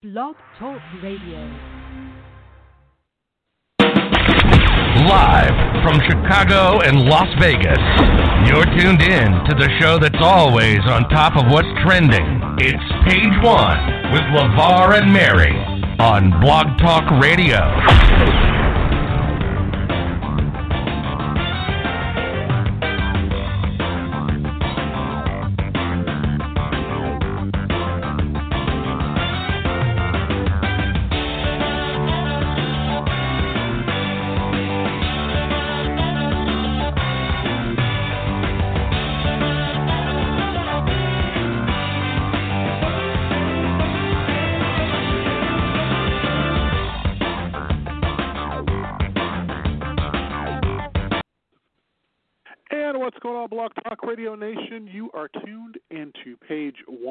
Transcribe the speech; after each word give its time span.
Blog 0.00 0.36
Talk 0.60 0.78
Radio. 1.02 1.40
Live 5.08 5.82
from 5.82 5.98
Chicago 6.06 6.78
and 6.82 7.00
Las 7.08 7.26
Vegas, 7.40 7.82
you're 8.46 8.64
tuned 8.78 9.02
in 9.02 9.32
to 9.48 9.56
the 9.58 9.68
show 9.80 9.98
that's 9.98 10.14
always 10.20 10.78
on 10.86 11.08
top 11.10 11.36
of 11.36 11.50
what's 11.50 11.66
trending. 11.84 12.40
It's 12.58 12.78
Page 13.08 13.42
One 13.42 14.12
with 14.12 14.22
LeVar 14.38 15.02
and 15.02 15.12
Mary 15.12 15.56
on 15.98 16.30
Blog 16.40 16.78
Talk 16.78 17.10
Radio. 17.20 17.58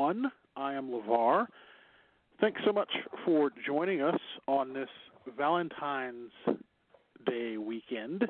One. 0.08 0.32
I 0.56 0.74
am 0.74 0.90
LeVar. 0.90 1.48
Thanks 2.40 2.62
so 2.66 2.72
much 2.72 2.88
for 3.26 3.52
joining 3.66 4.02
us 4.02 4.18
on 4.48 4.74
this 4.74 4.88
Valentine's 5.38 6.32
Day 7.26 7.58
weekend. 7.58 8.24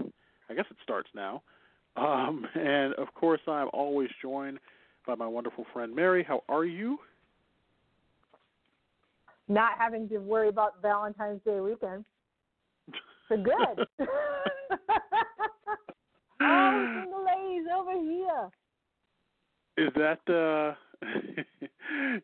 I 0.50 0.56
guess 0.56 0.66
it 0.72 0.78
starts 0.82 1.08
now. 1.14 1.44
Um, 1.96 2.48
and 2.56 2.96
of 2.96 3.14
course, 3.14 3.42
I'm 3.48 3.68
always 3.74 4.10
joined 4.24 4.58
by 5.06 5.14
my 5.14 5.28
wonderful 5.28 5.68
friend 5.72 5.96
Mary. 5.96 6.26
How 6.28 6.42
are 6.50 6.66
you? 6.66 6.98
not 9.50 9.74
having 9.78 10.10
to 10.10 10.18
worry 10.18 10.50
about 10.50 10.82
Valentine's 10.82 11.40
Day 11.46 11.60
weekend. 11.62 12.04
So 13.30 13.38
good. 13.38 13.88
oh, 16.42 17.02
single 17.02 17.24
ladies 17.24 17.68
over 17.78 17.94
here. 18.02 18.50
Is 19.78 19.94
that 19.96 20.20
uh 20.28 20.76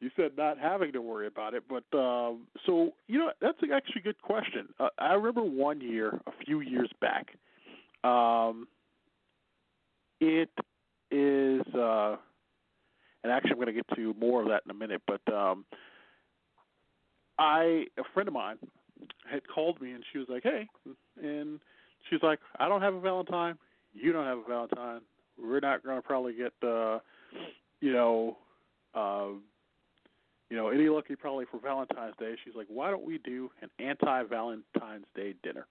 you 0.01 0.09
said 0.15 0.31
not 0.37 0.57
having 0.57 0.91
to 0.93 1.01
worry 1.01 1.27
about 1.27 1.53
it, 1.53 1.63
but 1.69 1.97
um 1.97 2.47
so 2.65 2.91
you 3.07 3.19
know 3.19 3.31
that's 3.41 3.57
actually 3.73 4.01
a 4.01 4.03
good 4.03 4.21
question. 4.21 4.69
Uh, 4.79 4.89
I 4.97 5.13
remember 5.13 5.43
one 5.43 5.81
year, 5.81 6.19
a 6.27 6.31
few 6.45 6.61
years 6.61 6.89
back. 6.99 7.27
Um 8.03 8.67
it 10.19 10.49
is 11.11 11.61
uh 11.75 12.15
and 13.23 13.31
actually 13.31 13.51
I'm 13.51 13.57
going 13.57 13.67
to 13.67 13.73
get 13.73 13.85
to 13.95 14.13
more 14.19 14.41
of 14.41 14.49
that 14.49 14.63
in 14.65 14.71
a 14.71 14.73
minute, 14.73 15.01
but 15.07 15.33
um 15.33 15.65
I 17.37 17.85
a 17.97 18.03
friend 18.13 18.27
of 18.27 18.33
mine 18.33 18.57
had 19.29 19.41
called 19.47 19.81
me 19.81 19.91
and 19.91 20.03
she 20.11 20.17
was 20.17 20.27
like, 20.29 20.43
"Hey," 20.43 20.67
and 21.21 21.59
she's 22.09 22.21
like, 22.23 22.39
"I 22.59 22.67
don't 22.67 22.81
have 22.81 22.93
a 22.93 22.99
Valentine. 22.99 23.57
You 23.93 24.11
don't 24.11 24.25
have 24.25 24.39
a 24.39 24.43
Valentine. 24.43 25.01
We're 25.41 25.59
not 25.59 25.83
going 25.83 25.97
to 25.97 26.01
probably 26.01 26.33
get 26.33 26.53
uh, 26.67 26.99
you 27.79 27.91
know, 27.91 28.37
uh, 28.93 29.27
you 30.49 30.57
know, 30.57 30.69
any 30.69 30.89
lucky 30.89 31.15
probably 31.15 31.45
for 31.49 31.59
Valentine's 31.59 32.15
Day." 32.19 32.35
She's 32.43 32.55
like, 32.55 32.67
"Why 32.67 32.91
don't 32.91 33.05
we 33.05 33.17
do 33.19 33.49
an 33.61 33.69
anti-Valentine's 33.79 35.05
Day 35.15 35.35
dinner?" 35.43 35.67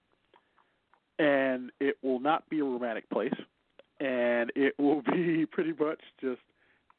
And 1.19 1.71
it 1.81 1.97
will 2.03 2.21
not 2.21 2.49
be 2.49 2.61
a 2.61 2.65
romantic 2.65 3.09
place, 3.11 3.35
and 4.01 4.51
it 4.57 4.75
will 4.79 5.03
be 5.03 5.47
pretty 5.51 5.73
much 5.79 6.01
just 6.21 6.41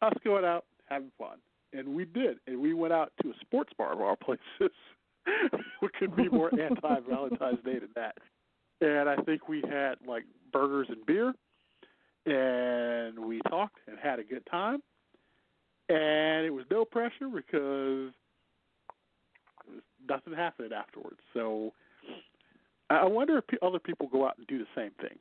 us 0.02 0.14
going 0.24 0.46
out 0.46 0.66
having 0.90 1.12
fun 1.18 1.38
and 1.74 1.96
we 1.96 2.06
did, 2.06 2.38
and 2.48 2.60
we 2.60 2.74
went 2.74 2.94
out 2.94 3.12
to 3.22 3.30
a 3.30 3.34
sports 3.42 3.74
bar 3.78 3.94
of 3.94 4.02
all 4.02 4.16
places. 4.16 4.74
what 5.80 5.94
could 5.94 6.16
be 6.16 6.30
more 6.30 6.50
anti 6.60 7.00
Valentine's 7.10 7.64
Day 7.66 7.80
than 7.80 7.90
that? 7.96 8.16
And 8.82 9.10
I 9.10 9.16
think 9.24 9.48
we 9.48 9.62
had 9.70 9.96
like 10.08 10.24
burgers 10.52 10.88
and 10.90 11.06
beer, 11.06 11.34
and 12.26 13.20
we 13.20 13.42
talked 13.50 13.80
and 13.88 13.98
had 14.02 14.20
a 14.20 14.24
good 14.24 14.46
time. 14.50 14.82
And 15.90 16.46
it 16.46 16.54
was 16.54 16.66
no 16.72 16.86
pressure 16.86 17.28
because 17.34 18.14
nothing 20.08 20.34
happened 20.34 20.74
afterwards. 20.74 21.20
So 21.34 21.74
I 22.90 23.06
wonder 23.06 23.38
if 23.38 23.46
other 23.62 23.80
people 23.80 24.08
go 24.08 24.26
out 24.26 24.38
and 24.38 24.48
do 24.48 24.58
the 24.58 24.68
same 24.76 24.92
thing. 25.02 25.18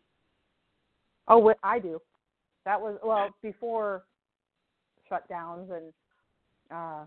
Oh, 1.29 1.39
what 1.39 1.59
I 1.63 1.79
do. 1.79 2.01
That 2.65 2.81
was 2.81 2.99
well 3.03 3.31
before 3.43 4.03
shutdowns 5.11 5.71
and 5.71 5.93
uh, 6.71 7.05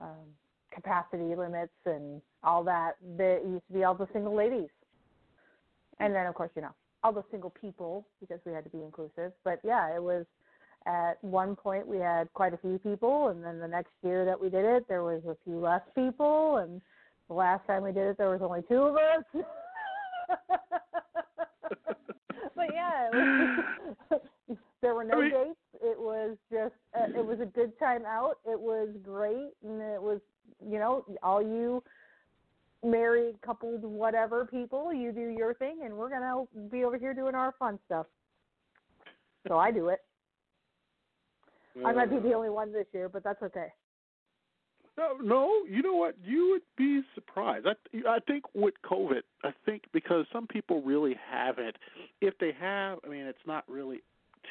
um, 0.00 0.26
capacity 0.72 1.34
limits 1.34 1.72
and 1.86 2.20
all 2.42 2.62
that. 2.64 2.92
There 3.16 3.38
used 3.44 3.66
to 3.68 3.72
be 3.72 3.84
all 3.84 3.94
the 3.94 4.08
single 4.12 4.34
ladies, 4.34 4.68
and 5.98 6.14
then 6.14 6.26
of 6.26 6.34
course 6.34 6.50
you 6.54 6.62
know 6.62 6.74
all 7.02 7.12
the 7.12 7.24
single 7.30 7.50
people 7.50 8.06
because 8.20 8.40
we 8.44 8.52
had 8.52 8.64
to 8.64 8.70
be 8.70 8.82
inclusive. 8.82 9.32
But 9.44 9.60
yeah, 9.64 9.94
it 9.94 10.02
was 10.02 10.24
at 10.86 11.22
one 11.22 11.54
point 11.56 11.86
we 11.86 11.98
had 11.98 12.32
quite 12.32 12.54
a 12.54 12.58
few 12.58 12.78
people, 12.78 13.28
and 13.28 13.44
then 13.44 13.58
the 13.58 13.68
next 13.68 13.92
year 14.02 14.24
that 14.24 14.40
we 14.40 14.48
did 14.48 14.64
it, 14.64 14.88
there 14.88 15.02
was 15.02 15.22
a 15.26 15.36
few 15.44 15.58
less 15.58 15.82
people, 15.94 16.56
and 16.58 16.80
the 17.28 17.34
last 17.34 17.66
time 17.66 17.82
we 17.82 17.92
did 17.92 18.06
it, 18.08 18.18
there 18.18 18.30
was 18.30 18.40
only 18.42 18.62
two 18.68 18.82
of 18.82 18.96
us. 18.96 19.24
but 22.56 22.68
yeah, 22.72 23.08
it 23.12 23.64
was, 24.10 24.20
there 24.82 24.94
were 24.94 25.04
no 25.04 25.18
I 25.18 25.20
mean- 25.22 25.30
dates. 25.30 25.58
It 25.82 25.98
was 25.98 26.36
just 26.52 26.74
uh, 26.94 27.06
it 27.18 27.24
was 27.24 27.40
a 27.40 27.46
good 27.46 27.78
time 27.78 28.04
out. 28.06 28.38
It 28.44 28.60
was 28.60 28.90
great, 29.02 29.52
and 29.64 29.80
it 29.80 30.02
was 30.02 30.20
you 30.62 30.78
know 30.78 31.06
all 31.22 31.40
you 31.40 31.82
married, 32.84 33.36
coupled, 33.40 33.82
whatever 33.82 34.44
people, 34.44 34.92
you 34.92 35.12
do 35.12 35.34
your 35.36 35.54
thing, 35.54 35.80
and 35.84 35.94
we're 35.94 36.10
gonna 36.10 36.44
be 36.70 36.84
over 36.84 36.98
here 36.98 37.14
doing 37.14 37.34
our 37.34 37.54
fun 37.58 37.78
stuff. 37.86 38.06
So 39.48 39.56
I 39.56 39.70
do 39.70 39.88
it. 39.88 40.00
I 41.84 41.92
might 41.92 42.10
be 42.10 42.18
the 42.18 42.34
only 42.34 42.50
one 42.50 42.72
this 42.72 42.86
year, 42.92 43.08
but 43.08 43.22
that's 43.22 43.42
okay. 43.42 43.68
No, 44.98 45.16
no. 45.22 45.50
You 45.68 45.82
know 45.82 45.94
what? 45.94 46.16
You 46.22 46.50
would 46.50 46.62
be 46.76 47.02
surprised. 47.14 47.66
I, 47.66 47.74
I 48.08 48.18
think 48.20 48.44
with 48.54 48.74
COVID, 48.84 49.22
I 49.44 49.50
think 49.64 49.84
because 49.92 50.26
some 50.32 50.46
people 50.46 50.82
really 50.82 51.16
haven't. 51.30 51.76
If 52.20 52.36
they 52.38 52.52
have, 52.60 52.98
I 53.04 53.08
mean, 53.08 53.24
it's 53.24 53.38
not 53.46 53.64
really 53.68 54.00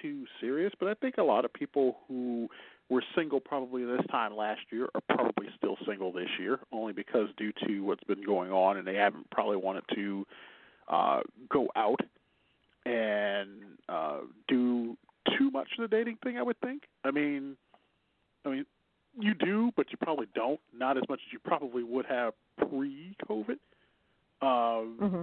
too 0.01 0.25
serious. 0.39 0.71
But 0.79 0.89
I 0.89 0.93
think 0.95 1.17
a 1.17 1.23
lot 1.23 1.45
of 1.45 1.53
people 1.53 1.97
who 2.07 2.47
were 2.89 3.03
single 3.15 3.39
probably 3.39 3.85
this 3.85 4.01
time 4.09 4.35
last 4.35 4.61
year 4.71 4.89
are 4.95 5.15
probably 5.15 5.47
still 5.57 5.77
single 5.87 6.11
this 6.11 6.29
year, 6.39 6.59
only 6.71 6.93
because 6.93 7.27
due 7.37 7.51
to 7.67 7.81
what's 7.81 8.03
been 8.05 8.23
going 8.23 8.51
on, 8.51 8.77
and 8.77 8.87
they 8.87 8.95
haven't 8.95 9.29
probably 9.29 9.57
wanted 9.57 9.83
to 9.93 10.25
uh, 10.87 11.19
go 11.49 11.67
out 11.75 11.99
and 12.85 13.49
uh, 13.87 14.19
do 14.47 14.97
too 15.37 15.51
much 15.51 15.67
of 15.77 15.89
the 15.89 15.95
dating 15.95 16.17
thing. 16.23 16.37
I 16.37 16.43
would 16.43 16.59
think. 16.61 16.83
I 17.03 17.11
mean, 17.11 17.55
I 18.45 18.49
mean, 18.49 18.65
you 19.19 19.33
do, 19.33 19.71
but 19.75 19.87
you 19.91 19.97
probably 19.97 20.27
don't. 20.35 20.59
Not 20.77 20.97
as 20.97 21.03
much 21.09 21.19
as 21.27 21.33
you 21.33 21.39
probably 21.39 21.83
would 21.83 22.05
have 22.05 22.33
pre-COVID. 22.57 23.57
Um, 24.41 24.97
hmm 24.99 25.21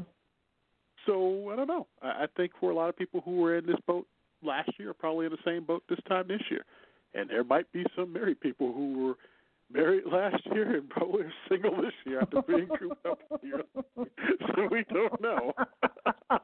so 1.07 1.51
I 1.53 1.57
don't 1.57 1.69
know. 1.69 1.87
I, 2.03 2.09
I 2.09 2.27
think 2.37 2.53
for 2.61 2.71
a 2.71 2.75
lot 2.75 2.89
of 2.89 2.97
people 2.97 3.23
who 3.25 3.37
were 3.37 3.57
in 3.57 3.67
this 3.67 3.77
boat 3.87 4.07
last 4.43 4.71
year 4.79 4.91
are 4.91 4.95
probably 4.95 5.27
in 5.27 5.33
the 5.33 5.39
same 5.45 5.65
boat 5.65 5.83
this 5.89 6.01
time 6.09 6.27
this 6.29 6.43
year, 6.51 6.65
and 7.15 7.31
there 7.31 7.45
might 7.45 7.71
be 7.73 7.85
some 7.97 8.13
married 8.13 8.41
people 8.41 8.73
who 8.73 9.07
were 9.07 9.15
married 9.73 10.05
last 10.13 10.45
year 10.53 10.77
and 10.77 10.91
probably 10.91 11.23
are 11.23 11.33
single 11.49 11.77
this 11.77 11.95
year 12.05 12.21
after 12.21 12.43
being 12.43 12.69
cooped 12.79 13.07
up 13.07 13.19
year. 13.43 13.63
so 13.97 14.69
we 14.71 14.85
don't 14.93 15.21
know. 15.21 15.53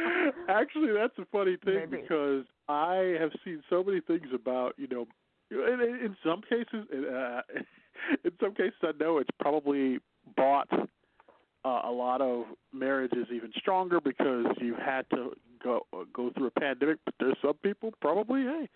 Actually, 0.48 0.92
that's 0.92 1.16
a 1.18 1.26
funny 1.30 1.56
thing 1.64 1.90
Maybe. 1.90 2.02
because 2.02 2.44
I 2.68 3.16
have 3.20 3.30
seen 3.44 3.62
so 3.68 3.82
many 3.82 4.00
things 4.00 4.28
about 4.34 4.74
you 4.76 4.86
know, 4.88 5.06
in, 5.50 5.80
in 5.80 6.16
some 6.24 6.42
cases, 6.42 6.86
uh, 6.92 7.40
in 8.24 8.32
some 8.40 8.54
cases, 8.54 8.74
I 8.82 8.92
know 8.98 9.18
it's 9.18 9.30
probably 9.40 9.98
bought 10.36 10.68
uh, 10.72 11.80
a 11.84 11.90
lot 11.90 12.20
of 12.20 12.44
marriages 12.72 13.26
even 13.32 13.52
stronger 13.56 14.00
because 14.00 14.46
you 14.60 14.74
had 14.74 15.08
to 15.10 15.32
go 15.62 15.86
go 16.12 16.30
through 16.36 16.48
a 16.48 16.60
pandemic. 16.60 16.98
But 17.04 17.14
there's 17.20 17.36
some 17.42 17.54
people 17.62 17.92
probably, 18.00 18.42
hey, 18.42 18.68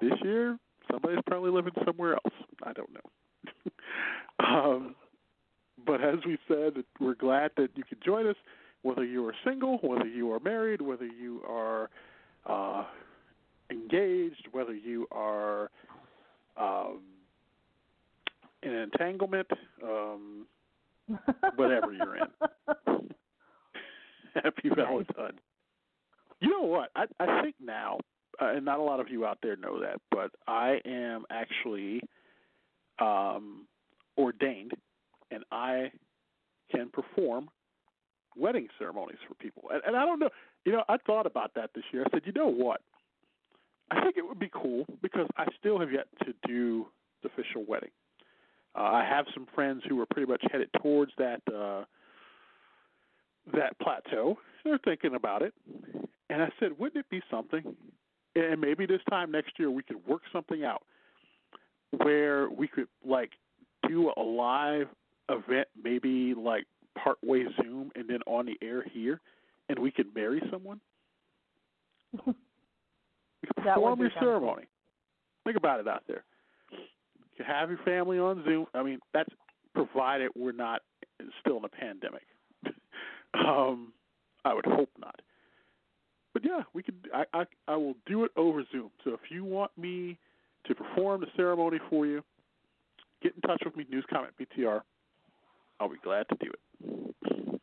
this 0.00 0.18
year 0.22 0.58
somebody's 0.90 1.20
probably 1.26 1.50
living 1.50 1.74
somewhere 1.84 2.14
else. 2.14 2.34
I 2.62 2.72
don't 2.72 2.90
know. 2.92 3.70
um, 4.44 4.94
but 5.86 6.02
as 6.02 6.18
we 6.26 6.38
said, 6.48 6.84
we're 6.98 7.14
glad 7.14 7.52
that 7.56 7.70
you 7.74 7.84
could 7.88 8.02
join 8.04 8.26
us, 8.26 8.36
whether 8.82 9.04
you 9.04 9.26
are 9.26 9.34
single, 9.44 9.78
whether 9.82 10.06
you 10.06 10.32
are 10.32 10.40
married, 10.40 10.80
whether 10.80 11.06
you 11.06 11.42
are 11.48 11.90
uh, 12.46 12.84
engaged, 13.70 14.48
whether 14.52 14.74
you 14.74 15.06
are 15.12 15.70
um, 16.56 17.00
in 18.62 18.72
an 18.72 18.90
entanglement, 18.92 19.46
um, 19.82 20.46
whatever 21.56 21.92
you're 21.92 22.16
in. 22.16 22.26
Happy. 24.34 24.68
Valentine. 24.74 25.38
You 26.40 26.50
know 26.50 26.62
what? 26.62 26.90
I 26.94 27.04
I 27.18 27.42
think 27.42 27.56
now, 27.60 27.98
uh, 28.40 28.52
and 28.54 28.64
not 28.64 28.78
a 28.78 28.82
lot 28.82 29.00
of 29.00 29.08
you 29.08 29.26
out 29.26 29.38
there 29.42 29.56
know 29.56 29.80
that, 29.80 30.00
but 30.10 30.30
I 30.46 30.80
am 30.84 31.24
actually 31.30 32.00
um, 33.00 33.66
ordained, 34.16 34.72
and 35.30 35.44
I 35.50 35.90
can 36.70 36.88
perform 36.90 37.48
wedding 38.36 38.68
ceremonies 38.78 39.18
for 39.26 39.34
people. 39.34 39.64
And, 39.72 39.82
and 39.86 39.96
I 39.96 40.04
don't 40.04 40.18
know, 40.18 40.30
you 40.64 40.72
know, 40.72 40.84
I 40.88 40.96
thought 40.98 41.26
about 41.26 41.54
that 41.54 41.70
this 41.74 41.84
year. 41.92 42.04
I 42.06 42.10
said, 42.10 42.22
you 42.24 42.32
know 42.32 42.48
what? 42.48 42.80
I 43.90 44.02
think 44.02 44.16
it 44.16 44.26
would 44.26 44.38
be 44.38 44.50
cool 44.52 44.86
because 45.02 45.26
I 45.36 45.46
still 45.58 45.80
have 45.80 45.92
yet 45.92 46.06
to 46.24 46.32
do 46.46 46.86
the 47.22 47.28
official 47.28 47.64
wedding. 47.66 47.90
Uh, 48.76 48.82
I 48.82 49.04
have 49.04 49.26
some 49.34 49.46
friends 49.54 49.82
who 49.88 50.00
are 50.00 50.06
pretty 50.06 50.30
much 50.30 50.42
headed 50.50 50.70
towards 50.80 51.12
that 51.18 51.40
uh, 51.52 51.84
that 53.52 53.78
plateau. 53.80 54.38
They're 54.64 54.78
thinking 54.78 55.14
about 55.14 55.42
it, 55.42 55.54
and 56.28 56.42
I 56.42 56.50
said, 56.60 56.78
wouldn't 56.78 57.04
it 57.04 57.10
be 57.10 57.20
something? 57.30 57.74
And 58.36 58.60
maybe 58.60 58.86
this 58.86 59.00
time 59.08 59.32
next 59.32 59.58
year 59.58 59.70
we 59.70 59.82
could 59.82 60.06
work 60.06 60.22
something 60.32 60.64
out 60.64 60.82
where 61.96 62.48
we 62.48 62.68
could 62.68 62.86
like 63.04 63.32
do 63.88 64.12
a 64.16 64.22
live 64.22 64.86
event, 65.28 65.66
maybe 65.82 66.34
like 66.34 66.66
partway 67.02 67.44
Zoom 67.62 67.90
and 67.94 68.08
then 68.08 68.20
on 68.26 68.46
the 68.46 68.56
air 68.62 68.84
here, 68.92 69.20
and 69.68 69.78
we 69.78 69.90
could 69.90 70.14
marry 70.14 70.42
someone. 70.50 70.80
We 72.26 73.46
could 73.46 73.64
perform 73.64 74.00
your 74.00 74.10
ceremony. 74.18 74.64
Think 75.44 75.56
about 75.56 75.80
it 75.80 75.88
out 75.88 76.02
there. 76.06 76.24
You 76.70 76.78
can 77.36 77.46
have 77.46 77.70
your 77.70 77.78
family 77.84 78.18
on 78.18 78.44
Zoom. 78.44 78.66
I 78.74 78.82
mean, 78.82 78.98
that's 79.14 79.30
provided 79.74 80.30
we're 80.36 80.52
not 80.52 80.82
still 81.40 81.58
in 81.58 81.64
a 81.64 81.68
pandemic. 81.68 82.22
um, 83.34 83.92
I 84.44 84.54
would 84.54 84.66
hope 84.66 84.90
not. 85.00 85.20
But 86.32 86.44
yeah, 86.44 86.62
we 86.74 86.82
could. 86.82 87.08
I, 87.14 87.24
I 87.32 87.44
I 87.66 87.76
will 87.76 87.94
do 88.06 88.24
it 88.24 88.30
over 88.36 88.62
Zoom. 88.70 88.90
So 89.04 89.12
if 89.12 89.30
you 89.30 89.44
want 89.44 89.70
me 89.76 90.18
to 90.66 90.74
perform 90.74 91.22
the 91.22 91.26
ceremony 91.36 91.78
for 91.88 92.06
you, 92.06 92.22
get 93.22 93.34
in 93.34 93.40
touch 93.42 93.62
with 93.64 93.76
me. 93.76 93.86
News 93.90 94.04
comment 94.10 94.32
BTR. 94.40 94.82
I'll 95.80 95.88
be 95.88 95.96
glad 96.04 96.26
to 96.28 96.36
do 96.38 96.52
it. 96.52 97.60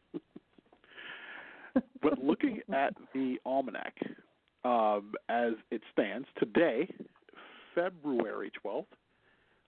but 2.02 2.24
looking 2.24 2.62
at 2.74 2.94
the 3.14 3.38
almanac 3.46 3.96
um, 4.66 5.14
as 5.30 5.54
it 5.72 5.82
stands 5.94 6.28
today, 6.38 6.90
February 7.76 8.52
twelfth, 8.60 8.88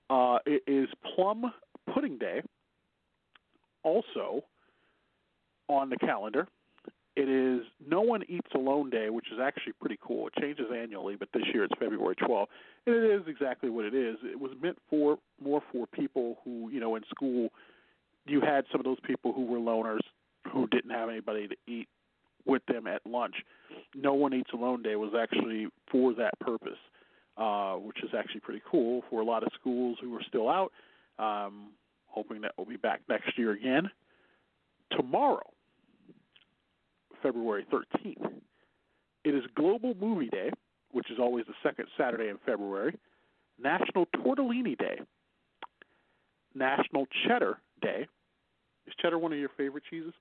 uh, 0.10 0.40
it 0.46 0.64
is 0.68 0.90
Plum 1.16 1.46
Pudding 1.94 2.18
Day. 2.18 2.42
Also 3.84 4.44
on 5.70 5.90
the 5.90 5.98
calendar, 5.98 6.48
it 7.16 7.30
is 7.30 7.66
No 7.86 8.02
One 8.02 8.24
Eats 8.28 8.48
Alone 8.56 8.90
Day, 8.90 9.10
which 9.10 9.28
is 9.32 9.40
actually 9.42 9.74
pretty 9.74 10.00
cool. 10.02 10.28
It 10.28 10.34
changes 10.40 10.66
annually, 10.76 11.16
but 11.16 11.30
this 11.34 11.44
year 11.54 11.64
it's 11.66 11.74
February 11.80 12.16
12th. 12.16 12.48
And 12.88 12.96
it 12.96 13.04
is 13.04 13.22
exactly 13.28 13.70
what 13.70 13.86
it 13.86 13.94
is. 13.94 14.18
It 14.24 14.40
was 14.40 14.52
meant 14.62 14.78
for 14.90 15.18
more 15.44 15.62
for 15.72 15.86
people 15.88 16.38
who, 16.44 16.70
you 16.70 16.80
know, 16.80 16.96
in 16.96 17.04
school, 17.10 17.50
you 18.30 18.42
had 18.42 18.66
some 18.72 18.80
of 18.80 18.86
those 18.86 19.00
people 19.06 19.34
who 19.34 19.46
were 19.46 19.58
loners 19.58 20.02
who 20.52 20.68
didn't 20.68 20.92
have 20.92 21.10
anybody 21.10 21.48
to 21.48 21.56
eat 21.68 21.88
with 22.46 22.66
them 22.68 22.88
at 22.88 23.02
lunch. 23.06 23.36
No 23.96 24.14
One 24.14 24.34
Eats 24.34 24.52
Alone 24.54 24.82
Day 24.82 24.96
was 24.96 25.14
actually 25.20 25.68
for 25.92 26.14
that 26.16 26.40
purpose, 26.40 26.78
uh, 27.38 27.74
which 27.76 28.04
is 28.04 28.10
actually 28.18 28.42
pretty 28.42 28.62
cool 28.70 29.04
for 29.10 29.22
a 29.22 29.26
lot 29.26 29.44
of 29.44 29.50
schools 29.60 29.98
who 30.02 30.16
are 30.16 30.24
still 30.28 30.50
out. 30.50 30.72
Um, 31.18 31.72
hoping 32.08 32.42
that 32.42 32.54
we'll 32.58 32.66
be 32.66 32.78
back 32.78 33.02
next 33.08 33.38
year 33.38 33.52
again. 33.52 33.90
Tomorrow, 34.92 35.46
February 37.22 37.66
13th, 37.72 38.32
it 39.24 39.36
is 39.36 39.44
Global 39.56 39.94
Movie 40.00 40.30
Day, 40.30 40.50
which 40.92 41.12
is 41.12 41.20
always 41.20 41.46
the 41.46 41.54
second 41.62 41.86
Saturday 41.98 42.30
in 42.30 42.38
February, 42.46 42.98
National 43.62 44.08
Tortellini 44.16 44.78
Day, 44.78 45.00
National 46.56 47.06
Cheddar 47.28 47.60
Day. 47.82 48.08
Is 48.90 48.96
cheddar 49.00 49.20
one 49.20 49.32
of 49.32 49.38
your 49.38 49.52
favorite 49.56 49.84
cheeses? 49.88 50.14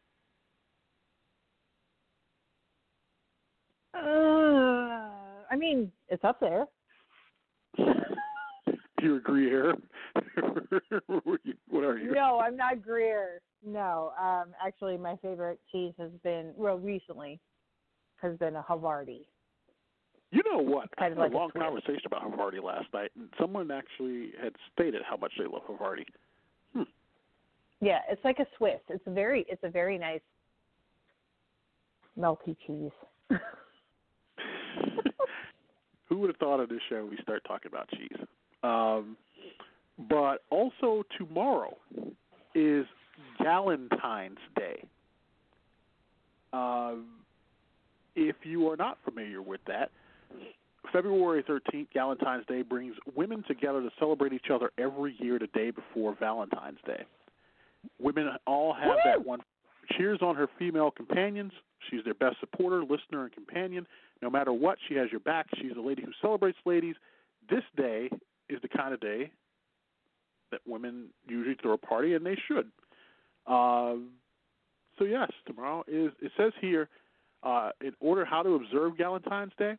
Uh, 3.94 3.98
I 5.50 5.56
mean, 5.56 5.90
it's 6.10 6.22
up 6.22 6.38
there. 6.38 6.66
Do 7.78 7.94
you 9.00 9.16
agree 9.16 9.46
here? 9.48 9.74
what 11.70 11.82
are 11.82 11.96
you? 11.96 12.12
No, 12.12 12.40
I'm 12.40 12.56
not 12.58 12.82
Greer. 12.82 13.40
No, 13.64 14.12
um, 14.20 14.52
actually, 14.62 14.98
my 14.98 15.16
favorite 15.22 15.60
cheese 15.72 15.94
has 15.98 16.10
been 16.22 16.52
well 16.54 16.78
recently 16.78 17.40
has 18.20 18.36
been 18.36 18.56
a 18.56 18.62
Havarti. 18.62 19.24
You 20.30 20.42
know 20.52 20.58
what? 20.58 20.90
I 20.98 21.04
had 21.04 21.16
like 21.16 21.32
a 21.32 21.34
a 21.34 21.38
long 21.38 21.50
Swiss. 21.52 21.62
conversation 21.62 22.02
about 22.04 22.22
Havarti 22.22 22.62
last 22.62 22.88
night, 22.92 23.12
and 23.16 23.30
someone 23.40 23.70
actually 23.70 24.32
had 24.42 24.52
stated 24.74 25.00
how 25.08 25.16
much 25.16 25.32
they 25.38 25.46
love 25.46 25.62
Havarti. 25.66 26.04
Yeah, 27.80 28.00
it's 28.10 28.24
like 28.24 28.38
a 28.40 28.46
Swiss. 28.56 28.80
It's 28.88 29.04
very 29.06 29.46
it's 29.48 29.62
a 29.62 29.68
very 29.68 29.98
nice 29.98 30.20
melty 32.18 32.56
cheese. 32.66 32.90
Who 36.08 36.18
would 36.18 36.30
have 36.30 36.38
thought 36.38 36.60
of 36.60 36.68
this 36.68 36.80
show? 36.88 37.06
We 37.08 37.18
start 37.22 37.42
talking 37.46 37.70
about 37.70 37.88
cheese. 37.90 38.18
Um, 38.62 39.16
but 40.08 40.42
also 40.50 41.04
tomorrow 41.16 41.76
is 42.54 42.86
Galentine's 43.40 44.38
Day. 44.56 44.82
Um, 46.52 47.06
if 48.16 48.36
you 48.42 48.68
are 48.70 48.76
not 48.76 48.98
familiar 49.04 49.42
with 49.42 49.60
that, 49.66 49.90
February 50.92 51.42
13th, 51.42 51.88
Galentine's 51.94 52.46
Day 52.46 52.62
brings 52.62 52.94
women 53.14 53.44
together 53.46 53.82
to 53.82 53.90
celebrate 53.98 54.32
each 54.32 54.50
other 54.52 54.70
every 54.78 55.14
year 55.20 55.38
the 55.38 55.48
day 55.48 55.70
before 55.70 56.16
Valentine's 56.18 56.78
Day. 56.86 57.04
Women 58.00 58.30
all 58.46 58.72
have 58.72 58.98
that 59.04 59.24
one 59.24 59.40
cheers 59.96 60.18
on 60.22 60.34
her 60.36 60.48
female 60.58 60.90
companions. 60.90 61.52
She's 61.90 62.04
their 62.04 62.14
best 62.14 62.36
supporter, 62.40 62.82
listener, 62.82 63.24
and 63.24 63.32
companion. 63.32 63.86
No 64.20 64.30
matter 64.30 64.52
what, 64.52 64.78
she 64.88 64.94
has 64.94 65.10
your 65.10 65.20
back. 65.20 65.46
She's 65.56 65.72
a 65.76 65.80
lady 65.80 66.02
who 66.02 66.12
celebrates 66.20 66.58
ladies. 66.64 66.96
This 67.48 67.62
day 67.76 68.10
is 68.48 68.60
the 68.62 68.68
kind 68.68 68.92
of 68.92 69.00
day 69.00 69.30
that 70.50 70.60
women 70.66 71.06
usually 71.26 71.56
throw 71.60 71.72
a 71.72 71.78
party, 71.78 72.14
and 72.14 72.24
they 72.24 72.36
should. 72.48 72.70
Um, 73.46 74.10
so 74.98 75.04
yes, 75.04 75.30
tomorrow 75.46 75.84
is. 75.86 76.10
It 76.20 76.32
says 76.36 76.52
here, 76.60 76.88
uh, 77.42 77.70
in 77.80 77.92
order 78.00 78.24
how 78.24 78.42
to 78.42 78.54
observe 78.56 78.96
Valentine's 78.98 79.52
Day, 79.58 79.76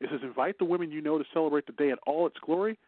it 0.00 0.08
says 0.10 0.20
invite 0.22 0.58
the 0.58 0.64
women 0.64 0.90
you 0.90 1.00
know 1.00 1.18
to 1.18 1.24
celebrate 1.32 1.66
the 1.66 1.72
day 1.72 1.90
in 1.90 1.96
all 2.06 2.26
its 2.26 2.36
glory. 2.44 2.78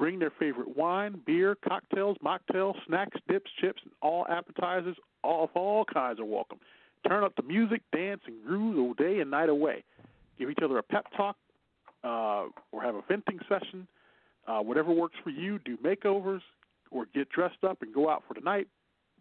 Bring 0.00 0.18
their 0.18 0.32
favorite 0.38 0.78
wine, 0.78 1.20
beer, 1.26 1.58
cocktails, 1.62 2.16
mocktails, 2.24 2.74
snacks, 2.86 3.18
dips, 3.28 3.50
chips, 3.60 3.82
and 3.84 3.92
all 4.00 4.26
appetizers. 4.30 4.96
All 5.22 5.44
of 5.44 5.50
all 5.54 5.84
kinds 5.84 6.18
are 6.18 6.24
welcome. 6.24 6.58
Turn 7.06 7.22
up 7.22 7.36
the 7.36 7.42
music, 7.42 7.82
dance, 7.94 8.22
and 8.26 8.42
groove 8.42 8.78
all 8.78 8.94
day 8.94 9.20
and 9.20 9.30
night 9.30 9.50
away. 9.50 9.84
Give 10.38 10.48
each 10.48 10.60
other 10.64 10.78
a 10.78 10.82
pep 10.82 11.04
talk, 11.14 11.36
uh, 12.02 12.46
or 12.72 12.80
have 12.82 12.94
a 12.94 13.02
venting 13.08 13.40
session. 13.46 13.86
Uh, 14.46 14.60
whatever 14.60 14.90
works 14.90 15.16
for 15.22 15.28
you. 15.28 15.58
Do 15.58 15.76
makeovers, 15.76 16.40
or 16.90 17.04
get 17.14 17.28
dressed 17.28 17.62
up 17.62 17.82
and 17.82 17.92
go 17.92 18.08
out 18.08 18.22
for 18.26 18.32
the 18.32 18.40
night. 18.40 18.68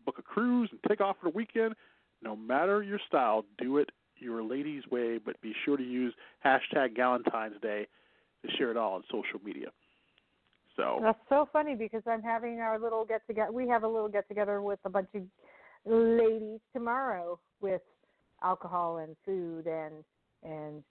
Book 0.06 0.16
a 0.18 0.22
cruise 0.22 0.70
and 0.72 0.80
take 0.88 1.02
off 1.02 1.18
for 1.22 1.30
the 1.30 1.36
weekend. 1.36 1.76
No 2.24 2.38
matter 2.38 2.82
your 2.82 3.00
style, 3.06 3.44
do 3.58 3.80
it 3.80 3.90
your 4.16 4.44
lady's 4.44 4.88
way, 4.90 5.18
but 5.18 5.42
be 5.42 5.54
sure 5.66 5.76
to 5.76 5.84
use 5.84 6.14
hashtag 6.46 6.98
Galentine's 6.98 7.60
Day 7.62 7.86
to 8.46 8.52
share 8.58 8.72
it 8.72 8.78
all 8.78 8.94
on 8.94 9.04
social 9.12 9.42
media. 9.44 9.72
So 10.80 11.00
That's 11.02 11.20
so 11.28 11.50
funny 11.52 11.76
because 11.76 12.04
I'm 12.08 12.24
having 12.24 12.62
our 12.62 12.80
little 12.80 13.04
get 13.04 13.28
together. 13.28 13.52
We 13.52 13.68
have 13.68 13.84
a 13.84 13.88
little 13.88 14.08
get 14.08 14.30
together 14.30 14.62
with 14.62 14.80
a 14.86 14.90
bunch 14.90 15.10
of 15.14 15.24
ladies 15.86 16.62
tomorrow 16.74 17.38
with 17.60 17.82
alcohol 18.42 19.00
and 19.00 19.18
food 19.26 19.68
and 19.68 20.06
and 20.44 20.82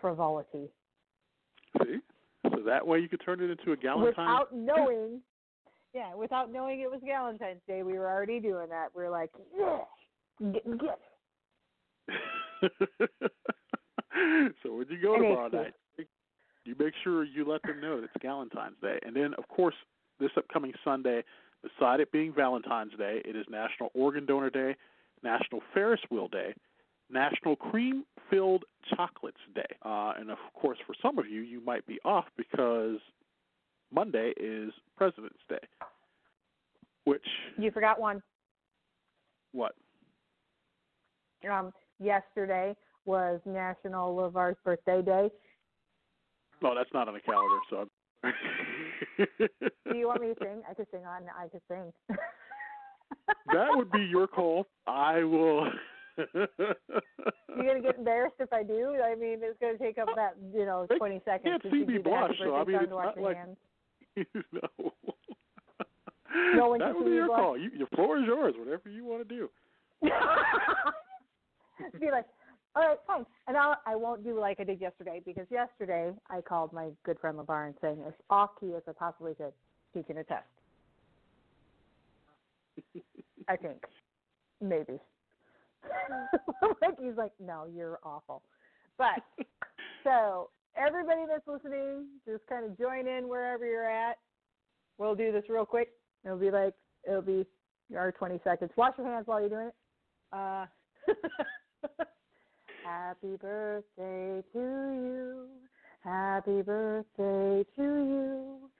frivolity. 0.00 0.68
see, 1.80 1.98
so 2.42 2.62
that 2.66 2.84
way 2.84 2.98
you 2.98 3.08
could 3.08 3.20
turn 3.24 3.40
it 3.40 3.48
into 3.48 3.70
a 3.70 3.76
Galentine. 3.76 4.06
Without 4.06 4.48
knowing, 4.52 5.20
yeah, 5.94 6.12
without 6.16 6.52
knowing 6.52 6.80
it 6.80 6.90
was 6.90 7.00
Valentine's 7.06 7.60
Day, 7.68 7.84
we 7.84 7.92
were 7.92 8.10
already 8.10 8.40
doing 8.40 8.68
that. 8.70 8.88
We 8.92 9.04
are 9.04 9.10
like, 9.10 9.30
yeah, 9.56 9.84
get, 10.52 10.64
get. 10.80 10.98
so 14.64 14.74
when 14.74 14.86
you 14.88 15.00
go 15.00 15.16
tomorrow 15.16 15.48
night, 15.48 15.74
you 16.66 16.74
make 16.78 16.94
sure 17.02 17.24
you 17.24 17.44
let 17.48 17.62
them 17.62 17.80
know 17.80 17.96
that 18.00 18.04
it's 18.04 18.22
Valentine's 18.22 18.76
Day. 18.82 18.98
And 19.04 19.14
then, 19.14 19.34
of 19.38 19.48
course, 19.48 19.74
this 20.20 20.30
upcoming 20.36 20.72
Sunday, 20.84 21.22
beside 21.62 22.00
it 22.00 22.10
being 22.12 22.32
Valentine's 22.34 22.92
Day, 22.98 23.22
it 23.24 23.36
is 23.36 23.46
National 23.48 23.90
Organ 23.94 24.26
Donor 24.26 24.50
Day, 24.50 24.76
National 25.22 25.60
Ferris 25.72 26.00
Wheel 26.10 26.28
Day, 26.28 26.54
National 27.10 27.56
Cream 27.56 28.04
Filled 28.30 28.64
Chocolates 28.94 29.36
Day. 29.54 29.62
Uh, 29.84 30.12
and 30.18 30.30
of 30.30 30.38
course, 30.54 30.78
for 30.86 30.94
some 31.00 31.18
of 31.18 31.28
you, 31.28 31.40
you 31.40 31.60
might 31.60 31.86
be 31.86 31.98
off 32.04 32.24
because 32.36 32.98
Monday 33.92 34.32
is 34.36 34.72
President's 34.96 35.38
Day. 35.48 35.58
Which 37.04 37.26
You 37.56 37.70
forgot 37.70 38.00
one. 38.00 38.20
what? 39.52 39.74
Um, 41.48 41.72
yesterday 42.00 42.74
was 43.04 43.40
National 43.46 44.16
LeVar's 44.16 44.56
birthday 44.64 45.02
day. 45.02 45.30
No, 46.62 46.74
that's 46.74 46.92
not 46.92 47.08
on 47.08 47.14
the 47.14 47.20
calendar. 47.20 47.58
So. 47.70 47.88
Do 49.90 49.96
you 49.96 50.06
want 50.08 50.22
me 50.22 50.28
to 50.28 50.34
sing? 50.40 50.62
I 50.68 50.74
could 50.74 50.86
sing 50.90 51.04
on. 51.06 51.22
I 51.38 51.48
could 51.48 51.60
sing. 51.68 51.92
that 53.52 53.68
would 53.70 53.90
be 53.90 54.02
your 54.02 54.26
call. 54.26 54.66
I 54.86 55.22
will. 55.22 55.68
You're 56.34 56.48
gonna 57.56 57.80
get 57.82 57.98
embarrassed 57.98 58.36
if 58.40 58.52
I 58.52 58.62
do. 58.62 58.96
I 59.04 59.14
mean, 59.14 59.38
it's 59.42 59.58
gonna 59.60 59.76
take 59.78 59.98
up 59.98 60.08
that 60.16 60.34
you 60.54 60.64
know 60.64 60.86
They 60.88 60.96
20 60.96 61.20
seconds. 61.24 61.42
can't 61.44 61.62
to 61.62 61.70
see 61.70 61.84
me 61.84 61.98
blush, 61.98 62.32
so, 62.42 62.54
I 62.56 62.64
mean, 62.64 62.76
it's 62.80 62.90
not 62.90 63.20
like- 63.20 63.36
hands. 63.36 63.56
no. 64.52 64.92
No 66.54 66.68
one 66.70 66.78
that 66.80 66.94
would 66.94 67.04
be 67.04 67.10
your 67.12 67.26
blush. 67.26 67.38
call. 67.38 67.58
You, 67.58 67.70
your 67.76 67.86
floor 67.88 68.18
is 68.18 68.24
yours. 68.26 68.54
Whatever 68.58 68.88
you 68.88 69.04
want 69.04 69.28
to 69.28 69.34
do. 69.34 69.48
Be 72.00 72.10
like, 72.10 72.24
all 72.76 72.86
right, 72.86 72.98
fine. 73.06 73.24
And 73.48 73.56
I'll, 73.56 73.78
I 73.86 73.96
won't 73.96 74.22
do 74.22 74.38
like 74.38 74.60
I 74.60 74.64
did 74.64 74.82
yesterday 74.82 75.22
because 75.24 75.46
yesterday 75.50 76.12
I 76.28 76.42
called 76.42 76.74
my 76.74 76.90
good 77.04 77.18
friend 77.18 77.38
LeVar 77.38 77.66
and 77.66 77.74
saying 77.80 78.02
as 78.06 78.12
off 78.28 78.50
key 78.60 78.74
as 78.76 78.82
I 78.86 78.92
possibly 78.92 79.34
could, 79.34 79.52
teaching 79.94 80.18
a 80.18 80.24
test. 80.24 80.44
I 83.48 83.56
think, 83.56 83.82
maybe. 84.60 84.98
like 86.82 86.98
he's 87.00 87.16
like, 87.16 87.32
no, 87.40 87.66
you're 87.74 87.98
awful. 88.02 88.42
But 88.98 89.22
so 90.04 90.50
everybody 90.76 91.22
that's 91.26 91.46
listening, 91.46 92.06
just 92.26 92.46
kind 92.46 92.66
of 92.66 92.76
join 92.76 93.08
in 93.08 93.26
wherever 93.26 93.64
you're 93.64 93.90
at. 93.90 94.18
We'll 94.98 95.14
do 95.14 95.32
this 95.32 95.44
real 95.48 95.64
quick. 95.64 95.92
It'll 96.24 96.36
be 96.36 96.50
like 96.50 96.74
it'll 97.08 97.22
be 97.22 97.46
our 97.96 98.12
20 98.12 98.38
seconds. 98.44 98.70
Wash 98.76 98.98
your 98.98 99.06
hands 99.06 99.26
while 99.26 99.40
you're 99.40 99.48
doing 99.48 99.68
it. 99.68 99.74
Uh, 100.32 100.66
happy 102.86 103.36
birthday 103.40 104.42
to 104.52 104.58
you. 104.58 105.46
Happy 106.04 106.60
birthday 106.62 107.64
to 107.76 107.82
you. 107.82 108.70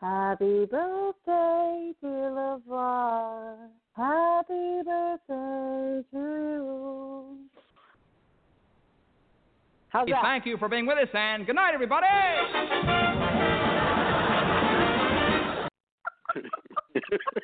Happy 0.00 0.64
birthday, 0.66 1.94
dear 2.00 2.30
LeVar. 2.30 3.56
Happy 3.96 4.82
birthday 4.84 6.02
to 6.12 6.12
you. 6.12 7.38
How's 9.88 10.08
that? 10.08 10.22
Thank 10.22 10.44
you 10.44 10.58
for 10.58 10.68
being 10.68 10.84
with 10.86 10.98
us, 10.98 11.08
and 11.14 11.46
good 11.46 11.56
night, 11.56 11.72
everybody. 11.72 12.06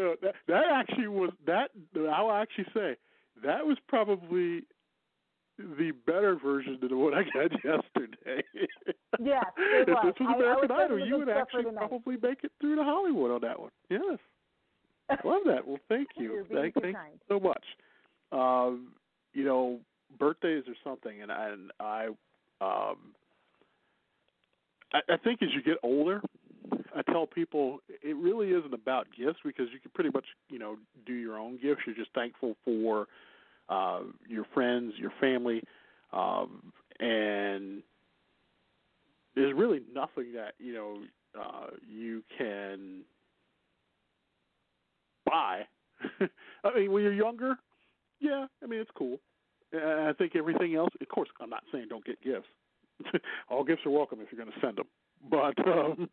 Yeah, 0.00 0.14
that, 0.22 0.34
that 0.48 0.64
actually 0.72 1.08
was 1.08 1.30
that. 1.46 1.70
I'll 2.10 2.32
actually 2.32 2.66
say 2.72 2.96
that 3.44 3.66
was 3.66 3.76
probably 3.86 4.62
the 5.58 5.92
better 6.06 6.36
version 6.36 6.78
than 6.80 6.98
what 6.98 7.12
I 7.12 7.24
got 7.24 7.52
yesterday. 7.64 8.42
Yes, 9.18 9.44
it 9.58 9.88
if 9.88 10.02
this 10.02 10.14
was 10.20 10.66
I- 10.68 10.72
I 10.72 10.84
Idol, 10.84 10.98
you 11.06 11.18
would 11.18 11.26
good 11.26 11.34
stuff 11.34 11.48
for 11.50 11.58
actually 11.58 11.76
probably 11.76 12.16
make 12.16 12.44
it 12.44 12.52
through 12.60 12.76
to 12.76 12.84
Hollywood 12.84 13.30
on 13.30 13.40
that 13.42 13.60
one. 13.60 13.70
Yes, 13.90 14.18
love 15.24 15.42
that. 15.46 15.66
Well, 15.66 15.78
thank 15.88 16.08
you. 16.16 16.46
Thank, 16.52 16.74
thank 16.80 16.96
you 16.96 17.18
so 17.28 17.40
much. 17.40 17.64
Um, 18.32 18.92
you 19.34 19.44
know, 19.44 19.80
birthdays 20.18 20.64
or 20.66 20.74
something, 20.82 21.20
and 21.20 21.30
I, 21.30 21.48
and 21.50 21.70
I, 21.78 22.06
um, 22.60 22.96
I, 24.92 25.00
I 25.10 25.16
think 25.22 25.42
as 25.42 25.50
you 25.54 25.62
get 25.62 25.76
older, 25.82 26.22
I 26.96 27.02
tell 27.12 27.26
people 27.26 27.78
it 27.88 28.16
really 28.16 28.48
isn't 28.48 28.74
about 28.74 29.06
gifts 29.16 29.38
because 29.44 29.66
you 29.72 29.80
can 29.80 29.90
pretty 29.94 30.10
much, 30.10 30.24
you 30.48 30.58
know, 30.58 30.76
do 31.06 31.12
your 31.14 31.38
own 31.38 31.58
gifts. 31.62 31.82
You're 31.86 31.94
just 31.94 32.12
thankful 32.14 32.56
for 32.64 33.06
uh, 33.68 34.00
your 34.28 34.44
friends, 34.52 34.94
your 34.96 35.12
family, 35.20 35.62
um, 36.12 36.72
and 36.98 37.82
there's 39.34 39.54
really 39.54 39.82
nothing 39.94 40.32
that 40.34 40.54
you 40.58 40.74
know 40.74 40.98
uh, 41.38 41.68
you 41.88 42.22
can 42.36 43.02
buy. 45.24 45.62
I 46.64 46.74
mean, 46.74 46.92
when 46.92 47.02
you're 47.02 47.12
younger, 47.12 47.54
yeah, 48.20 48.46
I 48.62 48.66
mean 48.66 48.80
it's 48.80 48.90
cool. 48.96 49.18
And 49.72 50.08
I 50.08 50.12
think 50.14 50.34
everything 50.34 50.74
else, 50.74 50.90
of 51.00 51.08
course, 51.08 51.28
I'm 51.40 51.50
not 51.50 51.62
saying 51.72 51.86
don't 51.88 52.04
get 52.04 52.20
gifts. 52.22 52.48
All 53.50 53.62
gifts 53.62 53.86
are 53.86 53.90
welcome 53.90 54.18
if 54.20 54.28
you're 54.32 54.44
going 54.44 54.52
to 54.52 54.66
send 54.66 54.78
them. 54.78 54.86
But 55.30 55.56
um, 55.66 56.10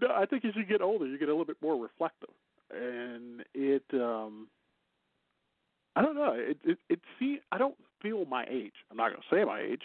no, 0.00 0.08
I 0.14 0.26
think 0.26 0.44
as 0.44 0.52
you 0.56 0.64
get 0.64 0.82
older, 0.82 1.06
you 1.06 1.18
get 1.18 1.28
a 1.28 1.32
little 1.32 1.44
bit 1.44 1.56
more 1.62 1.80
reflective, 1.80 2.34
and 2.70 3.44
it. 3.54 3.84
um 3.94 4.48
I 5.96 6.02
don't 6.02 6.14
know. 6.14 6.34
It 6.34 6.58
it 6.64 6.78
it 6.90 7.00
see. 7.18 7.40
I 7.50 7.58
don't 7.58 7.76
feel 8.02 8.26
my 8.26 8.44
age. 8.50 8.74
I'm 8.90 8.98
not 8.98 9.10
going 9.10 9.22
to 9.22 9.34
say 9.34 9.44
my 9.44 9.60
age. 9.60 9.82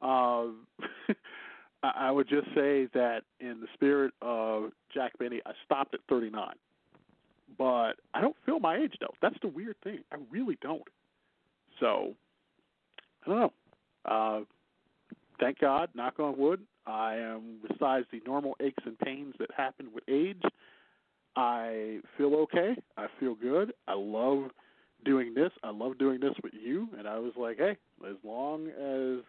Um, 0.00 0.66
I 1.82 2.08
I 2.08 2.10
would 2.10 2.28
just 2.28 2.46
say 2.54 2.88
that 2.94 3.22
in 3.40 3.60
the 3.60 3.66
spirit 3.74 4.14
of 4.22 4.70
Jack 4.94 5.12
Benny, 5.18 5.40
I 5.44 5.52
stopped 5.64 5.94
at 5.94 6.00
39. 6.08 6.54
But 7.58 7.92
I 8.14 8.20
don't 8.22 8.36
feel 8.46 8.60
my 8.60 8.76
age 8.76 8.94
though. 8.98 9.12
That's 9.20 9.36
the 9.42 9.48
weird 9.48 9.76
thing. 9.84 9.98
I 10.10 10.16
really 10.30 10.56
don't. 10.62 10.88
So 11.80 12.14
I 13.26 13.30
don't 13.30 13.40
know. 13.40 13.52
Uh, 14.04 14.40
thank 15.38 15.58
God, 15.58 15.90
knock 15.94 16.18
on 16.18 16.38
wood, 16.38 16.60
I 16.86 17.16
am 17.16 17.58
besides 17.68 18.06
the 18.12 18.20
normal 18.26 18.56
aches 18.60 18.82
and 18.86 18.98
pains 18.98 19.34
that 19.38 19.50
happen 19.56 19.88
with 19.94 20.04
age. 20.08 20.42
I 21.36 22.00
feel 22.16 22.34
okay. 22.34 22.74
I 22.96 23.06
feel 23.18 23.34
good. 23.34 23.72
I 23.88 23.94
love 23.94 24.50
doing 25.04 25.34
this. 25.34 25.50
I 25.62 25.70
love 25.70 25.98
doing 25.98 26.20
this 26.20 26.34
with 26.42 26.52
you. 26.54 26.88
And 26.98 27.08
I 27.08 27.18
was 27.18 27.32
like, 27.36 27.58
hey, 27.58 27.76
as 28.08 28.16
long 28.24 28.68
as 28.68 29.24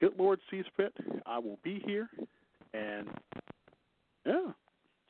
good 0.00 0.18
Lord 0.18 0.40
sees 0.50 0.64
fit, 0.76 0.92
I 1.26 1.38
will 1.38 1.58
be 1.62 1.82
here. 1.86 2.08
And 2.74 3.08
yeah, 4.26 4.52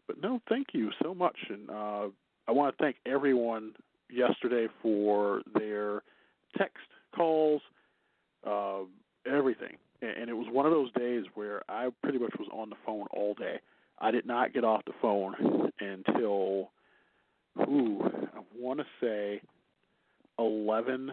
but 0.06 0.20
no, 0.20 0.40
thank 0.48 0.68
you 0.72 0.90
so 1.02 1.14
much. 1.14 1.36
And 1.48 1.70
uh, 1.70 2.08
I 2.48 2.52
want 2.52 2.76
to 2.76 2.82
thank 2.82 2.96
everyone 3.06 3.72
yesterday 4.10 4.66
for 4.82 5.42
their 5.54 6.02
text 6.56 6.84
calls, 7.14 7.62
uh, 8.46 8.80
everything. 9.26 9.76
And, 10.02 10.28
it 10.28 10.34
was 10.34 10.48
one 10.50 10.66
of 10.66 10.72
those 10.72 10.92
days 10.92 11.24
where 11.34 11.62
I 11.68 11.88
pretty 12.02 12.18
much 12.18 12.34
was 12.38 12.48
on 12.52 12.70
the 12.70 12.76
phone 12.84 13.06
all 13.12 13.34
day. 13.34 13.60
I 14.00 14.10
did 14.10 14.26
not 14.26 14.52
get 14.52 14.64
off 14.64 14.84
the 14.84 14.92
phone 15.00 15.70
until, 15.78 16.70
ooh, 17.60 18.02
I 18.02 18.40
want 18.58 18.80
to 18.80 18.86
say 19.00 19.40
11 20.40 21.12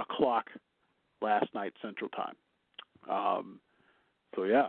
o'clock 0.00 0.46
last 1.20 1.52
night 1.54 1.74
Central 1.82 2.08
Time. 2.10 2.34
Um, 3.10 3.60
so 4.34 4.44
yeah, 4.44 4.68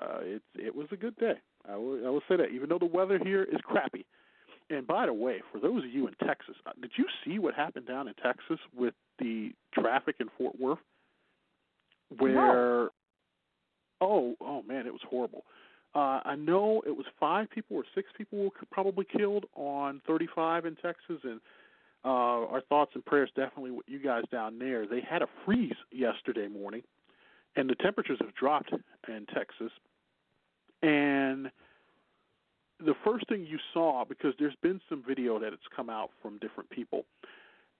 uh, 0.00 0.18
it 0.22 0.42
it 0.54 0.74
was 0.74 0.88
a 0.92 0.96
good 0.96 1.16
day. 1.16 1.34
I 1.68 1.76
will, 1.76 2.06
I 2.06 2.10
will 2.10 2.22
say 2.28 2.36
that, 2.36 2.50
even 2.50 2.68
though 2.68 2.78
the 2.78 2.86
weather 2.86 3.18
here 3.22 3.42
is 3.42 3.60
crappy. 3.64 4.06
And 4.70 4.86
by 4.86 5.06
the 5.06 5.12
way, 5.12 5.42
for 5.52 5.58
those 5.58 5.84
of 5.84 5.90
you 5.90 6.06
in 6.06 6.14
Texas, 6.24 6.54
uh, 6.64 6.70
did 6.80 6.92
you 6.96 7.06
see 7.24 7.38
what 7.38 7.54
happened 7.54 7.86
down 7.86 8.06
in 8.06 8.14
Texas 8.14 8.58
with 8.76 8.94
the 9.18 9.52
traffic 9.74 10.16
in 10.20 10.28
Fort 10.38 10.58
Worth? 10.60 10.78
Where, 12.18 12.88
oh, 14.00 14.34
oh 14.40 14.62
man, 14.66 14.86
it 14.86 14.92
was 14.92 15.02
horrible. 15.08 15.44
Uh, 15.94 16.20
I 16.24 16.36
know 16.36 16.82
it 16.86 16.96
was 16.96 17.06
five 17.18 17.50
people 17.50 17.76
or 17.76 17.84
six 17.94 18.08
people 18.16 18.38
were 18.38 18.50
probably 18.70 19.04
killed 19.04 19.46
on 19.56 20.00
35 20.06 20.66
in 20.66 20.76
Texas, 20.76 21.18
and 21.24 21.40
uh, 22.04 22.08
our 22.08 22.62
thoughts 22.68 22.92
and 22.94 23.04
prayers 23.04 23.30
definitely 23.34 23.72
with 23.72 23.86
you 23.88 23.98
guys 23.98 24.22
down 24.30 24.58
there. 24.58 24.86
They 24.86 25.00
had 25.00 25.22
a 25.22 25.26
freeze 25.44 25.74
yesterday 25.90 26.46
morning, 26.46 26.82
and 27.56 27.68
the 27.68 27.74
temperatures 27.74 28.18
have 28.20 28.34
dropped 28.34 28.72
in 29.08 29.26
Texas. 29.34 29.72
And 30.82 31.50
the 32.78 32.94
first 33.04 33.28
thing 33.28 33.44
you 33.44 33.58
saw, 33.74 34.04
because 34.08 34.32
there's 34.38 34.54
been 34.62 34.80
some 34.88 35.02
video 35.06 35.38
that 35.40 35.52
it's 35.52 35.62
come 35.74 35.90
out 35.90 36.10
from 36.22 36.38
different 36.38 36.70
people, 36.70 37.04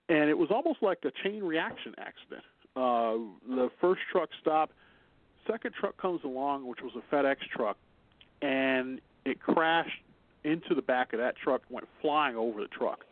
and 0.09 0.29
it 0.29 0.37
was 0.37 0.49
almost 0.51 0.83
like 0.83 0.99
a 1.05 1.11
chain 1.23 1.43
reaction 1.43 1.95
accident. 1.97 2.43
Uh, 2.75 3.17
the 3.47 3.69
first 3.79 4.01
truck 4.11 4.29
stopped, 4.39 4.73
second 5.47 5.73
truck 5.79 5.97
comes 5.97 6.21
along, 6.23 6.67
which 6.67 6.79
was 6.81 6.93
a 6.95 7.15
FedEx 7.15 7.37
truck, 7.55 7.77
and 8.41 9.01
it 9.25 9.39
crashed 9.39 10.01
into 10.43 10.73
the 10.73 10.81
back 10.81 11.13
of 11.13 11.19
that 11.19 11.35
truck, 11.35 11.61
went 11.69 11.87
flying 12.01 12.35
over 12.35 12.61
the 12.61 12.67
truck. 12.67 13.05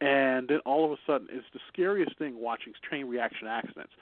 And 0.00 0.48
then 0.48 0.58
all 0.66 0.84
of 0.84 0.90
a 0.90 0.96
sudden, 1.06 1.28
it's 1.30 1.46
the 1.52 1.60
scariest 1.72 2.18
thing 2.18 2.40
watching 2.40 2.72
chain 2.90 3.06
reaction 3.06 3.46
accidents 3.46 3.92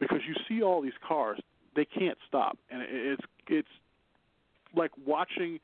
because 0.00 0.20
you 0.26 0.34
see 0.48 0.62
all 0.62 0.82
these 0.82 0.98
cars, 1.06 1.38
they 1.76 1.84
can't 1.84 2.18
stop, 2.26 2.58
and 2.70 2.82
it's 2.82 3.22
it's 3.48 3.68
like 4.74 4.90
watching 5.06 5.60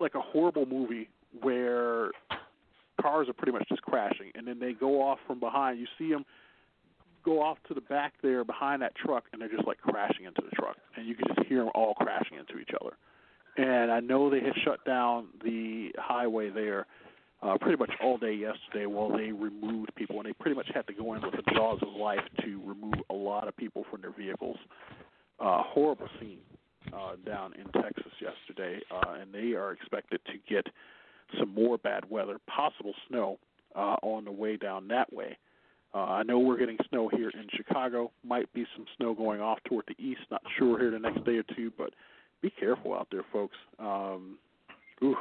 like 0.00 0.14
a 0.14 0.20
horrible 0.20 0.66
movie 0.66 1.08
where 1.40 2.10
cars 3.00 3.28
are 3.28 3.32
pretty 3.32 3.52
much 3.52 3.66
just 3.68 3.82
crashing, 3.82 4.30
and 4.34 4.46
then 4.46 4.58
they 4.58 4.72
go 4.72 5.02
off 5.02 5.18
from 5.26 5.40
behind. 5.40 5.78
You 5.78 5.86
see 5.98 6.10
them 6.10 6.24
go 7.28 7.42
off 7.42 7.58
to 7.68 7.74
the 7.74 7.80
back 7.82 8.14
there 8.22 8.42
behind 8.44 8.80
that 8.82 8.94
truck, 8.94 9.24
and 9.32 9.40
they're 9.40 9.50
just 9.50 9.66
like 9.66 9.78
crashing 9.78 10.24
into 10.24 10.40
the 10.42 10.54
truck, 10.56 10.76
and 10.96 11.06
you 11.06 11.14
can 11.14 11.26
just 11.34 11.46
hear 11.46 11.58
them 11.58 11.70
all 11.74 11.94
crashing 11.94 12.38
into 12.38 12.58
each 12.58 12.70
other. 12.80 12.96
And 13.56 13.90
I 13.90 14.00
know 14.00 14.30
they 14.30 14.40
had 14.40 14.54
shut 14.64 14.84
down 14.84 15.26
the 15.44 15.90
highway 15.98 16.48
there 16.48 16.86
uh, 17.42 17.58
pretty 17.60 17.76
much 17.76 17.90
all 18.02 18.16
day 18.16 18.32
yesterday 18.32 18.86
while 18.86 19.10
they 19.10 19.32
removed 19.32 19.94
people, 19.94 20.16
and 20.16 20.26
they 20.26 20.32
pretty 20.32 20.56
much 20.56 20.68
had 20.74 20.86
to 20.86 20.94
go 20.94 21.14
in 21.14 21.22
with 21.22 21.32
the 21.32 21.52
jaws 21.52 21.78
of 21.82 21.88
life 21.94 22.24
to 22.42 22.60
remove 22.64 22.94
a 23.10 23.14
lot 23.14 23.46
of 23.46 23.56
people 23.56 23.84
from 23.90 24.00
their 24.00 24.12
vehicles. 24.12 24.56
Uh, 25.38 25.62
horrible 25.62 26.08
scene 26.18 26.40
uh, 26.92 27.12
down 27.26 27.52
in 27.54 27.64
Texas 27.80 28.12
yesterday, 28.20 28.80
uh, 28.90 29.16
and 29.20 29.32
they 29.32 29.54
are 29.54 29.72
expected 29.72 30.20
to 30.26 30.32
get 30.52 30.66
some 31.38 31.52
more 31.54 31.78
bad 31.78 32.08
weather, 32.10 32.38
possible 32.48 32.94
snow 33.08 33.38
uh, 33.76 33.96
on 34.02 34.24
the 34.24 34.32
way 34.32 34.56
down 34.56 34.88
that 34.88 35.12
way. 35.12 35.36
Uh, 35.94 36.04
I 36.04 36.22
know 36.22 36.38
we're 36.38 36.58
getting 36.58 36.76
snow 36.90 37.08
here 37.08 37.30
in 37.30 37.46
Chicago. 37.56 38.10
Might 38.22 38.52
be 38.52 38.66
some 38.76 38.84
snow 38.96 39.14
going 39.14 39.40
off 39.40 39.58
toward 39.66 39.84
the 39.88 40.02
east. 40.02 40.20
Not 40.30 40.42
sure 40.58 40.78
here 40.78 40.90
the 40.90 40.98
next 40.98 41.24
day 41.24 41.36
or 41.38 41.44
two, 41.56 41.72
but 41.78 41.90
be 42.42 42.50
careful 42.50 42.94
out 42.94 43.08
there, 43.10 43.24
folks. 43.32 43.56
Um, 43.78 44.38
ooh, 45.02 45.16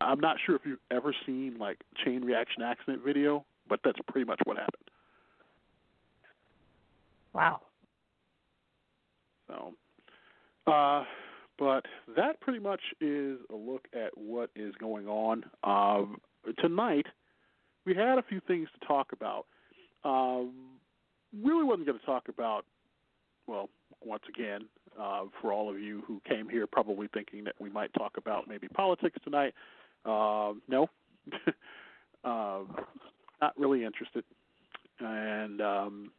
I'm 0.00 0.20
not 0.20 0.36
sure 0.44 0.56
if 0.56 0.62
you've 0.64 0.78
ever 0.90 1.14
seen 1.26 1.56
like 1.58 1.78
chain 2.04 2.22
reaction 2.22 2.62
accident 2.62 3.02
video, 3.04 3.44
but 3.68 3.80
that's 3.84 3.98
pretty 4.08 4.26
much 4.26 4.40
what 4.44 4.58
happened. 4.58 4.84
Wow. 7.32 7.60
So, 9.48 9.74
uh, 10.66 11.04
but 11.58 11.84
that 12.16 12.40
pretty 12.40 12.58
much 12.58 12.80
is 13.00 13.38
a 13.50 13.56
look 13.56 13.86
at 13.94 14.16
what 14.16 14.50
is 14.54 14.74
going 14.76 15.06
on. 15.08 15.44
Um, 15.64 16.18
tonight, 16.58 17.06
we 17.86 17.94
had 17.94 18.18
a 18.18 18.22
few 18.22 18.40
things 18.46 18.68
to 18.78 18.86
talk 18.86 19.12
about. 19.12 19.46
Um, 20.04 20.52
really 21.42 21.64
wasn't 21.64 21.86
going 21.86 21.98
to 21.98 22.06
talk 22.06 22.28
about, 22.28 22.64
well, 23.46 23.68
once 24.04 24.22
again, 24.28 24.66
uh, 25.00 25.24
for 25.40 25.52
all 25.52 25.70
of 25.70 25.78
you 25.78 26.02
who 26.06 26.20
came 26.28 26.48
here 26.48 26.66
probably 26.66 27.08
thinking 27.12 27.44
that 27.44 27.54
we 27.60 27.70
might 27.70 27.92
talk 27.94 28.16
about 28.16 28.48
maybe 28.48 28.68
politics 28.68 29.18
tonight. 29.24 29.54
Uh, 30.04 30.52
no, 30.68 30.88
uh, 32.24 32.60
not 33.40 33.58
really 33.58 33.84
interested. 33.84 34.24
And 34.98 35.60
um, 35.60 36.10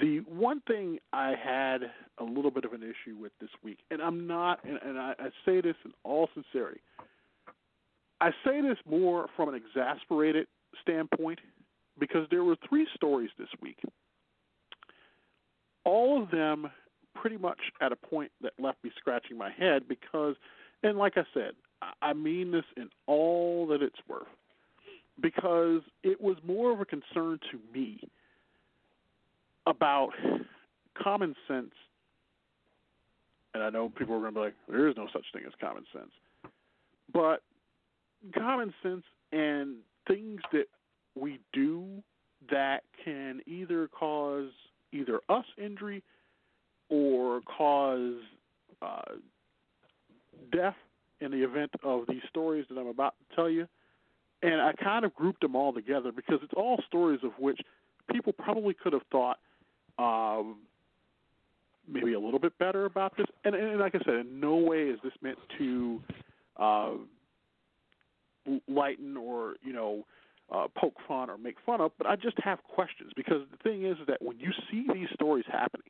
the 0.00 0.18
one 0.28 0.60
thing 0.66 0.98
I 1.12 1.34
had 1.42 1.90
a 2.18 2.24
little 2.24 2.50
bit 2.50 2.64
of 2.64 2.72
an 2.72 2.82
issue 2.82 3.16
with 3.16 3.32
this 3.40 3.50
week, 3.62 3.78
and 3.90 4.00
I'm 4.00 4.26
not, 4.26 4.62
and, 4.64 4.78
and 4.84 4.98
I, 4.98 5.14
I 5.18 5.28
say 5.44 5.60
this 5.60 5.76
in 5.84 5.92
all 6.04 6.28
sincerity, 6.34 6.80
I 8.20 8.30
say 8.44 8.60
this 8.60 8.78
more 8.88 9.28
from 9.36 9.48
an 9.48 9.54
exasperated 9.54 10.46
standpoint 10.82 11.38
because 11.98 12.26
there 12.30 12.44
were 12.44 12.56
three 12.68 12.86
stories 12.94 13.30
this 13.38 13.48
week. 13.60 13.78
All 15.84 16.22
of 16.22 16.30
them 16.30 16.70
pretty 17.14 17.36
much 17.36 17.58
at 17.80 17.92
a 17.92 17.96
point 17.96 18.30
that 18.42 18.52
left 18.58 18.82
me 18.84 18.90
scratching 18.98 19.36
my 19.36 19.50
head 19.50 19.88
because, 19.88 20.36
and 20.82 20.98
like 20.98 21.16
I 21.16 21.24
said, 21.34 21.52
I 22.02 22.12
mean 22.12 22.50
this 22.50 22.64
in 22.76 22.88
all 23.06 23.66
that 23.68 23.82
it's 23.82 23.98
worth 24.08 24.26
because 25.20 25.82
it 26.02 26.20
was 26.20 26.36
more 26.44 26.72
of 26.72 26.80
a 26.80 26.84
concern 26.84 27.38
to 27.50 27.58
me 27.72 28.00
about 29.66 30.10
common 31.00 31.34
sense. 31.46 31.72
And 33.54 33.62
I 33.62 33.70
know 33.70 33.88
people 33.88 34.14
are 34.14 34.20
going 34.20 34.34
to 34.34 34.40
be 34.40 34.44
like, 34.46 34.54
there 34.68 34.88
is 34.88 34.96
no 34.96 35.08
such 35.12 35.24
thing 35.32 35.42
as 35.46 35.52
common 35.60 35.84
sense. 35.92 36.10
But 37.12 37.42
common 38.36 38.72
sense 38.82 39.04
and 39.32 39.76
things 40.06 40.40
that 40.52 40.66
we 41.14 41.40
do 41.52 42.02
that 42.50 42.82
can 43.04 43.40
either 43.46 43.88
cause 43.88 44.50
either 44.92 45.20
us 45.28 45.44
injury 45.56 46.02
or 46.88 47.40
cause 47.42 48.16
uh, 48.80 49.02
death 50.52 50.76
in 51.20 51.30
the 51.30 51.42
event 51.42 51.70
of 51.82 52.04
these 52.08 52.22
stories 52.28 52.64
that 52.70 52.78
I'm 52.78 52.86
about 52.86 53.14
to 53.18 53.36
tell 53.36 53.50
you. 53.50 53.66
And 54.42 54.60
I 54.60 54.72
kind 54.72 55.04
of 55.04 55.14
grouped 55.14 55.40
them 55.40 55.56
all 55.56 55.72
together 55.72 56.12
because 56.12 56.38
it's 56.42 56.52
all 56.56 56.80
stories 56.86 57.20
of 57.24 57.32
which 57.38 57.60
people 58.10 58.32
probably 58.32 58.72
could 58.72 58.92
have 58.92 59.02
thought 59.10 59.38
um, 59.98 60.58
maybe 61.88 62.14
a 62.14 62.20
little 62.20 62.38
bit 62.38 62.56
better 62.58 62.84
about 62.84 63.16
this. 63.16 63.26
And, 63.44 63.54
and 63.54 63.80
like 63.80 63.94
I 63.94 63.98
said, 64.04 64.14
in 64.14 64.40
no 64.40 64.56
way 64.56 64.84
is 64.84 64.98
this 65.02 65.12
meant 65.20 65.38
to 65.58 66.00
uh, 66.56 66.90
lighten 68.68 69.16
or 69.16 69.54
you 69.62 69.72
know 69.72 70.04
uh, 70.50 70.66
poke 70.76 70.96
fun 71.06 71.28
or 71.30 71.36
make 71.36 71.56
fun 71.64 71.80
of, 71.80 71.92
but 71.98 72.06
I 72.06 72.16
just 72.16 72.36
have 72.42 72.62
questions 72.64 73.12
because 73.16 73.42
the 73.50 73.58
thing 73.58 73.84
is 73.84 73.96
that 74.06 74.22
when 74.22 74.38
you 74.38 74.50
see 74.70 74.86
these 74.92 75.08
stories 75.12 75.44
happening, 75.50 75.88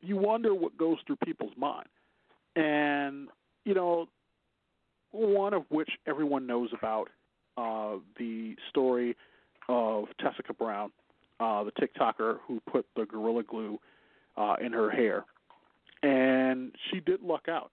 you 0.00 0.16
wonder 0.16 0.54
what 0.54 0.76
goes 0.76 0.98
through 1.06 1.16
people's 1.24 1.52
mind. 1.56 1.88
And 2.56 3.28
you 3.64 3.74
know, 3.74 4.08
one 5.12 5.54
of 5.54 5.64
which 5.68 5.90
everyone 6.06 6.46
knows 6.46 6.70
about 6.76 7.08
uh, 7.56 7.96
the 8.18 8.54
story 8.70 9.16
of 9.68 10.06
Tessica 10.20 10.52
Brown, 10.52 10.90
uh, 11.40 11.64
the 11.64 11.72
TikToker 11.72 12.38
who 12.46 12.60
put 12.70 12.86
the 12.96 13.04
Gorilla 13.04 13.42
Glue 13.42 13.78
uh, 14.36 14.56
in 14.64 14.72
her 14.72 14.90
hair. 14.90 15.24
And 16.02 16.72
she 16.90 17.00
did 17.00 17.22
luck 17.22 17.46
out. 17.48 17.70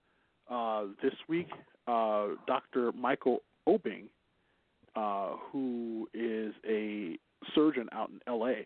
Uh, 0.50 0.92
this 1.02 1.14
week, 1.28 1.48
uh, 1.86 2.28
Dr. 2.46 2.92
Michael 2.92 3.42
Obeng, 3.68 4.04
uh, 4.96 5.36
who 5.50 6.08
is 6.14 6.54
a 6.68 7.18
surgeon 7.54 7.88
out 7.92 8.10
in 8.10 8.20
LA, 8.32 8.64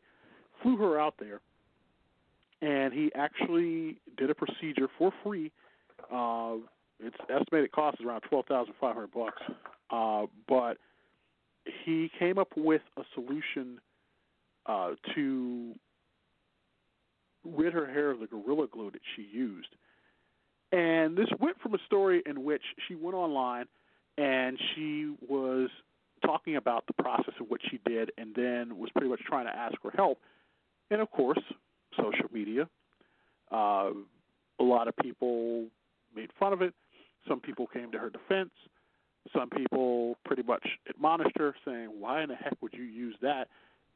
flew 0.62 0.76
her 0.76 1.00
out 1.00 1.14
there 1.18 1.40
and 2.60 2.92
he 2.92 3.12
actually 3.14 4.00
did 4.16 4.30
a 4.30 4.34
procedure 4.34 4.88
for 4.98 5.12
free 5.22 5.52
uh, 6.12 6.54
its 7.00 7.16
estimated 7.28 7.72
cost 7.72 7.98
is 8.00 8.06
around 8.06 8.22
twelve 8.22 8.46
thousand 8.46 8.74
five 8.80 8.94
hundred 8.94 9.12
bucks. 9.12 9.40
Uh, 9.90 10.26
but 10.48 10.78
he 11.84 12.10
came 12.18 12.38
up 12.38 12.48
with 12.56 12.82
a 12.96 13.02
solution 13.14 13.80
uh, 14.66 14.90
to 15.14 15.74
rid 17.44 17.72
her 17.72 17.86
hair 17.86 18.10
of 18.10 18.20
the 18.20 18.26
gorilla 18.26 18.66
glue 18.66 18.90
that 18.90 19.00
she 19.16 19.22
used. 19.22 19.68
And 20.72 21.16
this 21.16 21.28
went 21.40 21.58
from 21.60 21.74
a 21.74 21.78
story 21.86 22.22
in 22.26 22.44
which 22.44 22.62
she 22.86 22.94
went 22.94 23.14
online 23.14 23.66
and 24.18 24.58
she 24.74 25.14
was 25.28 25.70
talking 26.24 26.56
about 26.56 26.84
the 26.86 26.92
process 26.92 27.34
of 27.40 27.48
what 27.48 27.60
she 27.70 27.78
did 27.86 28.10
and 28.18 28.34
then 28.34 28.76
was 28.76 28.90
pretty 28.90 29.08
much 29.08 29.20
trying 29.26 29.46
to 29.46 29.56
ask 29.56 29.80
for 29.80 29.92
help. 29.92 30.18
And 30.90 31.00
of 31.00 31.10
course, 31.10 31.38
social 31.96 32.28
media. 32.32 32.68
Uh, 33.50 33.90
a 34.60 34.64
lot 34.64 34.88
of 34.88 34.96
people 34.96 35.66
made 36.14 36.30
fun 36.38 36.52
of 36.52 36.60
it. 36.60 36.74
Some 37.28 37.40
people 37.40 37.66
came 37.66 37.92
to 37.92 37.98
her 37.98 38.10
defense. 38.10 38.50
Some 39.32 39.50
people 39.50 40.16
pretty 40.24 40.42
much 40.42 40.66
admonished 40.88 41.36
her, 41.36 41.54
saying, 41.64 41.88
"Why 42.00 42.22
in 42.22 42.30
the 42.30 42.34
heck 42.34 42.56
would 42.60 42.72
you 42.72 42.84
use 42.84 43.14
that?" 43.20 43.48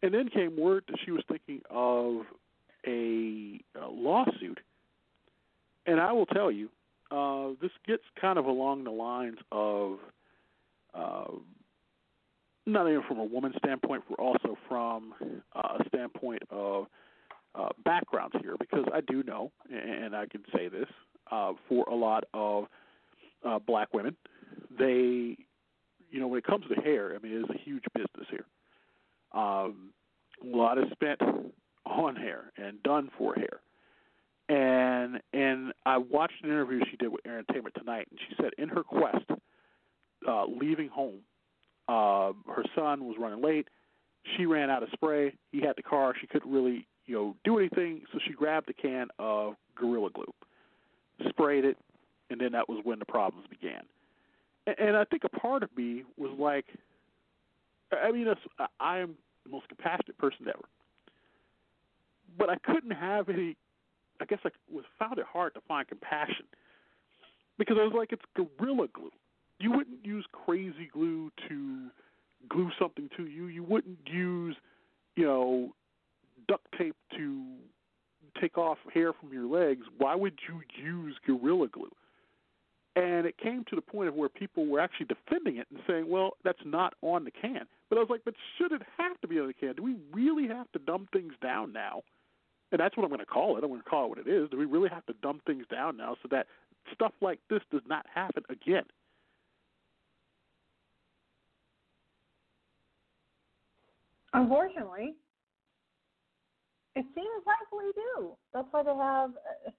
And 0.03 0.13
then 0.13 0.29
came 0.29 0.57
word 0.57 0.85
that 0.89 0.99
she 1.05 1.11
was 1.11 1.25
thinking 1.29 1.63
of 1.71 2.27
a, 2.87 3.61
a 3.81 3.87
lawsuit. 3.89 4.61
And 5.87 6.01
I 6.01 6.13
will 6.13 6.27
tell 6.27 6.51
you, 6.51 6.69
uh, 7.13 7.49
this 7.61 7.71
gets 7.87 8.03
kind 8.21 8.39
of 8.39 8.47
along 8.47 8.85
the 8.85 8.91
lines 8.91 9.39
of 9.51 9.99
uh, 10.95 11.25
not 12.67 12.89
even 12.89 13.03
from 13.07 13.19
a 13.19 13.25
woman's 13.25 13.57
standpoint, 13.59 14.03
but 14.09 14.19
also 14.19 14.57
from 14.69 15.15
uh, 15.55 15.79
a 15.81 15.89
standpoint 15.89 16.43
of 16.51 16.87
uh, 17.55 17.69
backgrounds 17.85 18.35
here, 18.41 18.57
because 18.59 18.85
I 18.95 19.01
do 19.03 19.23
know, 19.23 19.53
and 19.71 20.17
I 20.17 20.27
can 20.27 20.43
say 20.55 20.69
this, 20.69 20.89
uh, 21.31 21.53
for 21.69 21.85
a 21.91 21.95
lot 21.95 22.25
of 22.33 22.67
uh, 23.45 23.59
black 23.59 23.93
women. 23.93 24.17
They, 24.79 25.37
you 26.11 26.21
know, 26.21 26.29
when 26.29 26.39
it 26.39 26.45
comes 26.45 26.65
to 26.69 26.81
hair, 26.81 27.15
I 27.15 27.19
mean, 27.19 27.33
it 27.33 27.39
is 27.39 27.51
a 27.51 27.59
huge 27.59 27.85
business 27.95 28.27
here. 28.31 28.47
Um, 29.33 29.91
a 30.43 30.57
lot 30.57 30.79
is 30.79 30.85
spent 30.93 31.21
on 31.85 32.17
hair 32.17 32.53
and 32.57 32.83
done 32.83 33.11
for 33.19 33.35
hair. 33.35 33.61
And 34.49 35.21
and 35.33 35.73
I 35.87 35.99
watched 35.99 36.43
an 36.43 36.51
interview 36.51 36.81
she 36.91 36.97
did 36.97 37.09
with 37.09 37.25
Entertainment 37.27 37.75
Tonight, 37.79 38.09
and 38.11 38.19
she 38.29 38.35
said 38.41 38.51
in 38.59 38.69
her 38.69 38.83
quest, 38.83 39.25
uh, 40.29 40.45
leaving 40.47 40.89
home, 40.89 41.21
uh, 41.89 42.33
her 42.53 42.65
son 42.75 43.05
was 43.05 43.17
running 43.19 43.43
late. 43.43 43.69
She 44.37 44.47
ran 44.47 44.71
out 44.71 44.83
of 44.83 44.89
spray. 44.93 45.35
He 45.51 45.61
had 45.61 45.75
the 45.77 45.83
car. 45.83 46.15
She 46.21 46.27
couldn't 46.27 46.51
really, 46.51 46.87
you 47.07 47.15
know, 47.15 47.37
do 47.45 47.59
anything. 47.59 48.03
So 48.13 48.19
she 48.27 48.33
grabbed 48.33 48.71
a 48.71 48.73
can 48.73 49.09
of 49.19 49.55
Gorilla 49.75 50.11
Glue, 50.11 50.33
sprayed 51.29 51.65
it, 51.65 51.77
and 52.31 52.41
then 52.41 52.53
that 52.53 52.69
was 52.69 52.81
when 52.85 52.99
the 52.99 53.05
problems 53.05 53.47
began. 53.49 53.83
And, 54.67 54.79
and 54.79 54.97
I 54.97 55.05
think 55.05 55.25
a 55.25 55.29
part 55.29 55.63
of 55.63 55.71
me 55.77 56.05
was 56.17 56.31
like, 56.39 56.67
I 57.93 58.11
mean, 58.11 58.27
I 58.81 58.99
am 58.99 59.15
the 59.45 59.51
most 59.51 59.69
compassionate 59.69 60.17
person 60.19 60.47
ever, 60.49 60.65
but 62.39 62.49
I 62.49 62.57
couldn't 62.57 62.93
have 62.93 63.29
any. 63.29 63.57
I 64.23 64.25
guess 64.25 64.41
I 64.45 64.51
was 64.73 64.85
found 64.99 65.19
it 65.19 65.27
hard 65.31 65.55
to 65.55 65.61
find 65.67 65.87
compassion 65.87 66.47
because 67.59 67.77
I 67.79 67.85
was 67.85 67.93
like, 67.95 68.13
it's 68.13 68.23
gorilla 68.37 68.89
glue. 68.89 69.11
You 69.59 69.73
wouldn't 69.73 70.05
use 70.05 70.25
crazy 70.33 70.89
glue 70.93 71.31
to 71.49 71.89
glue 72.49 72.71
something 72.79 73.09
to 73.17 73.27
you. 73.27 73.47
You 73.47 73.63
wouldn't 73.63 73.99
use 74.07 74.57
you 75.17 75.25
know, 75.25 75.75
duct 76.49 76.67
tape 76.79 76.97
to 77.17 77.45
take 78.41 78.57
off 78.57 78.79
hair 78.93 79.13
from 79.13 79.33
your 79.33 79.47
legs, 79.47 79.83
why 79.99 80.15
would 80.15 80.39
you 80.49 80.63
use 80.83 81.17
Gorilla 81.27 81.69
Glue? 81.69 81.91
And 82.95 83.27
it 83.27 83.39
came 83.39 83.65
to 83.71 83.77
the 83.77 83.83
point 83.83 84.09
of 84.09 84.15
where 84.15 84.29
people 84.29 84.67
were 84.67 84.81
actually 84.81 85.07
defending 85.07 85.57
it 85.57 85.67
and 85.71 85.81
saying, 85.87 86.09
well, 86.09 86.33
that's 86.45 86.61
not 86.65 86.95
on 87.01 87.25
the 87.25 87.31
can. 87.31 87.67
But 87.89 87.97
I 87.97 88.01
was 88.01 88.11
like, 88.11 88.21
but 88.25 88.35
should 88.59 88.73
it 88.73 88.83
have 88.99 89.19
to 89.23 89.29
be 89.29 89.39
on 89.39 89.47
the 89.47 89.55
can? 89.55 89.75
Do 89.77 89.83
we 89.83 89.97
really 90.13 90.47
have 90.49 90.71
to 90.73 90.79
dumb 90.79 91.09
things 91.13 91.33
down 91.43 91.73
now? 91.73 92.03
And 92.73 92.81
that's 92.81 92.97
what 92.97 93.05
I'm 93.05 93.11
going 93.11 93.21
to 93.21 93.27
call 93.27 93.59
it. 93.59 93.65
I'm 93.65 93.71
going 93.71 93.83
to 93.83 93.89
call 93.89 94.07
it 94.07 94.09
what 94.09 94.19
it 94.19 94.29
is. 94.29 94.49
Do 94.51 94.57
we 94.57 94.65
really 94.65 94.89
have 94.89 95.05
to 95.07 95.13
dumb 95.23 95.41
things 95.47 95.67
down 95.71 95.99
now 95.99 96.17
so 96.23 96.29
that 96.31 96.47
stuff 96.95 97.13
like 97.21 97.39
this 97.51 97.61
does 97.71 97.83
not 97.87 98.07
happen 98.13 98.43
again? 98.49 98.85
Unfortunately, 104.33 105.15
it 106.97 107.05
seems 107.15 107.47
like 107.47 107.73
we 107.73 107.93
do. 107.95 108.31
That's 108.55 108.67
why 108.71 108.83
they 108.83 108.95
have. 108.95 109.31
Uh, 109.31 109.71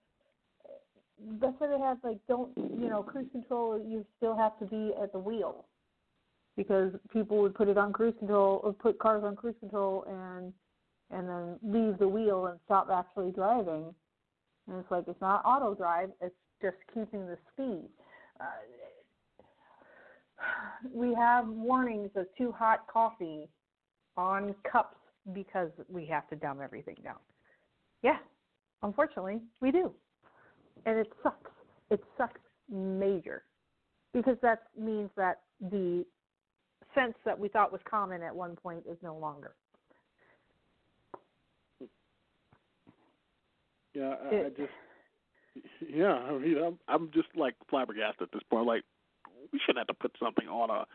that's 1.41 1.55
why 1.57 1.67
they 1.67 1.79
have 1.79 1.97
like 2.03 2.17
don't 2.27 2.51
you 2.55 2.89
know 2.89 3.01
cruise 3.01 3.27
control. 3.31 3.83
You 3.83 4.05
still 4.17 4.37
have 4.37 4.57
to 4.59 4.65
be 4.65 4.93
at 5.01 5.11
the 5.11 5.17
wheel 5.17 5.65
because 6.55 6.91
people 7.11 7.41
would 7.41 7.55
put 7.55 7.67
it 7.67 7.77
on 7.79 7.91
cruise 7.91 8.13
control 8.19 8.61
or 8.63 8.73
put 8.73 8.99
cars 8.99 9.23
on 9.23 9.35
cruise 9.35 9.55
control 9.59 10.05
and 10.07 10.53
and 11.13 11.27
then 11.29 11.59
leave 11.63 11.97
the 11.99 12.07
wheel 12.07 12.47
and 12.47 12.59
stop 12.65 12.89
actually 12.91 13.31
driving. 13.31 13.93
And 14.67 14.79
it's 14.79 14.91
like 14.91 15.05
it's 15.07 15.21
not 15.21 15.43
auto 15.45 15.73
drive; 15.75 16.09
it's 16.21 16.35
just 16.61 16.77
keeping 16.93 17.27
the 17.27 17.37
speed. 17.51 17.89
Uh, 18.39 18.45
we 20.93 21.13
have 21.13 21.47
warnings 21.47 22.09
of 22.15 22.25
too 22.37 22.51
hot 22.51 22.87
coffee 22.91 23.47
on 24.17 24.55
cups 24.69 24.97
because 25.33 25.69
we 25.87 26.05
have 26.05 26.27
to 26.29 26.35
dumb 26.35 26.59
everything 26.61 26.97
down. 27.03 27.17
Yeah, 28.01 28.17
unfortunately, 28.81 29.41
we 29.61 29.71
do. 29.71 29.91
And 30.85 30.97
it 30.97 31.11
sucks. 31.21 31.51
It 31.89 32.03
sucks 32.17 32.41
major 32.69 33.43
because 34.13 34.37
that 34.41 34.63
means 34.77 35.09
that 35.15 35.41
the 35.61 36.05
sense 36.93 37.15
that 37.25 37.37
we 37.37 37.47
thought 37.47 37.71
was 37.71 37.81
common 37.89 38.21
at 38.21 38.35
one 38.35 38.55
point 38.55 38.83
is 38.89 38.97
no 39.01 39.15
longer. 39.15 39.55
Yeah, 43.93 44.15
I, 44.23 44.35
I 44.35 44.49
just 44.49 44.71
yeah, 45.89 46.13
I 46.13 46.37
mean, 46.37 46.57
I'm 46.57 46.79
I'm 46.87 47.11
just 47.13 47.27
like 47.35 47.55
flabbergasted 47.69 48.23
at 48.23 48.31
this 48.31 48.41
point. 48.49 48.65
Like, 48.65 48.83
we 49.51 49.59
shouldn't 49.59 49.87
have 49.87 49.95
to 49.95 50.01
put 50.01 50.11
something 50.19 50.47
on 50.47 50.69
a 50.69 50.85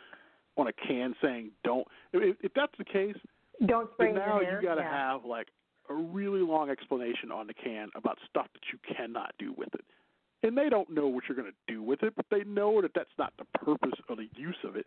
on 0.60 0.68
a 0.68 0.72
can 0.72 1.14
saying 1.22 1.50
don't. 1.64 1.86
If, 2.12 2.36
if 2.42 2.52
that's 2.54 2.72
the 2.78 2.84
case, 2.84 3.16
don't 3.66 3.90
spray 3.92 4.12
now 4.12 4.40
you 4.40 4.60
got 4.62 4.76
to 4.76 4.82
yeah. 4.82 5.12
have 5.12 5.24
like 5.24 5.48
a 5.88 5.94
really 5.94 6.40
long 6.40 6.70
explanation 6.70 7.30
on 7.32 7.46
the 7.46 7.54
can 7.54 7.88
about 7.94 8.18
stuff 8.28 8.46
that 8.52 8.62
you 8.72 8.78
cannot 8.94 9.32
do 9.38 9.54
with 9.56 9.74
it. 9.74 9.84
And 10.42 10.56
they 10.56 10.68
don't 10.68 10.90
know 10.90 11.08
what 11.08 11.24
you're 11.28 11.36
going 11.36 11.50
to 11.50 11.72
do 11.72 11.82
with 11.82 12.02
it, 12.02 12.14
but 12.14 12.26
they 12.30 12.44
know 12.44 12.80
that 12.82 12.92
that's 12.94 13.10
not 13.18 13.32
the 13.38 13.58
purpose 13.58 13.98
or 14.08 14.14
the 14.14 14.28
use 14.36 14.56
of 14.64 14.76
it. 14.76 14.86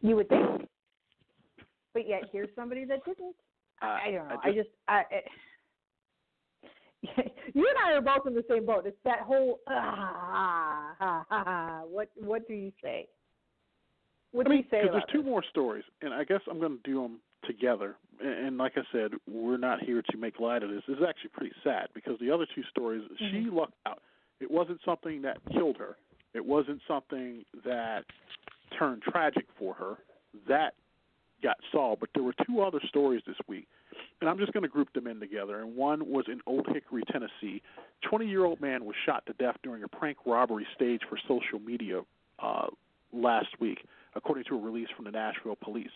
You 0.00 0.14
would 0.14 0.28
think, 0.28 0.68
but 1.92 2.06
yet 2.06 2.24
here's 2.30 2.50
somebody 2.54 2.84
that 2.84 3.04
didn't. 3.04 3.34
Uh, 3.82 3.86
I 3.86 4.10
don't 4.10 4.28
know. 4.28 4.38
I 4.44 4.48
I 4.48 4.52
just, 4.52 4.68
I, 4.88 5.02
it, 5.10 5.24
you 7.54 7.66
and 7.68 7.78
I 7.86 7.92
are 7.92 8.00
both 8.00 8.26
in 8.26 8.34
the 8.34 8.44
same 8.50 8.66
boat. 8.66 8.84
It's 8.86 8.96
that 9.04 9.20
whole 9.20 9.60
ah, 9.68 10.94
ha, 10.98 11.24
ha, 11.28 11.44
ha. 11.44 11.82
what 11.88 12.08
what 12.16 12.46
do 12.48 12.54
you 12.54 12.72
say? 12.82 13.06
What 14.32 14.46
I 14.46 14.50
do 14.50 14.54
mean, 14.56 14.58
you 14.64 14.70
say 14.70 14.82
because 14.82 14.94
there's 14.94 15.12
two 15.12 15.22
this? 15.22 15.26
more 15.30 15.44
stories, 15.50 15.84
and 16.02 16.12
I 16.12 16.24
guess 16.24 16.40
I'm 16.50 16.58
going 16.58 16.76
to 16.76 16.82
do 16.90 17.00
them 17.02 17.20
together. 17.46 17.94
And, 18.20 18.46
and 18.48 18.58
like 18.58 18.72
I 18.76 18.82
said, 18.92 19.12
we're 19.30 19.56
not 19.58 19.80
here 19.82 20.02
to 20.10 20.16
make 20.18 20.40
light 20.40 20.62
of 20.62 20.70
this. 20.70 20.82
This 20.88 20.98
is 20.98 21.04
actually 21.08 21.30
pretty 21.30 21.54
sad 21.62 21.86
because 21.94 22.18
the 22.20 22.30
other 22.30 22.46
two 22.54 22.62
stories, 22.70 23.02
she 23.18 23.24
Mm-hmm. 23.24 23.56
lucked 23.56 23.74
out. 23.86 24.00
It 24.40 24.50
wasn't 24.50 24.80
something 24.84 25.22
that 25.22 25.38
killed 25.52 25.76
her. 25.78 25.96
It 26.34 26.44
wasn't 26.44 26.80
something 26.86 27.44
that 27.64 28.04
turned 28.78 29.02
tragic 29.02 29.46
for 29.58 29.74
her. 29.74 29.98
That 30.48 30.74
got 31.42 31.56
solved. 31.72 32.00
But 32.00 32.10
there 32.14 32.22
were 32.22 32.34
two 32.46 32.60
other 32.60 32.80
stories 32.88 33.22
this 33.26 33.36
week, 33.46 33.66
and 34.20 34.28
I'm 34.28 34.38
just 34.38 34.52
going 34.52 34.62
to 34.62 34.68
group 34.68 34.92
them 34.92 35.06
in 35.06 35.20
together. 35.20 35.60
And 35.60 35.76
one 35.76 36.08
was 36.08 36.26
in 36.28 36.40
Old 36.46 36.66
Hickory, 36.72 37.02
Tennessee. 37.10 37.62
20-year-old 38.10 38.60
man 38.60 38.84
was 38.84 38.94
shot 39.06 39.24
to 39.26 39.32
death 39.34 39.56
during 39.62 39.82
a 39.82 39.88
prank 39.88 40.18
robbery 40.26 40.66
staged 40.74 41.04
for 41.08 41.18
social 41.28 41.58
media 41.58 42.02
uh, 42.38 42.66
last 43.12 43.48
week, 43.60 43.84
according 44.14 44.44
to 44.44 44.56
a 44.56 44.60
release 44.60 44.88
from 44.94 45.04
the 45.04 45.10
Nashville 45.10 45.56
police. 45.62 45.90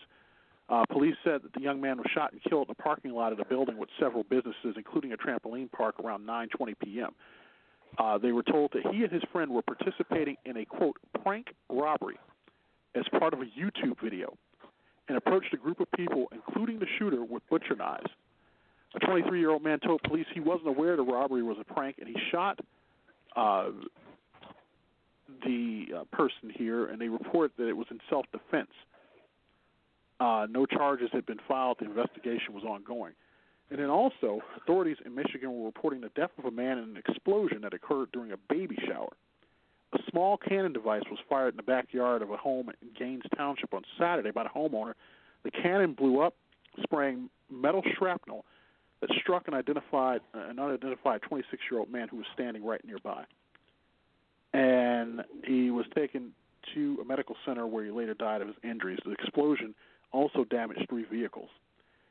Uh, 0.69 0.85
police 0.91 1.15
said 1.23 1.41
that 1.43 1.53
the 1.53 1.61
young 1.61 1.81
man 1.81 1.97
was 1.97 2.07
shot 2.13 2.31
and 2.31 2.41
killed 2.43 2.67
in 2.67 2.75
the 2.77 2.81
parking 2.81 3.11
lot 3.11 3.31
of 3.31 3.37
the 3.37 3.45
building 3.45 3.77
with 3.77 3.89
several 3.99 4.23
businesses, 4.23 4.75
including 4.77 5.11
a 5.11 5.17
trampoline 5.17 5.71
park, 5.71 5.95
around 5.99 6.25
9:20 6.25 6.73
p.m. 6.81 7.11
Uh, 7.97 8.17
they 8.17 8.31
were 8.31 8.43
told 8.43 8.71
that 8.73 8.81
he 8.91 9.03
and 9.03 9.11
his 9.11 9.21
friend 9.31 9.51
were 9.51 9.61
participating 9.61 10.35
in 10.45 10.57
a 10.57 10.65
quote 10.65 10.97
prank 11.21 11.53
robbery 11.69 12.17
as 12.95 13.03
part 13.19 13.33
of 13.33 13.41
a 13.41 13.45
YouTube 13.45 13.99
video, 14.01 14.35
and 15.07 15.17
approached 15.17 15.53
a 15.53 15.57
group 15.57 15.79
of 15.79 15.91
people, 15.91 16.27
including 16.31 16.79
the 16.79 16.87
shooter, 16.97 17.23
with 17.23 17.43
butcher 17.49 17.75
knives. 17.75 18.09
A 18.95 18.99
23-year-old 18.99 19.63
man 19.63 19.79
told 19.79 20.01
police 20.03 20.25
he 20.33 20.39
wasn't 20.39 20.67
aware 20.67 20.95
the 20.95 21.03
robbery 21.03 21.43
was 21.43 21.57
a 21.59 21.73
prank, 21.73 21.97
and 21.99 22.07
he 22.07 22.15
shot 22.31 22.59
uh, 23.35 23.69
the 25.43 25.85
uh, 25.95 26.03
person 26.15 26.51
here, 26.55 26.85
and 26.85 27.01
they 27.01 27.09
report 27.09 27.51
that 27.57 27.67
it 27.67 27.75
was 27.75 27.87
in 27.89 27.99
self-defense. 28.09 28.69
Uh, 30.19 30.47
no 30.49 30.65
charges 30.65 31.09
had 31.11 31.25
been 31.25 31.39
filed. 31.47 31.77
The 31.79 31.85
investigation 31.85 32.53
was 32.53 32.63
ongoing. 32.63 33.13
And 33.71 33.79
then 33.79 33.89
also, 33.89 34.41
authorities 34.57 34.97
in 35.05 35.15
Michigan 35.15 35.51
were 35.51 35.65
reporting 35.65 36.01
the 36.01 36.09
death 36.09 36.29
of 36.37 36.45
a 36.45 36.51
man 36.51 36.77
in 36.77 36.83
an 36.83 36.97
explosion 36.97 37.61
that 37.61 37.73
occurred 37.73 38.11
during 38.11 38.31
a 38.31 38.37
baby 38.47 38.77
shower. 38.87 39.11
A 39.93 39.99
small 40.09 40.37
cannon 40.37 40.73
device 40.73 41.03
was 41.09 41.19
fired 41.29 41.53
in 41.53 41.57
the 41.57 41.63
backyard 41.63 42.21
of 42.21 42.31
a 42.31 42.37
home 42.37 42.69
in 42.69 42.89
Gaines 42.97 43.23
Township 43.37 43.73
on 43.73 43.83
Saturday 43.99 44.31
by 44.31 44.43
the 44.43 44.49
homeowner. 44.49 44.93
The 45.43 45.51
cannon 45.51 45.93
blew 45.93 46.19
up, 46.19 46.35
spraying 46.81 47.29
metal 47.51 47.83
shrapnel 47.97 48.43
that 49.01 49.11
struck 49.21 49.47
an 49.47 49.53
identified 49.53 50.21
an 50.33 50.59
unidentified 50.59 51.21
26-year-old 51.29 51.91
man 51.91 52.07
who 52.07 52.17
was 52.17 52.25
standing 52.33 52.65
right 52.65 52.83
nearby. 52.85 53.25
And 54.53 55.23
he 55.43 55.69
was 55.69 55.85
taken 55.93 56.31
to 56.73 56.97
a 57.01 57.05
medical 57.05 57.35
center 57.45 57.67
where 57.67 57.83
he 57.83 57.91
later 57.91 58.13
died 58.13 58.41
of 58.41 58.47
his 58.47 58.57
injuries. 58.63 58.99
The 59.05 59.11
explosion 59.11 59.75
also 60.11 60.45
damaged 60.45 60.87
three 60.89 61.03
vehicles. 61.03 61.49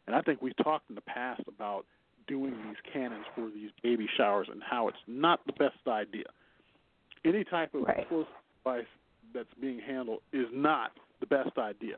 And 0.06 0.14
I 0.14 0.20
think 0.20 0.42
we've 0.42 0.56
talked 0.62 0.88
in 0.88 0.94
the 0.94 1.00
past 1.00 1.42
about 1.48 1.86
doing 2.26 2.54
these 2.66 2.76
cannons 2.92 3.24
for 3.34 3.48
these 3.48 3.70
baby 3.82 4.08
showers 4.16 4.48
and 4.50 4.62
how 4.62 4.88
it's 4.88 4.98
not 5.06 5.44
the 5.46 5.52
best 5.52 5.78
idea. 5.88 6.26
Any 7.24 7.44
type 7.44 7.74
of 7.74 7.82
Right. 7.82 7.98
explosive 8.00 8.32
device 8.64 8.87
that's 9.32 9.52
being 9.61 9.78
handled 9.78 10.22
is 10.32 10.46
not 10.52 10.92
the 11.20 11.26
best 11.26 11.56
idea. 11.58 11.96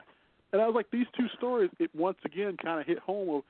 And 0.52 0.60
I 0.62 0.66
was 0.66 0.74
like, 0.74 0.90
these 0.90 1.06
two 1.16 1.28
stories, 1.30 1.70
it 1.78 1.90
once 1.94 2.18
again 2.24 2.56
kind 2.56 2.80
of 2.80 2.86
hit 2.86 2.98
home 2.98 3.28
of 3.30 3.42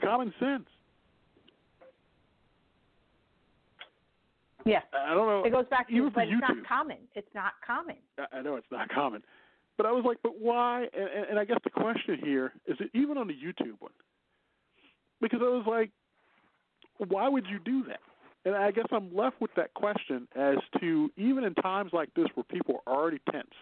common 0.00 0.32
sense. 0.40 0.68
Yeah, 4.64 4.80
I 4.98 5.12
don't 5.12 5.26
know. 5.28 5.44
it 5.44 5.50
goes 5.52 5.66
back 5.68 5.88
to, 5.88 6.10
but 6.10 6.22
it's 6.26 6.40
not 6.40 6.66
common. 6.66 6.96
It's 7.14 7.28
not 7.34 7.52
common. 7.66 7.96
I 8.32 8.40
know 8.40 8.56
it's 8.56 8.70
not 8.70 8.88
common, 8.88 9.22
but 9.76 9.84
I 9.84 9.92
was 9.92 10.04
like, 10.06 10.16
but 10.22 10.40
why? 10.40 10.88
And, 10.94 11.08
and- 11.08 11.26
and 11.30 11.38
I 11.38 11.44
guess 11.44 11.58
the 11.64 11.70
question 11.70 12.18
here 12.22 12.52
is 12.66 12.76
it 12.80 12.90
even 12.94 13.18
on 13.18 13.26
the 13.28 13.34
YouTube 13.34 13.78
one? 13.80 13.92
Because 15.20 15.40
I 15.42 15.48
was 15.48 15.66
like, 15.66 15.90
why 17.10 17.28
would 17.28 17.46
you 17.46 17.58
do 17.58 17.84
that? 17.88 18.00
And 18.44 18.54
I 18.54 18.70
guess 18.70 18.86
I'm 18.92 19.14
left 19.14 19.40
with 19.40 19.54
that 19.56 19.72
question 19.74 20.28
as 20.36 20.56
to 20.80 21.10
even 21.16 21.44
in 21.44 21.54
times 21.54 21.92
like 21.92 22.12
this 22.14 22.26
where 22.34 22.44
people 22.44 22.82
are 22.86 22.94
already 22.94 23.20
tense, 23.30 23.54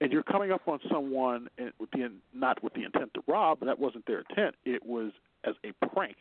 and 0.00 0.12
you're 0.12 0.22
coming 0.22 0.52
up 0.52 0.68
on 0.68 0.78
someone 0.90 1.48
and 1.58 1.72
with 1.80 1.90
the 1.90 2.10
not 2.32 2.62
with 2.62 2.74
the 2.74 2.84
intent 2.84 3.12
to 3.14 3.22
rob, 3.26 3.58
but 3.60 3.66
that 3.66 3.78
wasn't 3.78 4.06
their 4.06 4.20
intent. 4.28 4.54
It 4.64 4.84
was 4.86 5.10
as 5.44 5.54
a 5.64 5.86
prank. 5.88 6.16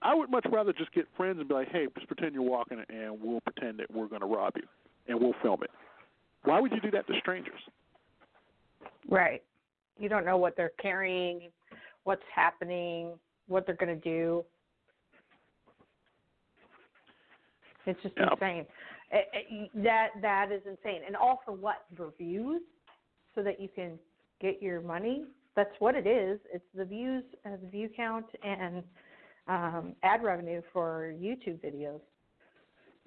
I 0.00 0.14
would 0.14 0.30
much 0.30 0.46
rather 0.52 0.72
just 0.72 0.92
get 0.92 1.08
friends 1.16 1.40
and 1.40 1.48
be 1.48 1.54
like, 1.54 1.70
hey, 1.72 1.88
just 1.96 2.06
pretend 2.06 2.32
you're 2.32 2.42
walking, 2.42 2.80
and 2.88 3.20
we'll 3.20 3.40
pretend 3.40 3.80
that 3.80 3.90
we're 3.90 4.06
going 4.06 4.20
to 4.20 4.28
rob 4.28 4.52
you, 4.54 4.62
and 5.08 5.20
we'll 5.20 5.34
film 5.42 5.62
it. 5.64 5.70
Why 6.44 6.60
would 6.60 6.70
you 6.70 6.80
do 6.80 6.92
that 6.92 7.08
to 7.08 7.18
strangers? 7.18 7.60
Right. 9.08 9.42
You 9.98 10.08
don't 10.08 10.24
know 10.24 10.36
what 10.36 10.56
they're 10.56 10.70
carrying, 10.80 11.50
what's 12.04 12.22
happening, 12.32 13.10
what 13.48 13.66
they're 13.66 13.74
going 13.74 14.00
to 14.00 14.08
do. 14.08 14.44
It's 17.88 18.02
just 18.02 18.14
Yeah. 18.16 18.32
insane. 18.32 18.66
It, 19.10 19.28
it, 19.32 19.70
that 19.82 20.10
that 20.20 20.52
is 20.52 20.62
insane, 20.66 21.02
and 21.06 21.16
all 21.16 21.40
for 21.44 21.52
what? 21.52 21.84
For 21.96 22.12
views, 22.18 22.62
so 23.34 23.42
that 23.42 23.60
you 23.60 23.68
can 23.68 23.98
get 24.40 24.62
your 24.62 24.80
money. 24.80 25.24
That's 25.56 25.74
what 25.80 25.94
it 25.94 26.06
is. 26.06 26.38
It's 26.52 26.64
the 26.74 26.84
views, 26.84 27.24
uh, 27.44 27.56
the 27.60 27.68
view 27.68 27.88
count, 27.96 28.26
and 28.44 28.84
um, 29.48 29.96
ad 30.02 30.22
revenue 30.22 30.62
for 30.72 31.14
YouTube 31.18 31.58
videos. 31.64 32.00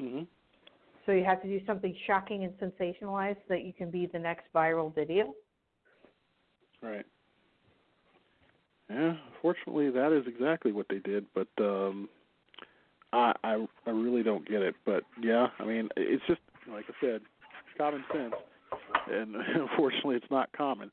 Mm-hmm. 0.02 0.24
So 1.06 1.12
you 1.12 1.24
have 1.24 1.42
to 1.44 1.48
do 1.48 1.64
something 1.66 1.96
shocking 2.08 2.44
and 2.44 2.54
sensationalized 2.60 3.38
so 3.38 3.50
that 3.50 3.64
you 3.64 3.74
can 3.74 3.90
be 3.90 4.08
the 4.08 4.20
next 4.20 4.46
viral 4.54 4.94
video. 4.94 5.34
Right. 6.82 7.06
Yeah, 8.90 9.16
fortunately, 9.42 9.90
that 9.92 10.12
is 10.12 10.26
exactly 10.28 10.72
what 10.72 10.88
they 10.90 11.00
did. 11.00 11.26
But 11.34 11.48
um, 11.60 12.10
I, 13.14 13.34
I 13.44 13.66
I 13.86 13.90
really 13.90 14.24
don't 14.24 14.48
get 14.48 14.62
it. 14.62 14.76
But 14.86 15.04
yeah, 15.22 15.48
I 15.60 15.66
mean, 15.66 15.90
it's 15.98 16.24
just 16.28 16.42
like 16.72 16.86
I 16.90 16.94
said, 17.06 17.22
common 17.78 18.04
sense, 18.14 18.34
and 19.12 19.36
unfortunately, 19.56 20.16
it's 20.16 20.32
not 20.32 20.52
common. 20.54 20.92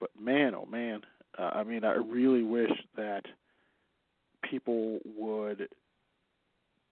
But 0.00 0.10
man, 0.20 0.54
oh 0.54 0.66
man, 0.66 1.02
uh, 1.38 1.50
I 1.54 1.64
mean, 1.64 1.84
I 1.84 1.94
really 1.94 2.42
wish 2.42 2.72
that 2.96 3.22
people 4.48 4.98
would 5.16 5.68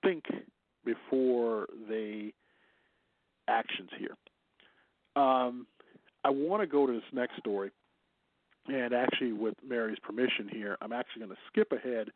think 0.03 0.25
before 0.85 1.67
they 1.89 2.33
actions 3.49 3.91
here. 3.99 4.17
Um, 5.17 5.67
I 6.25 6.31
want 6.31 6.63
to 6.63 6.67
go 6.67 6.87
to 6.87 6.93
this 6.93 7.03
next 7.13 7.39
story, 7.39 7.71
and 8.67 8.93
actually, 8.95 9.33
with 9.33 9.55
Mary's 9.67 9.99
permission 10.03 10.49
here, 10.51 10.77
I'm 10.81 10.93
actually 10.93 11.27
going 11.27 11.37
to 11.37 11.43
skip 11.49 11.73
ahead 11.73 12.09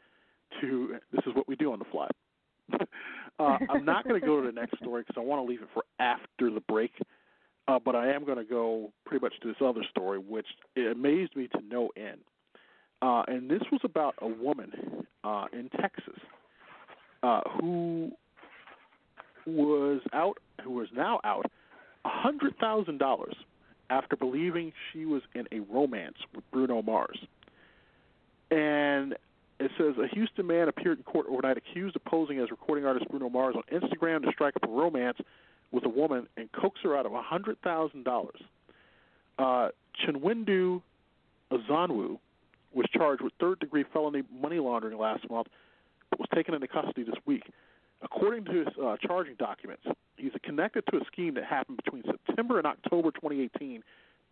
to 0.60 0.96
this 1.12 1.20
is 1.26 1.34
what 1.34 1.46
we 1.46 1.56
do 1.56 1.72
on 1.72 1.78
the 1.78 1.84
fly. 1.86 2.08
uh, 3.38 3.58
I'm 3.70 3.84
not 3.84 4.06
going 4.06 4.20
to 4.20 4.26
go 4.26 4.40
to 4.40 4.46
the 4.46 4.52
next 4.52 4.78
story 4.78 5.02
because 5.02 5.20
I 5.20 5.24
want 5.24 5.44
to 5.44 5.50
leave 5.50 5.62
it 5.62 5.68
for 5.74 5.84
after 5.98 6.50
the 6.50 6.60
break. 6.60 6.92
Uh, 7.66 7.78
but 7.78 7.94
I 7.94 8.10
am 8.12 8.24
going 8.24 8.38
to 8.38 8.44
go 8.44 8.90
pretty 9.04 9.22
much 9.22 9.34
to 9.42 9.48
this 9.48 9.56
other 9.62 9.82
story, 9.90 10.18
which 10.18 10.46
amazed 10.76 11.36
me 11.36 11.48
to 11.48 11.60
no 11.68 11.90
end. 11.96 12.20
Uh, 13.02 13.22
and 13.28 13.50
this 13.50 13.60
was 13.70 13.80
about 13.84 14.14
a 14.22 14.26
woman 14.26 14.72
uh, 15.22 15.46
in 15.52 15.68
Texas 15.78 16.18
uh, 17.22 17.42
who 17.60 18.10
was 19.46 20.00
out, 20.12 20.38
who 20.64 20.70
was 20.70 20.88
now 20.94 21.20
out, 21.24 21.50
a 22.04 22.08
hundred 22.08 22.56
thousand 22.58 22.98
dollars 22.98 23.34
after 23.90 24.16
believing 24.16 24.72
she 24.92 25.04
was 25.04 25.22
in 25.34 25.46
a 25.52 25.60
romance 25.72 26.16
with 26.34 26.44
Bruno 26.50 26.82
Mars. 26.82 27.18
And 28.50 29.14
it 29.60 29.70
says 29.76 29.94
a 29.98 30.06
Houston 30.14 30.46
man 30.46 30.68
appeared 30.68 30.98
in 30.98 31.04
court 31.04 31.26
overnight 31.28 31.56
accused 31.56 31.96
of 31.96 32.04
posing 32.04 32.38
as 32.38 32.50
recording 32.50 32.84
artist 32.86 33.08
Bruno 33.10 33.28
Mars 33.28 33.56
on 33.56 33.62
Instagram 33.72 34.22
to 34.24 34.30
strike 34.32 34.54
up 34.56 34.68
a 34.68 34.72
romance 34.72 35.18
with 35.72 35.84
a 35.84 35.88
woman 35.88 36.26
and 36.36 36.50
coax 36.52 36.80
her 36.82 36.96
out 36.96 37.06
of 37.06 37.12
hundred 37.12 37.60
thousand 37.62 38.04
dollars. 38.04 38.40
Uh, 39.38 39.68
Chinwendu 40.04 40.82
Azuonwu 41.52 42.18
was 42.72 42.86
charged 42.92 43.22
with 43.22 43.32
third 43.40 43.58
degree 43.58 43.84
felony 43.92 44.22
money 44.32 44.58
laundering 44.58 44.98
last 44.98 45.28
month, 45.30 45.48
but 46.10 46.18
was 46.18 46.28
taken 46.34 46.54
into 46.54 46.68
custody 46.68 47.02
this 47.02 47.16
week. 47.26 47.44
According 48.02 48.44
to 48.44 48.52
his 48.52 48.68
uh, 48.82 48.96
charging 49.04 49.34
documents, 49.34 49.82
he's 50.16 50.32
connected 50.44 50.84
to 50.90 50.98
a 50.98 51.00
scheme 51.10 51.34
that 51.34 51.44
happened 51.44 51.80
between 51.84 52.04
September 52.04 52.58
and 52.58 52.66
October 52.66 53.10
2018 53.10 53.82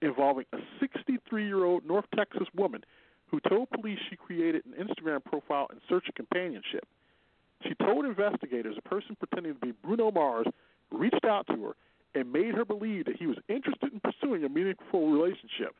involving 0.02 0.44
a 0.52 0.58
63 0.78 1.46
year 1.46 1.64
old 1.64 1.84
North 1.84 2.04
Texas 2.14 2.46
woman 2.54 2.84
who 3.30 3.40
told 3.48 3.70
police 3.70 3.98
she 4.08 4.16
created 4.16 4.62
an 4.66 4.86
Instagram 4.86 5.24
profile 5.24 5.68
in 5.72 5.78
search 5.88 6.08
of 6.08 6.14
companionship. 6.14 6.86
She 7.62 7.74
told 7.74 8.04
investigators 8.04 8.76
a 8.78 8.88
person 8.88 9.16
pretending 9.16 9.54
to 9.54 9.60
be 9.60 9.72
Bruno 9.82 10.10
Mars 10.10 10.46
reached 10.90 11.24
out 11.24 11.46
to 11.48 11.64
her 11.64 11.76
and 12.14 12.32
made 12.32 12.54
her 12.54 12.64
believe 12.64 13.06
that 13.06 13.16
he 13.16 13.26
was 13.26 13.36
interested 13.48 13.92
in 13.92 14.00
pursuing 14.00 14.44
a 14.44 14.48
meaningful 14.48 15.10
relationship. 15.10 15.74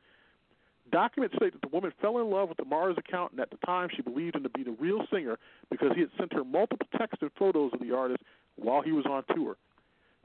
Documents 0.93 1.35
state 1.37 1.53
that 1.53 1.63
the 1.63 1.75
woman 1.75 1.93
fell 2.01 2.19
in 2.19 2.31
love 2.31 2.49
with 2.49 2.59
the 2.59 2.65
Mars 2.65 2.97
account, 2.97 3.33
and 3.33 3.41
at 3.41 3.51
the 3.51 3.57
time 3.67 3.89
she 3.95 4.03
believed 4.03 4.37
him 4.37 4.45
to 4.45 4.49
be 4.51 4.63
the 4.63 4.77
real 4.79 5.05
singer 5.13 5.39
because 5.71 5.91
he 5.95 6.01
had 6.01 6.11
sent 6.19 6.33
her 6.33 6.45
multiple 6.45 6.87
texts 6.97 7.23
and 7.23 7.31
photos 7.39 7.73
of 7.73 7.81
the 7.81 7.95
artist 7.95 8.23
while 8.57 8.83
he 8.83 8.93
was 8.93 9.05
on 9.07 9.25
tour. 9.35 9.57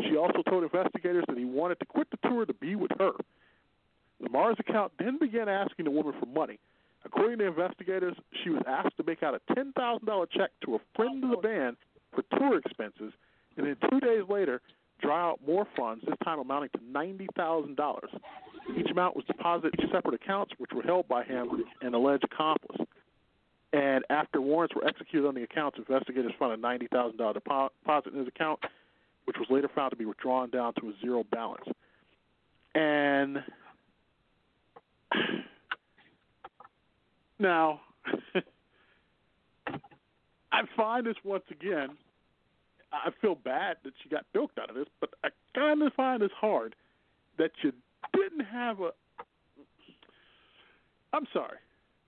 She 0.04 0.18
also 0.18 0.42
told 0.44 0.64
investigators 0.64 1.24
that 1.28 1.38
he 1.38 1.46
wanted 1.46 1.80
to 1.80 1.86
quit 1.86 2.08
the 2.12 2.30
tour 2.30 2.46
to 2.46 2.54
be 2.54 2.76
with 2.76 2.92
her. 3.00 3.14
The 4.22 4.30
Mars 4.30 4.58
account 4.60 4.92
then 5.00 5.18
began 5.18 5.50
asking 5.50 5.86
the 5.86 5.92
woman 5.92 6.14
for 6.20 6.28
money. 6.28 6.60
According 7.06 7.40
to 7.40 7.48
investigators, 7.48 8.16
she 8.44 8.50
was 8.50 8.62
asked 8.68 8.98
to 8.98 9.04
make 9.04 9.24
out 9.24 9.36
a 9.36 9.54
$10,000 9.54 10.28
check 10.32 10.52
to 10.66 10.76
a 10.76 10.80
friend 10.96 11.24
of 11.24 11.32
the 11.32 11.38
band 11.38 11.78
for 12.14 12.24
tour 12.38 12.58
expenses, 12.58 13.14
and 13.58 13.66
then 13.66 13.78
two 13.90 14.00
days 14.00 14.24
later, 14.30 14.62
draw 15.02 15.32
out 15.32 15.40
more 15.46 15.68
funds, 15.76 16.04
this 16.06 16.16
time 16.24 16.40
amounting 16.40 16.70
to 16.74 16.80
$90,000. 16.80 18.00
Each 18.78 18.92
amount 18.92 19.16
was 19.16 19.26
deposited 19.26 19.74
in 19.80 19.90
separate 19.92 20.14
accounts, 20.14 20.54
which 20.58 20.72
were 20.74 20.84
held 20.84 21.08
by 21.08 21.24
him 21.24 21.64
and 21.82 21.96
alleged 21.96 22.24
accomplice. 22.24 22.88
And 23.74 24.06
after 24.10 24.42
warrants 24.42 24.76
were 24.76 24.86
executed 24.86 25.28
on 25.28 25.34
the 25.34 25.44
accounts, 25.44 25.78
investigators 25.80 26.34
found 26.38 26.54
a 26.54 26.58
$90,000 26.58 27.34
deposit 27.34 28.14
in 28.14 28.20
his 28.20 28.28
account, 28.28 28.60
which 29.26 29.38
was 29.40 29.48
later 29.50 29.70
found 29.74 29.92
to 29.92 29.98
be 29.98 30.06
withdrawn 30.06 30.50
down 30.50 30.74
to 30.76 30.90
a 30.90 30.94
zero 31.02 31.24
balance. 31.32 31.66
And 32.76 33.44
now, 37.42 37.82
I 40.52 40.62
find 40.76 41.06
this 41.06 41.16
once 41.24 41.44
again 41.52 41.98
I 42.92 43.10
feel 43.22 43.36
bad 43.36 43.78
that 43.84 43.94
she 44.02 44.10
got 44.10 44.26
bilked 44.34 44.60
out 44.60 44.70
of 44.70 44.76
this, 44.76 44.88
but 45.00 45.12
I 45.24 45.30
kind 45.56 45.82
of 45.82 45.94
find 45.94 46.22
this 46.22 46.32
hard 46.40 46.76
that 47.38 47.52
you 47.64 47.72
didn't 48.14 48.46
have 48.46 48.82
a. 48.82 48.92
I'm 51.14 51.26
sorry, 51.34 51.58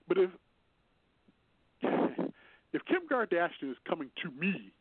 but 0.08 0.18
if 0.18 0.30
if 2.72 2.84
Kim 2.86 3.02
Kardashian 3.10 3.70
is 3.70 3.76
coming 3.88 4.10
to 4.22 4.30
me 4.30 4.72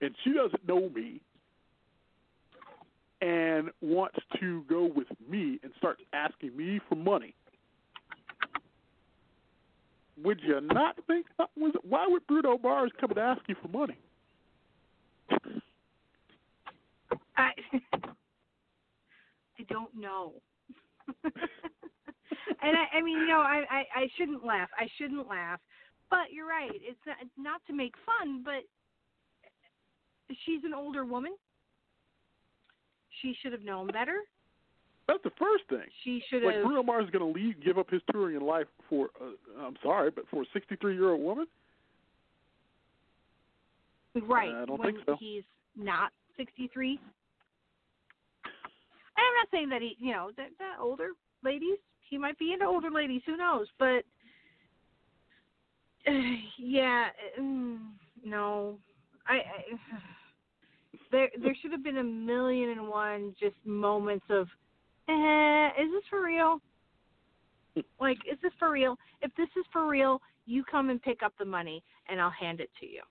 and 0.00 0.14
she 0.22 0.32
doesn't 0.32 0.66
know 0.66 0.88
me 0.90 1.20
and 3.20 3.70
wants 3.80 4.18
to 4.40 4.64
go 4.68 4.90
with 4.94 5.08
me 5.28 5.60
and 5.62 5.72
start 5.78 5.98
asking 6.12 6.56
me 6.56 6.80
for 6.88 6.96
money, 6.96 7.34
would 10.24 10.40
you 10.42 10.60
not 10.60 10.96
think 11.06 11.26
uh, 11.38 11.46
was 11.56 11.72
why 11.82 12.06
would 12.08 12.26
Bruno 12.26 12.58
Mars 12.58 12.90
come 13.00 13.10
and 13.10 13.18
ask 13.18 13.40
you 13.48 13.56
for 13.60 13.68
money? 13.68 13.98
I 17.36 17.50
I 19.58 19.64
don't 19.68 19.94
know. 19.94 20.34
and 21.24 21.32
I, 22.62 22.98
I 22.98 23.02
mean, 23.02 23.18
you 23.18 23.26
know, 23.26 23.40
I, 23.40 23.64
I 23.70 23.84
I 23.94 24.08
shouldn't 24.16 24.44
laugh. 24.44 24.68
I 24.78 24.88
shouldn't 24.98 25.28
laugh. 25.28 25.60
But 26.10 26.30
you're 26.30 26.46
right. 26.46 26.70
It's 26.74 27.00
not, 27.06 27.16
it's 27.22 27.30
not 27.38 27.62
to 27.68 27.72
make 27.72 27.94
fun, 28.04 28.42
but 28.44 28.64
she's 30.44 30.62
an 30.64 30.74
older 30.74 31.06
woman. 31.06 31.32
She 33.22 33.34
should 33.40 33.52
have 33.52 33.62
known 33.62 33.86
better. 33.86 34.18
That's 35.08 35.22
the 35.24 35.32
first 35.38 35.64
thing. 35.68 35.88
She 36.04 36.22
should 36.28 36.42
like. 36.42 36.62
Bruno 36.62 36.82
Mars 36.82 37.04
is 37.04 37.10
going 37.10 37.32
to 37.32 37.38
leave, 37.38 37.62
give 37.62 37.76
up 37.76 37.90
his 37.90 38.00
touring 38.12 38.36
in 38.36 38.42
life 38.42 38.66
for. 38.88 39.10
Uh, 39.20 39.64
I'm 39.64 39.76
sorry, 39.82 40.10
but 40.10 40.24
for 40.30 40.42
a 40.42 40.46
63 40.52 40.94
year 40.94 41.10
old 41.10 41.22
woman. 41.22 41.46
Right. 44.14 44.50
I 44.50 44.64
don't 44.64 44.78
when 44.78 44.94
think 44.94 45.04
so. 45.06 45.16
He's 45.18 45.42
not 45.76 46.12
63. 46.36 47.00
And 48.44 49.24
I'm 49.26 49.34
not 49.34 49.48
saying 49.50 49.68
that 49.70 49.82
he, 49.82 49.96
you 49.98 50.12
know, 50.12 50.30
that, 50.36 50.48
that 50.58 50.76
older 50.80 51.10
ladies, 51.44 51.78
he 52.08 52.18
might 52.18 52.38
be 52.38 52.52
into 52.52 52.66
older 52.66 52.90
ladies, 52.90 53.22
who 53.26 53.36
knows? 53.36 53.66
But 53.78 54.04
uh, 56.06 56.12
yeah, 56.58 57.08
mm, 57.40 57.78
no, 58.24 58.78
I, 59.26 59.34
I 59.34 59.40
there 61.10 61.28
there 61.42 61.56
should 61.60 61.72
have 61.72 61.84
been 61.84 61.98
a 61.98 62.04
million 62.04 62.70
and 62.70 62.88
one 62.88 63.34
just 63.40 63.56
moments 63.64 64.24
of, 64.30 64.48
eh, 65.08 65.82
is 65.82 65.90
this 65.92 66.04
for 66.10 66.24
real? 66.24 66.60
like, 68.00 68.18
is 68.30 68.38
this 68.42 68.52
for 68.58 68.70
real? 68.70 68.96
If 69.22 69.34
this 69.36 69.48
is 69.56 69.64
for 69.72 69.88
real, 69.88 70.20
you 70.46 70.62
come 70.64 70.90
and 70.90 71.00
pick 71.00 71.22
up 71.22 71.32
the 71.38 71.44
money, 71.44 71.82
and 72.08 72.20
I'll 72.20 72.30
hand 72.30 72.60
it 72.60 72.70
to 72.80 72.86
you. 72.86 73.02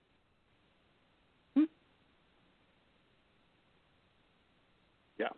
Yeah. 5.18 5.28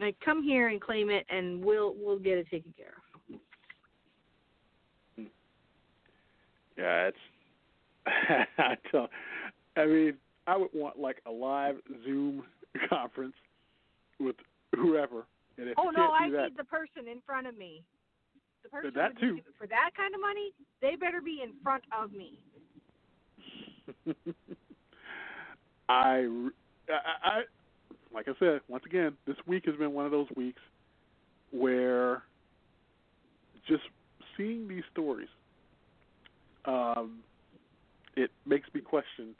Like, 0.00 0.16
come 0.24 0.42
here 0.42 0.68
and 0.68 0.80
claim 0.80 1.10
it, 1.10 1.26
and 1.30 1.64
we'll 1.64 1.94
we'll 1.98 2.18
get 2.18 2.38
it 2.38 2.46
taken 2.50 2.72
care 2.76 2.86
of. 2.88 3.38
Yeah, 6.76 7.08
it's. 7.08 7.16
I 8.58 8.76
tell. 8.90 9.08
I 9.76 9.86
mean, 9.86 10.14
I 10.46 10.56
would 10.56 10.70
want 10.72 10.98
like 10.98 11.20
a 11.26 11.30
live 11.30 11.76
Zoom 12.04 12.44
conference 12.88 13.34
with 14.20 14.36
whoever, 14.74 15.18
and 15.18 15.24
if 15.26 15.37
Oh 15.76 15.90
no, 15.90 16.10
I 16.12 16.30
that, 16.30 16.42
need 16.50 16.56
the 16.56 16.64
person 16.64 17.08
in 17.10 17.20
front 17.26 17.46
of 17.46 17.56
me. 17.56 17.82
The 18.62 18.68
person 18.68 18.92
that 18.94 19.12
who 19.20 19.36
too. 19.36 19.42
for 19.58 19.66
that 19.66 19.90
kind 19.96 20.14
of 20.14 20.20
money, 20.20 20.52
they 20.80 20.96
better 20.96 21.20
be 21.20 21.40
in 21.42 21.52
front 21.62 21.84
of 21.96 22.12
me. 22.12 22.38
I, 25.88 26.28
I, 26.88 27.24
I, 27.24 27.42
like 28.12 28.28
I 28.28 28.32
said, 28.38 28.60
once 28.68 28.84
again, 28.86 29.16
this 29.26 29.36
week 29.46 29.64
has 29.66 29.74
been 29.76 29.92
one 29.92 30.04
of 30.04 30.12
those 30.12 30.28
weeks 30.36 30.60
where 31.50 32.22
just 33.66 33.82
seeing 34.36 34.68
these 34.68 34.84
stories, 34.92 35.28
um, 36.66 37.20
it 38.16 38.30
makes 38.46 38.68
me 38.74 38.80
question 38.80 39.34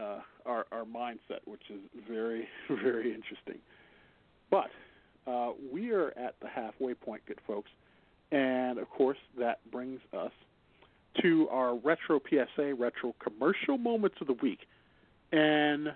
uh, 0.00 0.20
our 0.46 0.66
our 0.72 0.84
mindset, 0.84 1.40
which 1.44 1.62
is 1.70 1.80
very 2.08 2.48
very 2.82 3.14
interesting. 3.14 3.60
But 4.50 4.70
uh, 5.26 5.50
we 5.72 5.92
are 5.92 6.08
at 6.18 6.34
the 6.40 6.48
halfway 6.48 6.94
point, 6.94 7.22
good 7.26 7.40
folks, 7.46 7.70
And 8.30 8.78
of 8.78 8.88
course, 8.90 9.18
that 9.38 9.58
brings 9.70 10.00
us 10.12 10.32
to 11.20 11.48
our 11.50 11.76
retro 11.76 12.20
PSA 12.28 12.74
retro 12.74 13.14
commercial 13.22 13.78
moments 13.78 14.16
of 14.20 14.26
the 14.26 14.32
week. 14.34 14.60
And 15.30 15.92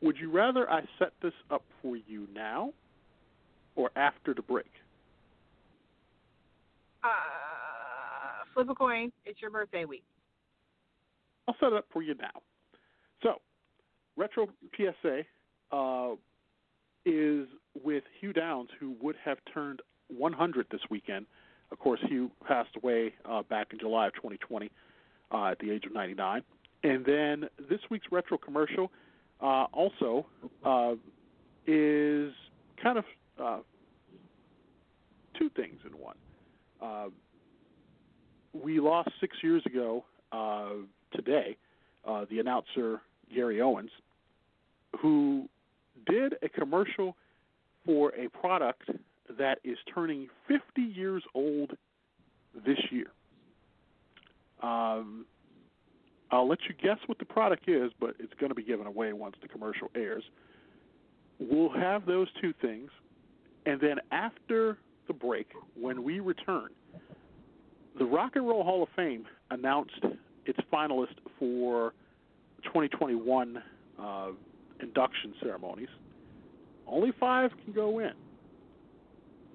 would 0.00 0.16
you 0.16 0.30
rather 0.30 0.68
I 0.70 0.82
set 0.98 1.12
this 1.22 1.34
up 1.50 1.62
for 1.80 1.96
you 1.96 2.26
now 2.34 2.72
or 3.76 3.90
after 3.96 4.34
the 4.34 4.42
break? 4.42 4.70
Uh, 7.04 7.08
flip 8.54 8.68
a 8.68 8.74
coin. 8.74 9.12
It's 9.24 9.40
your 9.40 9.50
birthday 9.50 9.84
week. 9.84 10.04
I'll 11.46 11.56
set 11.60 11.72
it 11.72 11.74
up 11.74 11.86
for 11.92 12.02
you 12.02 12.14
now. 12.14 12.40
So, 13.22 13.40
retro 14.16 14.48
PSA 14.76 15.22
uh, 15.72 16.14
is 17.04 17.48
with 17.82 18.04
Hugh 18.20 18.32
Downs, 18.32 18.68
who 18.78 18.94
would 19.00 19.16
have 19.24 19.38
turned 19.52 19.80
100 20.08 20.66
this 20.70 20.80
weekend. 20.90 21.26
Of 21.70 21.78
course, 21.78 22.00
Hugh 22.08 22.30
passed 22.46 22.76
away 22.76 23.14
uh, 23.24 23.42
back 23.42 23.68
in 23.72 23.78
July 23.78 24.08
of 24.08 24.14
2020 24.14 24.70
uh, 25.32 25.46
at 25.46 25.58
the 25.58 25.70
age 25.70 25.84
of 25.86 25.92
99. 25.92 26.42
And 26.84 27.04
then 27.04 27.48
this 27.70 27.80
week's 27.90 28.06
retro 28.10 28.36
commercial 28.36 28.90
uh, 29.40 29.66
also 29.72 30.26
uh, 30.64 30.94
is 31.66 32.32
kind 32.82 32.98
of 32.98 33.04
uh, 33.42 33.58
two 35.38 35.50
things 35.50 35.80
in 35.84 35.92
one. 35.98 36.16
Uh, 36.80 37.08
we 38.52 38.80
lost 38.80 39.10
six 39.20 39.36
years 39.42 39.62
ago 39.66 40.04
today 41.12 41.56
the 42.30 42.38
announcer 42.38 43.00
Gary 43.34 43.60
Owens, 43.60 43.90
who 45.00 45.48
did 46.06 46.34
a 46.42 46.48
commercial 46.48 47.16
for 47.84 48.10
a 48.14 48.28
product 48.28 48.90
that 49.38 49.58
is 49.64 49.78
turning 49.92 50.28
50 50.48 50.82
years 50.82 51.22
old 51.34 51.72
this 52.66 52.78
year. 52.90 53.08
Um, 54.62 55.26
I'll 56.30 56.48
let 56.48 56.58
you 56.68 56.74
guess 56.82 56.98
what 57.06 57.18
the 57.18 57.24
product 57.24 57.68
is, 57.68 57.90
but 58.00 58.14
it's 58.18 58.32
going 58.38 58.50
to 58.50 58.54
be 58.54 58.62
given 58.62 58.86
away 58.86 59.12
once 59.12 59.36
the 59.42 59.48
commercial 59.48 59.90
airs. 59.94 60.22
We'll 61.38 61.72
have 61.72 62.06
those 62.06 62.28
two 62.40 62.54
things, 62.62 62.90
and 63.66 63.80
then 63.80 63.96
after 64.12 64.78
the 65.08 65.12
break, 65.12 65.48
when 65.78 66.04
we 66.04 66.20
return, 66.20 66.68
the 67.98 68.04
Rock 68.04 68.32
and 68.36 68.46
Roll 68.46 68.62
Hall 68.62 68.82
of 68.82 68.88
Fame 68.94 69.26
announced 69.50 70.00
its 70.46 70.58
finalist 70.72 71.16
for 71.38 71.92
2021 72.64 73.62
uh, 74.00 74.28
induction 74.82 75.34
ceremonies. 75.40 75.88
Only 76.86 77.12
five 77.18 77.50
can 77.64 77.72
go 77.72 78.00
in. 78.00 78.12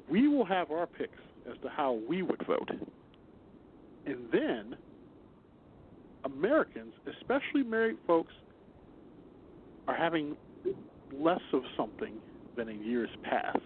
We 0.10 0.28
will 0.28 0.46
have 0.46 0.72
our 0.72 0.88
picks 0.88 1.20
as 1.50 1.58
to 1.62 1.70
how 1.70 2.00
we 2.08 2.22
would 2.22 2.46
vote. 2.48 2.72
And 4.06 4.18
then 4.32 4.76
Americans, 6.24 6.94
especially 7.20 7.64
married 7.64 7.98
folks, 8.08 8.34
are 9.88 9.96
having 9.96 10.36
less 11.14 11.42
of 11.54 11.64
something 11.76 12.14
than 12.56 12.70
in 12.70 12.84
years 12.84 13.10
past. 13.24 13.60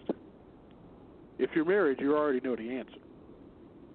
If 1.39 1.52
you're 1.56 1.65
married, 1.65 2.00
you 2.00 2.15
already 2.15 2.39
know 2.41 2.56
the 2.56 2.69
answer. 2.69 2.97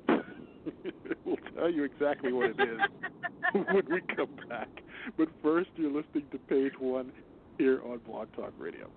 we'll 1.24 1.36
tell 1.54 1.70
you 1.70 1.84
exactly 1.84 2.32
what 2.32 2.50
it 2.50 2.60
is 2.60 2.80
when 3.52 3.84
we 3.90 4.00
come 4.14 4.28
back. 4.48 4.68
But 5.16 5.28
first, 5.42 5.70
you're 5.76 5.90
listening 5.90 6.24
to 6.32 6.38
page 6.38 6.72
one 6.78 7.12
here 7.58 7.80
on 7.84 7.98
Blog 7.98 8.28
Talk 8.34 8.52
Radio. 8.58 8.88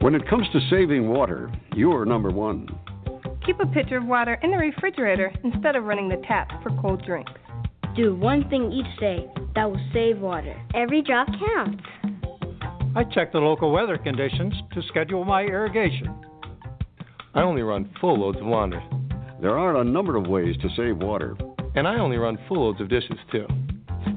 When 0.00 0.14
it 0.14 0.28
comes 0.28 0.46
to 0.52 0.60
saving 0.68 1.08
water, 1.08 1.52
you're 1.74 2.04
number 2.04 2.30
one. 2.30 2.68
Keep 3.46 3.60
a 3.60 3.66
pitcher 3.66 3.98
of 3.98 4.04
water 4.04 4.38
in 4.42 4.50
the 4.50 4.56
refrigerator 4.56 5.32
instead 5.44 5.76
of 5.76 5.84
running 5.84 6.08
the 6.08 6.22
tap 6.28 6.48
for 6.62 6.70
cold 6.80 7.04
drinks. 7.04 7.32
Do 7.96 8.14
one 8.14 8.48
thing 8.48 8.72
each 8.72 9.00
day 9.00 9.28
that 9.54 9.70
will 9.70 9.80
save 9.92 10.18
water. 10.18 10.60
Every 10.74 11.02
drop 11.02 11.28
counts. 11.28 11.82
I 12.96 13.04
check 13.04 13.32
the 13.32 13.38
local 13.38 13.70
weather 13.72 13.98
conditions 13.98 14.54
to 14.74 14.82
schedule 14.88 15.24
my 15.24 15.42
irrigation. 15.42 16.14
I 17.34 17.42
only 17.42 17.62
run 17.62 17.90
full 18.00 18.20
loads 18.20 18.38
of 18.38 18.46
laundry. 18.46 18.82
There 19.40 19.58
are 19.58 19.76
a 19.76 19.84
number 19.84 20.16
of 20.16 20.26
ways 20.26 20.56
to 20.62 20.68
save 20.76 20.98
water. 20.98 21.36
And 21.74 21.88
I 21.88 21.98
only 21.98 22.18
run 22.18 22.38
full 22.48 22.66
loads 22.66 22.80
of 22.80 22.88
dishes, 22.88 23.18
too. 23.30 23.46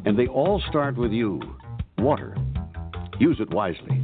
And 0.05 0.17
they 0.17 0.27
all 0.27 0.61
start 0.69 0.97
with 0.97 1.11
you 1.11 1.39
water. 1.97 2.35
Use 3.19 3.37
it 3.39 3.49
wisely. 3.49 4.01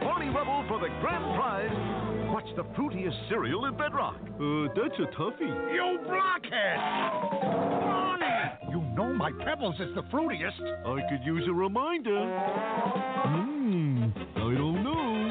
Pony 0.00 0.28
Rebel 0.28 0.64
for 0.68 0.78
the 0.80 0.88
grand 1.00 1.24
prize. 1.36 2.30
What's 2.32 2.50
the 2.56 2.64
fruitiest 2.76 3.28
cereal 3.28 3.64
in 3.66 3.76
Bedrock? 3.76 4.16
Uh, 4.20 4.68
that's 4.74 4.98
a 4.98 5.06
toughie. 5.16 5.72
You 5.72 5.98
blockhead! 6.04 6.76
Barney! 7.40 8.70
You 8.70 8.82
know 8.94 9.14
my 9.14 9.30
Pebbles 9.44 9.76
is 9.80 9.94
the 9.94 10.02
fruitiest. 10.02 10.60
I 10.84 11.00
could 11.08 11.24
use 11.24 11.44
a 11.48 11.52
reminder. 11.52 12.10
Mmm, 13.26 14.12
I 14.36 14.54
don't 14.54 14.82
know. 14.84 15.23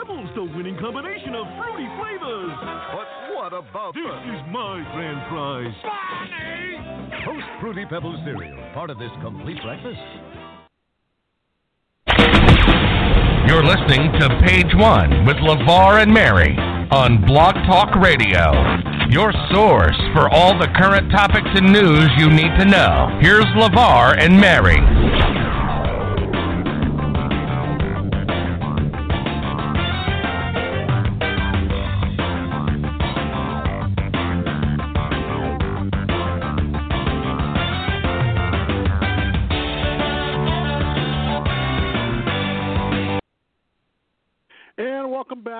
Pebbles, 0.00 0.30
the 0.34 0.44
winning 0.56 0.76
combination 0.78 1.34
of 1.34 1.44
fruity 1.58 1.86
flavors. 2.00 2.52
But 2.92 3.08
what 3.34 3.52
about 3.52 3.92
This 3.92 4.04
the... 4.04 4.32
is 4.32 4.40
my 4.48 4.80
grand 4.94 5.20
prize. 5.28 5.74
Barney! 5.82 7.24
Post 7.24 7.46
Fruity 7.60 7.84
Pebbles 7.84 8.18
cereal, 8.24 8.56
part 8.72 8.88
of 8.88 8.98
this 8.98 9.10
complete 9.20 9.58
breakfast. 9.62 10.00
You're 13.46 13.64
listening 13.64 14.12
to 14.20 14.40
Page 14.46 14.72
One 14.76 15.26
with 15.26 15.36
LeVar 15.36 16.02
and 16.02 16.14
Mary 16.14 16.56
on 16.92 17.26
Blog 17.26 17.54
Talk 17.66 17.94
Radio. 17.96 18.52
Your 19.10 19.32
source 19.52 19.98
for 20.14 20.30
all 20.30 20.56
the 20.58 20.68
current 20.80 21.10
topics 21.10 21.50
and 21.54 21.72
news 21.72 22.08
you 22.16 22.30
need 22.30 22.56
to 22.58 22.64
know. 22.64 23.18
Here's 23.20 23.44
LeVar 23.58 24.16
and 24.18 24.40
Mary. 24.40 24.78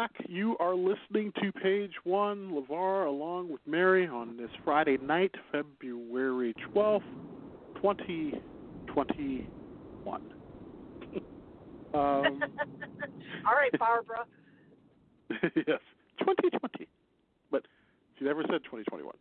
Back. 0.00 0.12
You 0.28 0.56
are 0.60 0.74
listening 0.74 1.32
to 1.42 1.52
page 1.52 1.92
one, 2.04 2.52
LeVar, 2.52 3.06
along 3.06 3.50
with 3.50 3.60
Mary, 3.66 4.06
on 4.06 4.38
this 4.38 4.48
Friday 4.64 4.96
night, 5.02 5.34
February 5.52 6.54
12th, 6.74 7.02
2021. 7.76 10.22
um, 11.92 11.92
All 11.92 12.24
right, 13.52 13.78
Barbara. 13.78 14.24
yes, 15.42 15.80
2020. 16.20 16.88
But 17.50 17.66
she 18.18 18.24
never 18.24 18.40
said 18.44 18.64
2021. 18.64 19.12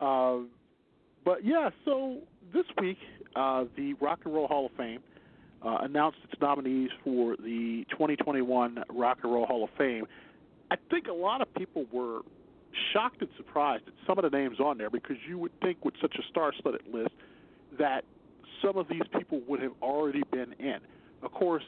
Uh, 0.00 0.38
but 1.24 1.44
yeah, 1.44 1.70
so 1.84 2.18
this 2.52 2.64
week, 2.80 2.98
uh, 3.36 3.66
the 3.76 3.94
Rock 4.00 4.18
and 4.24 4.34
Roll 4.34 4.48
Hall 4.48 4.66
of 4.66 4.72
Fame 4.76 5.00
uh, 5.62 5.78
announced 5.82 6.18
its 6.30 6.40
nominees 6.40 6.90
for 7.04 7.36
the 7.36 7.84
2021 7.90 8.84
Rock 8.90 9.18
and 9.22 9.32
Roll 9.32 9.46
Hall 9.46 9.64
of 9.64 9.70
Fame. 9.76 10.06
I 10.70 10.76
think 10.90 11.08
a 11.08 11.12
lot 11.12 11.40
of 11.40 11.52
people 11.54 11.86
were 11.92 12.20
shocked 12.92 13.20
and 13.20 13.30
surprised 13.36 13.84
at 13.86 13.94
some 14.06 14.18
of 14.18 14.30
the 14.30 14.36
names 14.36 14.60
on 14.60 14.78
there 14.78 14.90
because 14.90 15.16
you 15.26 15.38
would 15.38 15.52
think 15.60 15.84
with 15.84 15.94
such 16.00 16.14
a 16.18 16.22
star-studded 16.30 16.82
list 16.92 17.10
that 17.78 18.04
some 18.62 18.76
of 18.76 18.88
these 18.88 19.02
people 19.16 19.40
would 19.48 19.60
have 19.62 19.72
already 19.82 20.22
been 20.30 20.54
in. 20.58 20.78
Of 21.22 21.32
course, 21.32 21.64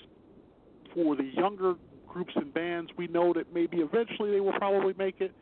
for 0.95 1.17
the 1.17 1.25
younger 1.25 1.75
groups 2.09 2.33
and 2.37 2.53
bands, 2.53 2.91
we 2.97 3.07
know 3.07 3.33
that 3.33 3.53
maybe 3.55 3.79
eventually 3.79 4.31
they 4.31 4.41
will 4.41 4.53
probably 4.53 4.95
make 4.99 5.21
it. 5.21 5.33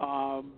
Um, 0.00 0.52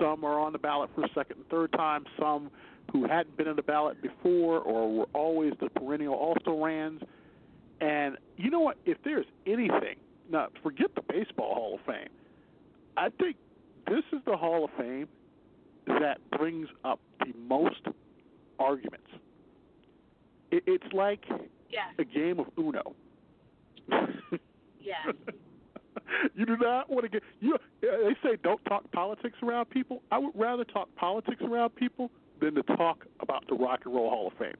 some 0.00 0.24
are 0.24 0.38
on 0.38 0.52
the 0.52 0.58
ballot 0.58 0.90
for 0.94 1.04
a 1.04 1.08
second 1.14 1.38
and 1.38 1.48
third 1.48 1.72
time. 1.72 2.04
Some 2.18 2.50
who 2.92 3.06
hadn't 3.06 3.36
been 3.36 3.48
in 3.48 3.56
the 3.56 3.62
ballot 3.62 4.00
before 4.02 4.58
or 4.60 4.92
were 4.92 5.06
always 5.14 5.52
the 5.60 5.68
perennial 5.70 6.14
All-Star 6.14 6.54
Rans. 6.54 7.00
And 7.80 8.16
you 8.36 8.50
know 8.50 8.60
what? 8.60 8.76
If 8.84 8.98
there's 9.04 9.26
anything, 9.46 9.96
now 10.30 10.48
forget 10.62 10.94
the 10.94 11.02
Baseball 11.02 11.54
Hall 11.54 11.74
of 11.74 11.80
Fame. 11.86 12.08
I 12.96 13.08
think 13.18 13.36
this 13.88 14.04
is 14.12 14.20
the 14.26 14.36
Hall 14.36 14.64
of 14.64 14.70
Fame 14.78 15.08
that 15.86 16.18
brings 16.38 16.68
up 16.84 17.00
the 17.20 17.32
most 17.48 17.80
arguments. 18.58 19.08
It, 20.50 20.62
it's 20.66 20.92
like 20.92 21.24
Yes. 21.70 21.88
a 21.98 22.04
game 22.04 22.38
of 22.38 22.46
Uno. 22.58 22.94
Yes. 24.80 25.14
you 26.34 26.44
do 26.44 26.56
not 26.58 26.90
want 26.90 27.04
to 27.04 27.08
get 27.08 27.22
you. 27.40 27.56
They 27.80 28.14
say 28.22 28.36
don't 28.42 28.62
talk 28.66 28.90
politics 28.92 29.38
around 29.42 29.70
people. 29.70 30.02
I 30.10 30.18
would 30.18 30.32
rather 30.34 30.64
talk 30.64 30.94
politics 30.96 31.40
around 31.42 31.74
people 31.74 32.10
than 32.42 32.54
to 32.56 32.62
talk 32.76 33.06
about 33.20 33.46
the 33.48 33.54
Rock 33.54 33.82
and 33.84 33.94
Roll 33.94 34.10
Hall 34.10 34.26
of 34.26 34.32
Fame. 34.34 34.56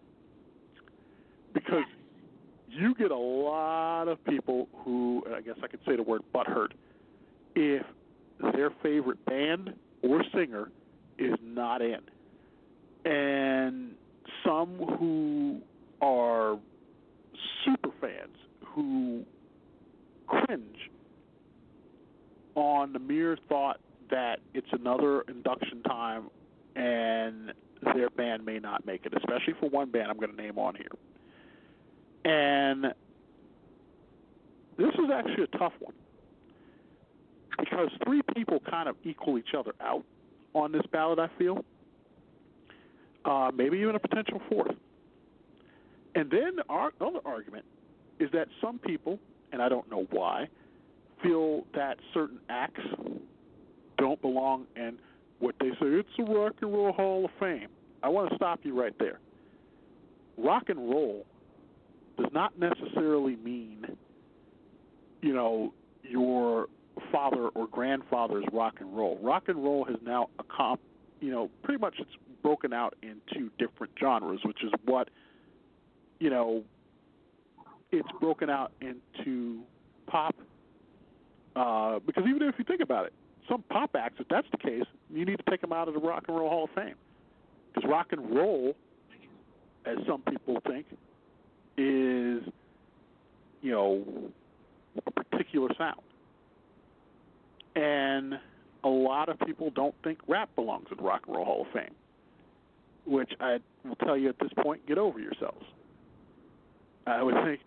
because 1.53 1.85
you 2.69 2.95
get 2.95 3.11
a 3.11 3.17
lot 3.17 4.09
of 4.09 4.25
people 4.25 4.69
who, 4.79 5.25
I 5.35 5.41
guess 5.43 5.57
I 5.63 5.67
could 5.67 5.81
say 5.87 5.97
the 5.97 6.03
word 6.03 6.23
butthurt, 6.35 6.73
if 7.55 7.85
their 8.55 8.71
favorite 8.83 9.23
band 9.27 9.75
or 10.03 10.23
singer 10.35 10.71
is 11.19 11.35
not 11.43 11.83
in. 11.83 12.01
And 13.05 13.93
some 14.45 14.79
who 14.99 15.61
are 16.01 16.59
super 17.65 17.91
fans 18.01 18.37
who 18.65 19.25
cringe 20.27 20.91
on 22.55 22.93
the 22.93 22.99
mere 22.99 23.37
thought 23.49 23.81
that 24.11 24.41
it's 24.55 24.69
another 24.73 25.23
induction 25.23 25.83
time 25.83 26.31
and 26.75 27.53
their 27.95 28.11
band 28.11 28.45
may 28.45 28.59
not 28.59 28.87
make 28.87 29.07
it, 29.07 29.13
especially 29.17 29.55
for 29.61 29.69
one 29.69 29.91
band 29.91 30.11
I'm 30.11 30.19
going 30.19 30.31
to 30.31 30.37
name 30.37 30.59
on 30.59 30.75
here. 30.75 30.91
And 32.25 32.85
this 34.77 34.95
is 34.95 35.11
actually 35.13 35.45
a 35.45 35.59
tough 35.59 35.73
one 35.81 35.95
because 37.59 37.91
three 38.05 38.23
people 38.35 38.61
kind 38.69 38.89
of 38.89 38.97
equal 39.05 39.39
each 39.39 39.55
other 39.57 39.73
out 39.81 40.05
on 40.55 40.73
this 40.73 40.83
ballot, 40.91 41.19
I 41.19 41.29
feel. 41.39 41.65
Uh, 43.25 43.51
maybe 43.55 43.79
even 43.79 43.95
a 43.95 44.01
potential 44.01 44.41
fourth. 44.49 44.75
And 46.15 46.31
then 46.31 46.57
our 46.69 46.93
other 47.01 47.21
argument 47.25 47.65
is 48.19 48.31
that 48.33 48.49
some 48.61 48.79
people, 48.79 49.19
and 49.53 49.63
I 49.63 49.69
don't 49.69 49.89
know 49.91 50.07
why, 50.11 50.49
feel 51.23 51.65
that 51.75 51.99
certain 52.13 52.41
acts 52.49 52.81
don't 53.97 54.21
belong 54.21 54.67
in 54.77 54.99
what 55.43 55.57
they 55.59 55.71
say 55.71 55.87
it's 55.87 56.09
a 56.21 56.23
rock 56.23 56.55
and 56.63 56.73
roll 56.73 56.93
hall 56.93 57.25
of 57.25 57.31
fame. 57.41 57.67
I 58.03 58.09
want 58.09 58.31
to 58.31 58.37
stop 58.37 58.61
you 58.63 58.81
right 58.81 58.97
there. 59.01 59.19
Rock 60.39 60.69
and 60.69 60.79
roll 60.79 61.27
does 62.17 62.31
not 62.33 62.57
necessarily 62.57 63.35
mean, 63.35 63.85
you 65.21 65.35
know, 65.35 65.75
your 66.05 66.69
father 67.11 67.49
or 67.49 67.67
grandfather's 67.67 68.45
rock 68.53 68.77
and 68.79 68.97
roll. 68.97 69.19
Rock 69.21 69.45
and 69.49 69.63
roll 69.63 69.85
has 69.85 69.97
now 70.05 70.29
a 70.39 70.45
comp, 70.45 70.81
you 71.21 71.33
know, 71.33 71.51
pretty 71.65 71.81
much 71.81 71.95
it's 71.99 72.17
broken 72.41 72.73
out 72.73 72.95
into 73.03 73.51
different 73.59 73.93
genres, 73.99 74.39
which 74.45 74.63
is 74.63 74.71
what, 74.85 75.11
you 76.21 76.31
know, 76.31 76.63
it's 77.91 78.09
broken 78.21 78.49
out 78.49 78.71
into 78.81 79.63
pop. 80.07 80.37
Uh, 81.57 81.99
because 82.07 82.25
even 82.29 82.43
if 82.43 82.55
you 82.59 82.65
think 82.65 82.81
about 82.81 83.07
it, 83.07 83.13
some 83.49 83.63
pop 83.69 83.91
acts, 83.97 84.17
if 84.19 84.29
that's 84.29 84.47
the 84.51 84.59
case, 84.59 84.85
you 85.13 85.25
need 85.25 85.37
to 85.37 85.51
take 85.51 85.61
them 85.61 85.73
out 85.73 85.89
of 85.89 85.95
the 85.95 86.01
Rock 86.01 86.25
and 86.29 86.37
Roll 86.37 86.49
Hall 86.49 86.65
of 86.65 86.71
Fame. 86.71 86.95
Because 87.73 87.89
rock 87.89 88.09
and 88.13 88.35
roll, 88.35 88.75
as 89.87 89.97
some 90.07 90.23
people 90.23 90.61
think, 90.67 90.87
is, 91.77 92.43
you 93.63 93.71
know, 93.71 94.05
a 95.07 95.11
particular 95.11 95.69
sound. 95.79 96.01
And 97.75 98.39
a 98.85 98.89
lot 98.89 99.29
of 99.29 99.39
people 99.41 99.71
don't 99.71 99.95
think 100.05 100.19
rap 100.29 100.51
belongs 100.55 100.89
in 100.91 100.99
the 100.99 101.03
Rock 101.03 101.23
and 101.27 101.37
Roll 101.37 101.45
Hall 101.45 101.67
of 101.67 101.73
Fame, 101.73 101.95
which 103.07 103.33
I 103.41 103.59
will 103.85 103.97
tell 103.97 104.17
you 104.17 104.29
at 104.29 104.39
this 104.39 104.51
point, 104.63 104.87
get 104.87 104.99
over 104.99 105.19
yourselves. 105.19 105.65
I 107.07 107.23
would 107.23 107.35
think, 107.45 107.61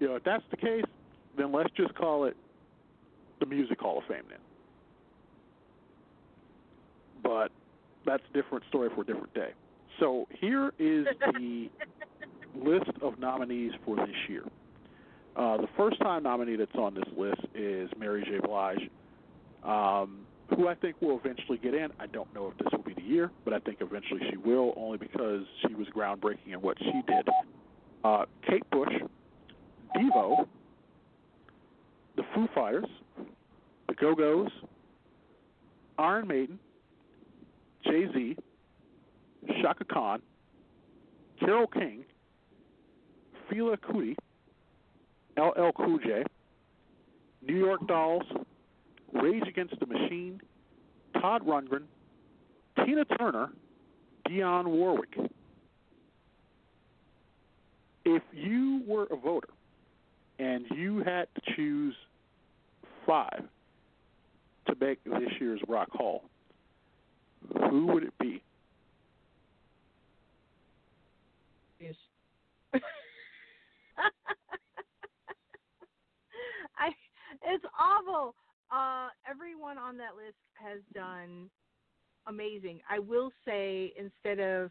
you 0.00 0.08
know, 0.08 0.16
if 0.16 0.24
that's 0.24 0.42
the 0.50 0.56
case, 0.56 0.84
then 1.36 1.52
let's 1.52 1.70
just 1.76 1.94
call 1.94 2.24
it 2.24 2.36
the 3.38 3.46
Music 3.46 3.78
Hall 3.78 3.98
of 3.98 4.04
Fame 4.04 4.24
then. 4.28 4.38
But 7.22 7.50
that's 8.06 8.22
a 8.30 8.32
different 8.32 8.64
story 8.68 8.90
for 8.94 9.02
a 9.02 9.06
different 9.06 9.34
day. 9.34 9.50
So 9.98 10.26
here 10.40 10.72
is 10.78 11.06
the 11.34 11.68
list 12.54 12.90
of 13.02 13.18
nominees 13.18 13.72
for 13.84 13.96
this 13.96 14.08
year. 14.28 14.44
Uh, 15.36 15.58
the 15.58 15.68
first 15.76 15.98
time 16.00 16.24
nominee 16.24 16.56
that's 16.56 16.74
on 16.74 16.94
this 16.94 17.04
list 17.16 17.40
is 17.54 17.88
Mary 17.98 18.22
J. 18.24 18.40
Blige, 18.44 18.90
um, 19.62 20.20
who 20.48 20.66
I 20.66 20.74
think 20.74 21.00
will 21.00 21.20
eventually 21.22 21.58
get 21.58 21.74
in. 21.74 21.90
I 22.00 22.06
don't 22.06 22.32
know 22.34 22.48
if 22.48 22.58
this 22.58 22.68
will 22.72 22.82
be 22.82 22.94
the 22.94 23.02
year, 23.02 23.30
but 23.44 23.54
I 23.54 23.60
think 23.60 23.78
eventually 23.80 24.20
she 24.30 24.36
will, 24.36 24.74
only 24.76 24.98
because 24.98 25.42
she 25.62 25.74
was 25.74 25.86
groundbreaking 25.94 26.52
in 26.52 26.60
what 26.60 26.78
she 26.78 26.92
did. 27.06 27.28
Uh, 28.02 28.24
Kate 28.46 28.68
Bush, 28.70 28.92
Devo, 29.96 30.46
the 32.16 32.22
Foo 32.34 32.48
Fighters, 32.54 32.88
the 33.88 33.94
Go 33.94 34.14
Go's, 34.14 34.50
Iron 35.98 36.26
Maiden, 36.26 36.58
Jay 37.90 38.06
Z, 38.12 38.36
Chaka 39.60 39.84
Khan, 39.84 40.22
Carole 41.40 41.66
King, 41.66 42.04
Fela 43.50 43.76
Kuti, 43.78 44.14
LL 45.36 45.72
Cool 45.72 45.98
J, 45.98 46.22
New 47.46 47.56
York 47.56 47.86
Dolls, 47.86 48.22
Rage 49.12 49.48
Against 49.48 49.74
the 49.80 49.86
Machine, 49.86 50.40
Todd 51.20 51.46
Rundgren, 51.46 51.82
Tina 52.84 53.04
Turner, 53.04 53.50
Dionne 54.28 54.66
Warwick. 54.66 55.16
If 58.04 58.22
you 58.32 58.82
were 58.86 59.06
a 59.10 59.16
voter 59.16 59.48
and 60.38 60.64
you 60.74 60.98
had 60.98 61.28
to 61.34 61.54
choose 61.54 61.94
five 63.06 63.42
to 64.66 64.74
make 64.80 65.02
this 65.04 65.30
year's 65.40 65.60
Rock 65.68 65.90
Hall, 65.90 66.24
who 67.70 67.86
would 67.86 68.04
it 68.04 68.12
be? 68.18 68.42
Yes. 71.78 71.94
I 76.78 76.90
it's 77.42 77.64
awful. 77.78 78.34
Uh, 78.70 79.08
everyone 79.28 79.78
on 79.78 79.96
that 79.96 80.14
list 80.16 80.36
has 80.54 80.80
done 80.94 81.50
amazing. 82.26 82.80
I 82.88 82.98
will 82.98 83.30
say 83.44 83.92
instead 83.98 84.38
of 84.38 84.70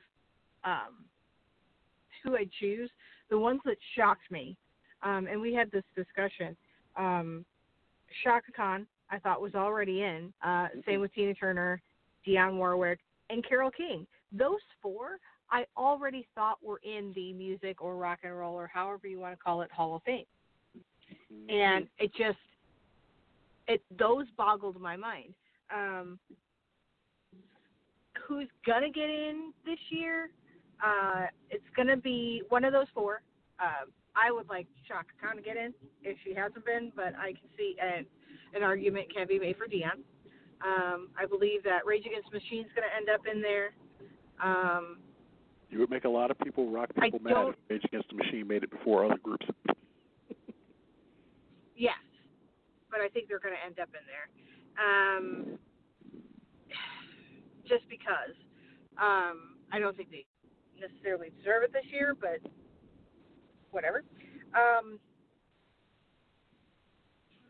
um, 0.64 1.06
who 2.24 2.36
I 2.36 2.46
choose, 2.60 2.90
the 3.30 3.38
ones 3.38 3.62
that 3.66 3.78
shocked 3.96 4.32
me, 4.32 4.56
um, 5.04 5.28
and 5.28 5.40
we 5.42 5.54
had 5.54 5.72
this 5.72 5.84
discussion. 5.96 6.56
Um, 6.96 7.46
Chaka 8.24 8.52
Khan, 8.56 8.88
I 9.12 9.20
thought 9.20 9.42
was 9.42 9.56
already 9.56 10.02
in. 10.02 10.34
Uh, 10.44 10.68
same 10.86 11.02
with 11.02 11.14
Tina 11.14 11.34
Turner, 11.34 11.82
Dionne 12.28 12.58
Warwick, 12.58 13.00
and 13.30 13.48
Carole 13.48 13.72
King. 13.72 14.06
Those 14.32 14.60
four 14.82 15.20
I 15.52 15.66
already 15.76 16.28
thought 16.36 16.58
were 16.64 16.80
in 16.84 17.12
the 17.16 17.34
music 17.34 17.82
or 17.82 17.96
rock 17.96 18.20
and 18.24 18.38
roll 18.38 18.54
or 18.54 18.68
however 18.68 19.08
you 19.08 19.20
want 19.20 19.34
to 19.34 19.44
call 19.44 19.62
it 19.62 19.72
Hall 19.72 19.96
of 19.96 20.04
Fame. 20.04 20.26
And 21.50 21.88
it 21.98 22.12
just 22.16 22.38
it 23.68 23.82
those 23.98 24.26
boggled 24.38 24.80
my 24.80 24.96
mind. 24.96 25.34
Um, 25.74 26.20
who's 28.28 28.48
gonna 28.66 28.90
get 28.90 29.10
in 29.10 29.54
this 29.66 29.80
year? 29.90 30.30
Uh, 30.86 31.26
it's 31.50 31.64
gonna 31.76 31.98
be 31.98 32.44
one 32.50 32.64
of 32.64 32.74
those 32.74 32.88
four. 32.94 33.22
Um, 33.60 33.92
I 34.16 34.32
would 34.32 34.50
like 34.50 34.68
Chaka 34.88 35.10
Khan 35.22 35.36
to 35.36 35.42
get 35.42 35.58
in 35.58 35.74
if 36.04 36.18
she 36.24 36.34
hasn't 36.34 36.66
been, 36.66 36.92
but 36.96 37.14
I 37.18 37.32
can 37.32 37.50
see 37.58 37.76
an, 37.82 38.06
an 38.56 38.64
argument 38.64 39.14
can 39.14 39.28
be 39.28 39.40
made 39.40 39.58
for 39.58 39.68
Dionne. 39.68 40.02
Um, 40.66 41.10
I 41.18 41.26
believe 41.26 41.64
that 41.64 41.86
Rage 41.86 42.06
Against 42.06 42.30
the 42.32 42.38
Machine 42.38 42.66
is 42.66 42.72
going 42.76 42.88
to 42.88 42.96
end 42.96 43.10
up 43.10 43.26
in 43.32 43.42
there. 43.42 43.72
Um, 44.44 44.98
You 45.70 45.80
would 45.80 45.90
make 45.90 46.04
a 46.04 46.10
lot 46.10 46.32
of 46.32 46.40
people, 46.40 46.70
rock 46.70 46.90
people, 47.02 47.20
mad 47.20 47.50
if 47.50 47.56
Rage 47.70 47.84
Against 47.86 48.10
the 48.10 48.16
Machine 48.16 48.48
made 48.48 48.64
it 48.64 48.72
before 48.72 49.06
other 49.06 49.18
groups. 49.24 49.46
yes, 51.76 51.96
but 52.92 53.00
I 53.00 53.08
think 53.08 53.28
they're 53.30 53.40
going 53.40 53.56
to 53.56 53.66
end 53.66 53.80
up 53.80 53.90
in 53.96 54.04
there. 54.08 54.28
Um, 54.80 55.58
just 57.68 57.88
because. 57.90 58.36
Um, 58.98 59.56
I 59.72 59.80
don't 59.80 59.96
think 59.96 60.12
they 60.12 60.26
necessarily 60.80 61.32
deserve 61.38 61.64
it 61.64 61.72
this 61.72 61.86
year, 61.92 62.16
but 62.20 62.40
whatever. 63.72 64.04
Um, 64.54 65.00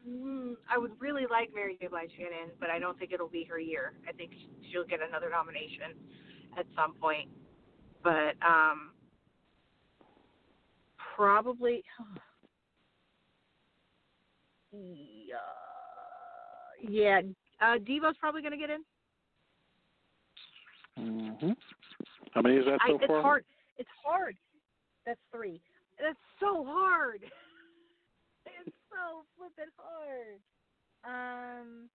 mm, 0.10 0.54
I 0.70 0.78
would 0.78 0.92
really 1.00 1.26
like 1.30 1.52
Mary 1.54 1.78
J. 1.80 1.88
Blige 1.88 2.12
in, 2.18 2.50
but 2.60 2.70
I 2.70 2.80
don't 2.80 2.98
think 2.98 3.12
it'll 3.14 3.28
be 3.28 3.44
her 3.46 3.60
year. 3.60 3.94
I 4.08 4.12
think 4.12 4.32
she'll 4.72 4.86
get 4.86 5.00
another 5.08 5.30
nomination 5.30 5.94
at 6.58 6.66
some 6.76 6.94
point. 6.96 7.30
But 8.04 8.36
um, 8.46 8.92
probably. 11.16 11.84
Yeah, 14.72 15.36
yeah. 16.88 17.22
Uh, 17.60 17.80
Devo's 17.80 18.14
probably 18.20 18.44
going 18.44 18.52
to 18.52 18.58
get 18.58 18.70
in. 18.70 18.84
Mm-hmm. 21.00 21.52
How 22.34 22.42
many 22.44 22.58
is 22.58 22.66
that 22.66 22.78
I, 22.82 22.90
so 22.90 22.96
it's 22.98 23.08
far? 23.08 23.22
hard. 23.24 23.46
It's 23.80 23.90
hard. 24.06 24.36
That's 25.06 25.20
three. 25.34 25.60
That's 26.00 26.20
so 26.40 26.66
hard. 26.68 27.22
so 29.00 29.24
flippin' 29.38 29.72
hard. 29.78 30.40
Um, 31.06 31.90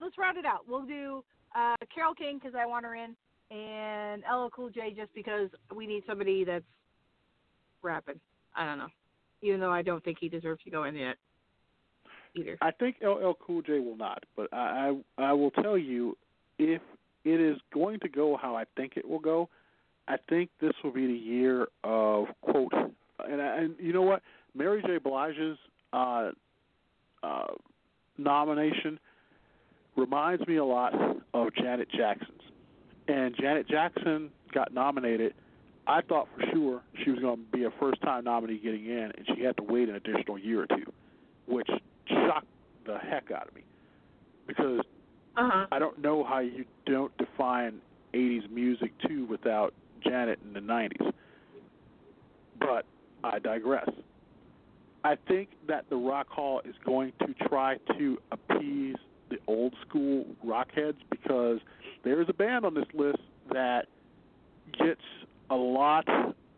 let's 0.00 0.18
round 0.18 0.38
it 0.38 0.44
out. 0.44 0.60
We'll 0.68 0.86
do 0.86 1.24
uh, 1.54 1.76
Carole 1.94 2.14
King 2.14 2.38
because 2.38 2.54
I 2.58 2.66
want 2.66 2.84
her 2.84 2.94
in, 2.94 3.14
and 3.50 4.22
LL 4.30 4.48
Cool 4.54 4.70
J 4.70 4.92
just 4.96 5.14
because 5.14 5.48
we 5.74 5.86
need 5.86 6.02
somebody 6.06 6.44
that's 6.44 6.64
rapping. 7.82 8.20
I 8.56 8.66
don't 8.66 8.78
know. 8.78 8.88
Even 9.42 9.60
though 9.60 9.72
I 9.72 9.82
don't 9.82 10.02
think 10.02 10.18
he 10.20 10.28
deserves 10.28 10.62
to 10.64 10.70
go 10.70 10.84
in 10.84 10.96
yet. 10.96 11.16
Either. 12.34 12.58
I 12.60 12.72
think 12.72 12.96
LL 13.00 13.32
Cool 13.44 13.62
J 13.62 13.78
will 13.78 13.96
not, 13.96 14.24
but 14.36 14.52
I, 14.52 14.96
I 15.18 15.24
I 15.26 15.32
will 15.32 15.52
tell 15.52 15.78
you 15.78 16.16
if 16.58 16.82
it 17.24 17.40
is 17.40 17.58
going 17.72 18.00
to 18.00 18.08
go 18.08 18.36
how 18.40 18.56
I 18.56 18.64
think 18.76 18.94
it 18.96 19.08
will 19.08 19.20
go, 19.20 19.48
I 20.08 20.16
think 20.28 20.50
this 20.60 20.72
will 20.82 20.92
be 20.92 21.06
the 21.06 21.12
year 21.12 21.68
of 21.84 22.26
quote 22.42 22.72
and 23.28 23.40
I, 23.40 23.56
and 23.58 23.74
you 23.78 23.92
know 23.92 24.02
what 24.02 24.22
Mary 24.54 24.82
J. 24.82 24.98
Blige's 24.98 25.58
uh, 25.92 26.30
uh, 27.22 27.46
nomination 28.18 28.98
reminds 29.96 30.46
me 30.46 30.56
a 30.56 30.64
lot 30.64 30.92
of 31.32 31.54
Janet 31.54 31.88
Jackson's, 31.90 32.42
and 33.08 33.34
Janet 33.38 33.68
Jackson 33.68 34.30
got 34.52 34.72
nominated. 34.72 35.34
I 35.86 36.00
thought 36.00 36.28
for 36.34 36.44
sure 36.52 36.82
she 37.04 37.10
was 37.10 37.20
going 37.20 37.36
to 37.36 37.56
be 37.56 37.64
a 37.64 37.70
first 37.78 38.00
time 38.02 38.24
nominee 38.24 38.58
getting 38.58 38.86
in, 38.86 39.12
and 39.16 39.26
she 39.34 39.42
had 39.42 39.56
to 39.58 39.62
wait 39.62 39.88
an 39.88 39.96
additional 39.96 40.38
year 40.38 40.62
or 40.62 40.66
two, 40.66 40.92
which 41.46 41.68
shocked 42.08 42.46
the 42.86 42.98
heck 42.98 43.30
out 43.30 43.48
of 43.48 43.54
me 43.54 43.62
because 44.46 44.80
uh-huh. 45.36 45.66
I 45.70 45.78
don't 45.78 46.00
know 46.00 46.24
how 46.24 46.38
you 46.40 46.64
don't 46.86 47.16
define 47.18 47.80
80s 48.12 48.50
music 48.50 48.92
too 49.06 49.26
without 49.26 49.74
Janet 50.02 50.38
in 50.44 50.52
the 50.52 50.60
90s. 50.60 51.12
But 52.60 52.86
I 53.22 53.38
digress. 53.38 53.88
I 55.04 55.16
think 55.28 55.50
that 55.68 55.84
the 55.90 55.96
Rock 55.96 56.28
Hall 56.30 56.62
is 56.64 56.74
going 56.84 57.12
to 57.20 57.34
try 57.46 57.76
to 57.98 58.18
appease 58.32 58.96
the 59.28 59.36
old 59.46 59.74
school 59.86 60.24
rock 60.42 60.68
heads 60.74 60.96
because 61.10 61.60
there 62.04 62.22
is 62.22 62.28
a 62.30 62.32
band 62.32 62.64
on 62.64 62.74
this 62.74 62.86
list 62.94 63.18
that 63.52 63.86
gets 64.78 65.00
a 65.50 65.54
lot 65.54 66.08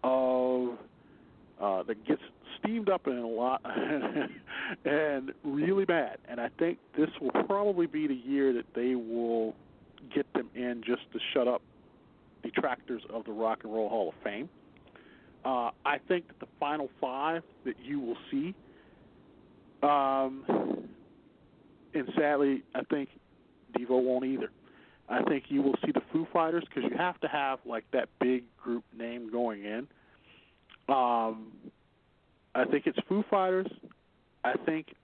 of 0.04 0.78
uh, 1.60 1.82
that 1.84 2.06
gets 2.06 2.22
steamed 2.58 2.88
up 2.88 3.06
in 3.06 3.16
a 3.16 3.26
lot 3.26 3.62
and 4.84 5.32
really 5.42 5.84
bad. 5.84 6.18
And 6.28 6.40
I 6.40 6.50
think 6.58 6.78
this 6.96 7.10
will 7.20 7.30
probably 7.44 7.86
be 7.86 8.06
the 8.06 8.14
year 8.14 8.52
that 8.52 8.66
they 8.74 8.94
will 8.94 9.54
get 10.14 10.32
them 10.34 10.50
in 10.54 10.82
just 10.86 11.02
to 11.12 11.18
shut 11.32 11.48
up 11.48 11.62
detractors 12.42 13.02
of 13.10 13.24
the 13.24 13.32
Rock 13.32 13.60
and 13.64 13.72
Roll 13.72 13.88
Hall 13.88 14.08
of 14.10 14.14
Fame. 14.22 14.48
Uh, 15.44 15.70
I 15.84 15.98
think 16.08 16.26
that 16.28 16.40
the 16.40 16.48
final 16.58 16.88
five 17.00 17.42
that 17.64 17.76
you 17.82 18.00
will 18.00 18.16
see, 18.30 18.54
um, 19.82 20.88
and 21.94 22.08
sadly, 22.16 22.62
I 22.74 22.82
think 22.82 23.10
Devo 23.78 24.02
won't 24.02 24.24
either. 24.24 24.50
I 25.08 25.22
think 25.22 25.44
you 25.48 25.62
will 25.62 25.76
see 25.84 25.92
the 25.92 26.02
Foo 26.12 26.26
Fighters 26.32 26.64
because 26.68 26.90
you 26.90 26.96
have 26.96 27.20
to 27.20 27.28
have 27.28 27.60
like 27.64 27.84
that 27.92 28.08
big 28.20 28.44
group 28.56 28.84
name 28.96 29.30
going 29.30 29.64
in. 29.64 29.86
Um, 30.88 31.52
I 32.54 32.64
think 32.64 32.86
it's 32.86 32.98
Foo 33.08 33.24
Fighters. 33.30 33.68
I 34.44 34.54
think 34.64 34.94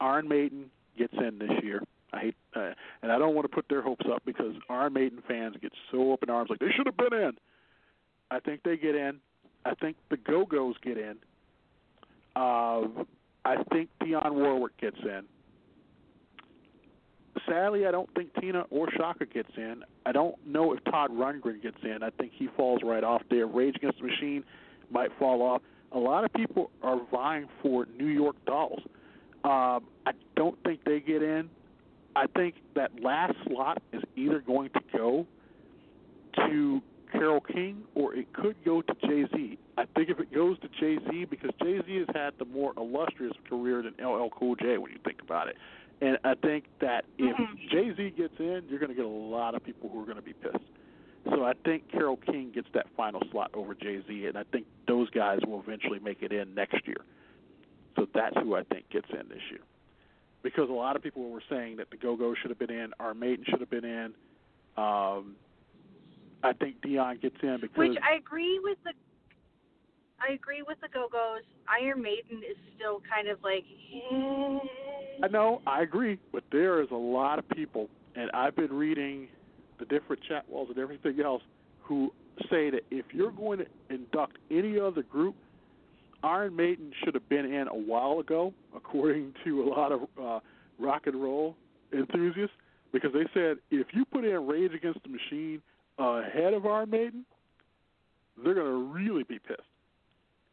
Iron 0.00 0.28
Maiden 0.28 0.66
gets 0.98 1.14
in 1.14 1.38
this 1.38 1.62
year. 1.62 1.82
I 2.12 2.18
hate, 2.18 2.36
uh, 2.54 2.72
and 3.02 3.10
I 3.10 3.18
don't 3.18 3.34
want 3.34 3.48
to 3.48 3.54
put 3.54 3.66
their 3.68 3.82
hopes 3.82 4.04
up 4.12 4.22
because 4.24 4.54
Iron 4.68 4.92
Maiden 4.92 5.22
fans 5.26 5.56
get 5.62 5.72
so 5.90 6.12
up 6.12 6.22
in 6.22 6.30
arms 6.30 6.50
like 6.50 6.58
they 6.58 6.70
should 6.76 6.86
have 6.86 6.96
been 6.96 7.18
in. 7.18 7.32
I 8.30 8.40
think 8.40 8.62
they 8.64 8.76
get 8.76 8.94
in. 8.94 9.18
I 9.64 9.74
think 9.74 9.96
the 10.10 10.16
Go 10.16 10.44
Go's 10.44 10.76
get 10.82 10.98
in. 10.98 11.16
Uh, 12.34 12.86
I 13.44 13.62
think 13.72 13.90
Dionne 14.00 14.32
Warwick 14.32 14.76
gets 14.78 14.98
in. 15.02 15.22
Sadly, 17.48 17.86
I 17.86 17.90
don't 17.90 18.12
think 18.14 18.34
Tina 18.40 18.64
or 18.70 18.88
Chaka 18.96 19.26
gets 19.26 19.50
in. 19.56 19.82
I 20.06 20.12
don't 20.12 20.34
know 20.46 20.72
if 20.72 20.84
Todd 20.84 21.10
Rundgren 21.10 21.62
gets 21.62 21.78
in. 21.82 22.02
I 22.02 22.10
think 22.10 22.32
he 22.34 22.48
falls 22.56 22.80
right 22.84 23.02
off 23.02 23.22
there. 23.30 23.46
Rage 23.46 23.76
Against 23.76 23.98
the 23.98 24.06
Machine 24.06 24.44
might 24.90 25.10
fall 25.18 25.42
off. 25.42 25.62
A 25.92 25.98
lot 25.98 26.24
of 26.24 26.32
people 26.32 26.70
are 26.82 27.00
vying 27.10 27.48
for 27.62 27.86
New 27.98 28.06
York 28.06 28.36
Dolls. 28.46 28.80
Um, 29.44 29.84
I 30.06 30.12
don't 30.36 30.56
think 30.62 30.84
they 30.84 31.00
get 31.00 31.22
in. 31.22 31.50
I 32.14 32.26
think 32.26 32.56
that 32.74 32.90
last 33.02 33.34
slot 33.46 33.82
is 33.92 34.02
either 34.16 34.40
going 34.40 34.70
to 34.70 34.80
go 34.96 35.26
to 36.36 36.82
Carole 37.22 37.40
King 37.40 37.84
or 37.94 38.16
it 38.16 38.32
could 38.32 38.56
go 38.64 38.82
to 38.82 38.94
Jay 39.06 39.24
Z. 39.32 39.58
I 39.78 39.84
think 39.94 40.10
if 40.10 40.18
it 40.18 40.34
goes 40.34 40.58
to 40.58 40.68
Jay 40.80 40.98
Z, 41.08 41.26
because 41.26 41.50
Jay 41.62 41.80
Z 41.86 41.96
has 41.98 42.08
had 42.16 42.34
the 42.40 42.44
more 42.44 42.72
illustrious 42.76 43.32
career 43.48 43.80
than 43.80 43.94
LL 44.04 44.28
Cool 44.36 44.56
J 44.56 44.76
when 44.78 44.90
you 44.90 44.98
think 45.04 45.22
about 45.22 45.46
it. 45.46 45.56
And 46.00 46.18
I 46.24 46.34
think 46.34 46.64
that 46.80 47.04
if 47.18 47.36
Jay 47.70 47.94
Z 47.96 48.14
gets 48.18 48.34
in, 48.40 48.64
you're 48.68 48.80
going 48.80 48.88
to 48.88 48.96
get 48.96 49.04
a 49.04 49.08
lot 49.08 49.54
of 49.54 49.64
people 49.64 49.88
who 49.88 50.02
are 50.02 50.04
going 50.04 50.16
to 50.16 50.22
be 50.22 50.32
pissed. 50.32 50.64
So 51.30 51.44
I 51.44 51.52
think 51.64 51.92
Carole 51.92 52.16
King 52.16 52.50
gets 52.52 52.66
that 52.74 52.86
final 52.96 53.22
slot 53.30 53.52
over 53.54 53.72
Jay 53.72 54.02
Z, 54.08 54.26
and 54.26 54.36
I 54.36 54.42
think 54.50 54.66
those 54.88 55.08
guys 55.10 55.38
will 55.46 55.60
eventually 55.60 56.00
make 56.00 56.22
it 56.22 56.32
in 56.32 56.56
next 56.56 56.88
year. 56.88 57.04
So 57.94 58.08
that's 58.12 58.36
who 58.42 58.56
I 58.56 58.64
think 58.64 58.90
gets 58.90 59.06
in 59.10 59.28
this 59.28 59.42
year. 59.48 59.60
Because 60.42 60.68
a 60.70 60.72
lot 60.72 60.96
of 60.96 61.04
people 61.04 61.30
were 61.30 61.42
saying 61.48 61.76
that 61.76 61.90
the 61.90 61.96
Go 61.96 62.16
Go 62.16 62.34
should 62.34 62.50
have 62.50 62.58
been 62.58 62.72
in, 62.72 62.92
Iron 62.98 63.20
Maiden 63.20 63.44
should 63.48 63.60
have 63.60 63.70
been 63.70 63.84
in. 63.84 64.12
Um, 64.76 65.36
I 66.42 66.52
think 66.52 66.76
Dionne 66.82 67.20
gets 67.20 67.36
in 67.42 67.58
because 67.60 67.76
Which 67.76 67.98
I 68.02 68.16
agree 68.16 68.60
with 68.62 68.78
the. 68.84 68.92
I 70.20 70.34
agree 70.34 70.62
with 70.62 70.78
the 70.80 70.88
Go 70.92 71.08
Go's. 71.10 71.42
Iron 71.68 72.02
Maiden 72.02 72.38
is 72.38 72.56
still 72.76 73.02
kind 73.08 73.28
of 73.28 73.38
like. 73.42 73.64
eh. 73.64 74.58
I 75.24 75.28
know, 75.28 75.62
I 75.66 75.82
agree, 75.82 76.18
but 76.32 76.42
there 76.50 76.80
is 76.82 76.88
a 76.90 76.96
lot 76.96 77.38
of 77.38 77.48
people, 77.50 77.88
and 78.16 78.30
I've 78.32 78.56
been 78.56 78.72
reading 78.72 79.28
the 79.78 79.84
different 79.84 80.22
chat 80.28 80.48
walls 80.48 80.68
and 80.70 80.78
everything 80.78 81.20
else, 81.20 81.42
who 81.82 82.12
say 82.50 82.70
that 82.70 82.82
if 82.90 83.06
you're 83.12 83.30
going 83.30 83.58
to 83.58 83.66
induct 83.90 84.38
any 84.50 84.78
other 84.80 85.02
group, 85.02 85.36
Iron 86.24 86.56
Maiden 86.56 86.92
should 87.04 87.14
have 87.14 87.28
been 87.28 87.46
in 87.46 87.68
a 87.68 87.74
while 87.74 88.20
ago, 88.20 88.52
according 88.76 89.34
to 89.44 89.62
a 89.62 89.66
lot 89.68 89.92
of 89.92 90.00
uh, 90.20 90.40
rock 90.78 91.06
and 91.06 91.20
roll 91.20 91.56
enthusiasts, 91.92 92.54
because 92.92 93.12
they 93.12 93.26
said 93.34 93.58
if 93.70 93.88
you 93.92 94.04
put 94.04 94.24
in 94.24 94.46
Rage 94.46 94.72
Against 94.72 95.00
the 95.02 95.08
Machine 95.08 95.60
ahead 95.98 96.54
of 96.54 96.66
Iron 96.66 96.90
Maiden, 96.90 97.24
they're 98.42 98.54
going 98.54 98.66
to 98.66 98.92
really 98.92 99.24
be 99.24 99.38
pissed. 99.38 99.60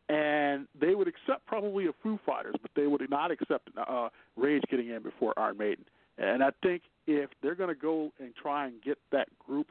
And 0.09 0.67
they 0.79 0.95
would 0.95 1.07
accept 1.07 1.45
probably 1.45 1.85
a 1.85 1.91
Foo 2.01 2.19
Fighters, 2.25 2.55
but 2.61 2.71
they 2.75 2.87
would 2.87 3.07
not 3.09 3.31
accept 3.31 3.69
uh, 3.77 4.09
Rage 4.35 4.63
getting 4.69 4.89
in 4.89 5.03
before 5.03 5.37
Iron 5.37 5.57
Maiden. 5.57 5.85
And 6.17 6.43
I 6.43 6.49
think 6.63 6.81
if 7.05 7.29
they're 7.41 7.55
going 7.55 7.73
to 7.73 7.79
go 7.79 8.11
and 8.19 8.33
try 8.35 8.65
and 8.65 8.81
get 8.81 8.97
that 9.11 9.27
group 9.45 9.67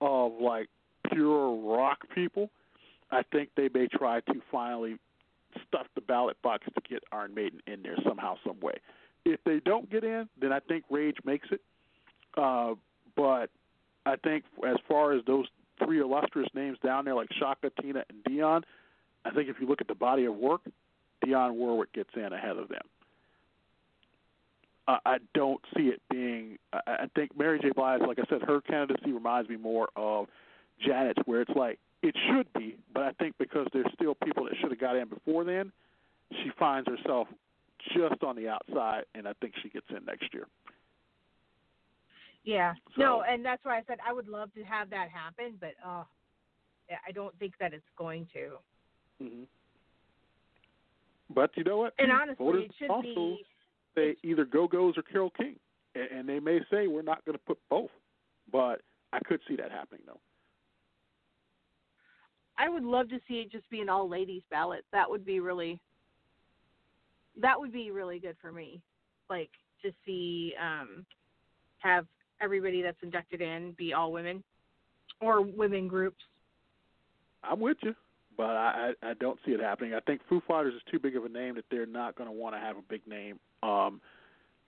of 0.00 0.32
like 0.40 0.68
pure 1.12 1.54
rock 1.54 1.98
people, 2.14 2.50
I 3.10 3.22
think 3.32 3.50
they 3.56 3.68
may 3.72 3.86
try 3.86 4.20
to 4.20 4.34
finally 4.50 4.98
stuff 5.66 5.86
the 5.94 6.00
ballot 6.00 6.36
box 6.42 6.66
to 6.74 6.80
get 6.88 7.02
Iron 7.12 7.34
Maiden 7.34 7.60
in 7.66 7.82
there 7.82 7.96
somehow, 8.06 8.36
some 8.44 8.60
way. 8.60 8.74
If 9.24 9.40
they 9.44 9.60
don't 9.64 9.90
get 9.90 10.04
in, 10.04 10.28
then 10.40 10.52
I 10.52 10.60
think 10.60 10.84
Rage 10.90 11.16
makes 11.24 11.48
it. 11.50 11.60
Uh, 12.36 12.74
but 13.16 13.50
I 14.06 14.16
think 14.16 14.44
as 14.66 14.76
far 14.88 15.12
as 15.12 15.24
those 15.26 15.46
three 15.82 16.00
illustrious 16.00 16.48
names 16.54 16.78
down 16.84 17.04
there, 17.04 17.14
like 17.14 17.28
Chaka, 17.38 17.70
Tina, 17.80 18.04
and 18.08 18.24
Dionne, 18.24 18.62
I 19.24 19.30
think 19.30 19.48
if 19.48 19.56
you 19.60 19.66
look 19.66 19.80
at 19.80 19.88
the 19.88 19.94
body 19.94 20.24
of 20.24 20.34
work, 20.34 20.62
Dionne 21.24 21.54
Warwick 21.54 21.92
gets 21.92 22.10
in 22.14 22.32
ahead 22.32 22.56
of 22.56 22.68
them. 22.68 22.82
I 25.04 25.18
don't 25.34 25.60
see 25.76 25.84
it 25.84 26.00
being. 26.10 26.58
I, 26.72 26.80
I 26.86 27.06
think 27.14 27.38
Mary 27.38 27.60
J. 27.60 27.70
Blige, 27.70 28.00
like 28.00 28.18
I 28.18 28.24
said, 28.28 28.42
her 28.42 28.60
candidacy 28.60 29.12
reminds 29.12 29.48
me 29.48 29.56
more 29.56 29.88
of 29.94 30.26
Janet's, 30.84 31.20
where 31.26 31.42
it's 31.42 31.54
like 31.54 31.78
it 32.02 32.16
should 32.28 32.52
be, 32.54 32.76
but 32.92 33.04
I 33.04 33.12
think 33.12 33.36
because 33.38 33.66
there's 33.72 33.86
still 33.94 34.16
people 34.16 34.44
that 34.44 34.54
should 34.60 34.70
have 34.70 34.80
got 34.80 34.96
in 34.96 35.08
before 35.08 35.44
then, 35.44 35.70
she 36.32 36.50
finds 36.58 36.88
herself 36.88 37.28
just 37.94 38.22
on 38.24 38.36
the 38.36 38.48
outside, 38.48 39.04
and 39.14 39.28
I 39.28 39.32
think 39.40 39.54
she 39.62 39.68
gets 39.68 39.86
in 39.90 40.04
next 40.06 40.32
year. 40.32 40.46
Yeah. 42.44 42.74
So- 42.96 43.02
no, 43.02 43.22
and 43.22 43.44
that's 43.44 43.64
why 43.64 43.78
I 43.78 43.82
said 43.86 43.98
I 44.06 44.12
would 44.12 44.28
love 44.28 44.52
to 44.54 44.62
have 44.64 44.90
that 44.90 45.08
happen, 45.10 45.56
but 45.60 45.74
uh, 45.86 46.04
I 47.06 47.12
don't 47.12 47.36
think 47.38 47.54
that 47.60 47.72
it's 47.72 47.84
going 47.96 48.26
to. 48.32 48.50
hmm 49.22 49.42
But 51.34 51.50
you 51.56 51.64
know 51.64 51.78
what? 51.78 51.94
And 51.98 52.10
honestly, 52.10 52.44
Voters 52.44 52.64
it 52.64 52.72
should 52.78 52.90
also 52.90 53.02
be. 53.02 53.44
say 53.94 54.16
either 54.22 54.44
Go 54.44 54.66
Go's 54.66 54.96
or 54.96 55.02
Carole 55.02 55.32
King, 55.36 55.56
and, 55.94 56.10
and 56.10 56.28
they 56.28 56.40
may 56.40 56.60
say 56.70 56.86
we're 56.86 57.02
not 57.02 57.24
going 57.24 57.36
to 57.36 57.44
put 57.44 57.58
both, 57.68 57.90
but 58.50 58.80
I 59.12 59.18
could 59.24 59.40
see 59.46 59.56
that 59.56 59.70
happening 59.70 60.02
though. 60.06 60.20
I 62.58 62.68
would 62.68 62.84
love 62.84 63.08
to 63.08 63.18
see 63.26 63.40
it 63.40 63.50
just 63.50 63.68
be 63.70 63.80
an 63.80 63.88
all 63.88 64.08
ladies 64.08 64.42
ballot. 64.50 64.84
That 64.92 65.08
would 65.08 65.24
be 65.24 65.40
really. 65.40 65.80
That 67.40 67.58
would 67.58 67.72
be 67.72 67.90
really 67.90 68.18
good 68.18 68.36
for 68.40 68.52
me, 68.52 68.82
like 69.30 69.50
to 69.82 69.92
see 70.04 70.52
um, 70.60 71.06
have 71.78 72.06
everybody 72.40 72.82
that's 72.82 72.96
inducted 73.02 73.40
in 73.40 73.72
be 73.72 73.92
all 73.92 74.12
women, 74.12 74.42
or 75.20 75.40
women 75.42 75.88
groups. 75.88 76.22
I'm 77.42 77.60
with 77.60 77.78
you, 77.82 77.94
but 78.36 78.56
I, 78.56 78.92
I 79.02 79.14
don't 79.14 79.38
see 79.44 79.52
it 79.52 79.60
happening. 79.60 79.94
I 79.94 80.00
think 80.00 80.20
Foo 80.28 80.42
Fighters 80.46 80.74
is 80.74 80.82
too 80.90 80.98
big 80.98 81.16
of 81.16 81.24
a 81.24 81.28
name 81.28 81.54
that 81.56 81.64
they're 81.70 81.86
not 81.86 82.16
going 82.16 82.28
to 82.28 82.32
want 82.34 82.54
to 82.54 82.60
have 82.60 82.76
a 82.76 82.82
big 82.88 83.06
name, 83.06 83.38
um, 83.62 84.00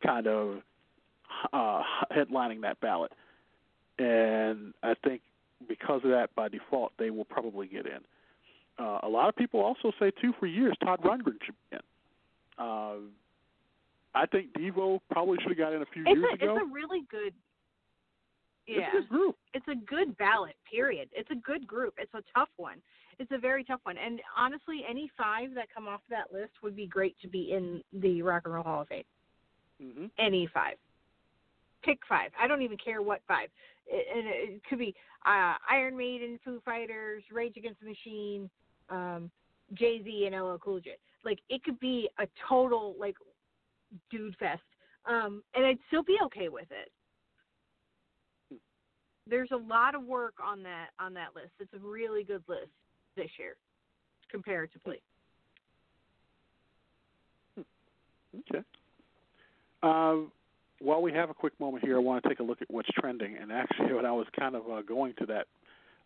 kind 0.05 0.27
of 0.27 0.59
uh, 1.53 1.83
headlining 2.11 2.63
that 2.63 2.81
ballot, 2.81 3.13
and 3.99 4.73
I 4.83 4.95
think 5.05 5.23
because 5.69 6.01
of 6.05 6.11
that, 6.11 6.35
by 6.35 6.49
default, 6.49 6.93
they 6.99 7.11
will 7.11 7.25
probably 7.25 7.67
get 7.67 7.87
in. 7.87 8.01
Uh, 8.79 9.01
a 9.03 9.09
lot 9.09 9.29
of 9.29 9.37
people 9.37 9.61
also 9.61 9.93
say 10.01 10.11
too 10.21 10.33
for 10.41 10.47
years 10.47 10.75
Todd 10.83 11.01
Rundgren 11.03 11.37
should 11.45 11.55
be 11.71 11.77
in. 11.77 11.81
Uh, 12.59 12.95
I 14.15 14.27
think 14.27 14.53
Devo 14.55 15.01
probably 15.11 15.39
should 15.41 15.51
have 15.51 15.59
got 15.59 15.73
in 15.73 15.83
a 15.83 15.87
few 15.87 16.03
It's 16.07 16.17
years 16.19 16.25
a 16.33 16.35
ago. 16.35 16.57
it's 16.57 16.63
a 16.63 16.73
really 16.73 17.03
good. 17.11 17.33
It's 18.67 18.77
a 18.77 18.81
Yeah, 18.81 18.91
good 18.93 19.09
group. 19.09 19.37
it's 19.55 19.67
a 19.69 19.75
good 19.75 20.17
ballot. 20.19 20.55
Period. 20.71 21.09
It's 21.13 21.31
a 21.31 21.35
good 21.37 21.67
group. 21.67 21.95
It's 21.99 22.15
a 22.15 22.23
tough 22.35 22.49
one. 22.57 22.79
It's 23.19 23.31
a 23.33 23.39
very 23.39 23.65
tough 23.65 23.81
one. 23.85 23.99
And 23.99 24.21
honestly, 24.37 24.83
any 24.89 25.11
five 25.17 25.55
that 25.55 25.69
come 25.75 25.87
off 25.89 26.01
that 26.11 26.33
list 26.33 26.53
would 26.63 26.75
be 26.77 26.87
great 26.87 27.17
to 27.23 27.29
be 27.29 27.53
in 27.53 27.83
the 27.93 28.23
Rock 28.23 28.43
and 28.47 28.55
Roll 28.55 28.65
Hall 28.65 28.83
of 28.83 28.89
Fame. 28.89 29.05
hmm 29.81 30.07
Any 30.19 30.47
five. 30.53 30.77
Pick 31.85 31.99
five. 32.09 32.31
I 32.41 32.47
don't 32.47 32.63
even 32.63 32.77
care 32.79 33.03
what 33.03 33.21
five. 33.27 33.49
It, 33.87 34.07
and 34.17 34.55
it 34.57 34.63
could 34.69 34.79
be 34.79 34.95
uh, 35.27 35.55
Iron 35.69 35.97
Maiden, 35.97 36.39
Foo 36.45 36.61
Fighters, 36.65 37.25
Rage 37.33 37.57
Against 37.57 37.81
the 37.81 37.89
Machine, 37.89 38.49
um, 38.89 39.31
Jay 39.75 40.01
Z, 40.03 40.29
and 40.31 40.41
LL 40.41 40.59
Cool 40.59 40.81
J. 40.81 40.97
Like 41.25 41.41
it 41.49 41.63
could 41.65 41.79
be 41.81 42.09
a 42.19 42.27
total 42.49 42.95
like 42.99 43.17
dude 44.11 44.37
fest, 44.37 44.63
um, 45.07 45.43
and 45.55 45.67
I'd 45.67 45.79
still 45.89 46.03
be 46.05 46.17
okay 46.27 46.49
with 46.49 46.71
it. 46.71 46.91
There's 49.29 49.51
a 49.53 49.57
lot 49.57 49.95
of 49.95 50.03
work 50.05 50.35
on 50.43 50.63
that 50.65 50.89
on 50.99 51.15
that 51.15 51.35
list. 51.35 51.51
It's 51.61 51.73
a 51.75 51.87
really 51.87 52.25
good 52.25 52.43
list 52.49 52.71
this 53.17 53.31
year, 53.39 53.55
comparatively. 54.31 55.01
Okay. 58.51 58.65
Uh, 59.83 60.29
while 60.81 61.03
we 61.03 61.13
have 61.13 61.31
a 61.31 61.35
quick 61.35 61.53
moment 61.61 61.85
here, 61.85 61.97
I 61.97 62.01
want 62.01 62.23
to 62.23 62.29
take 62.29 62.41
a 62.41 62.43
look 62.43 62.63
at 62.63 62.71
what's 62.71 62.89
trending. 62.99 63.37
And 63.37 63.53
actually, 63.53 63.93
when 63.95 64.07
I 64.07 64.13
was 64.13 64.27
kind 64.39 64.57
of 64.57 64.63
uh, 64.71 64.83
going 64.83 65.15
to 65.19 65.27
that, 65.27 65.47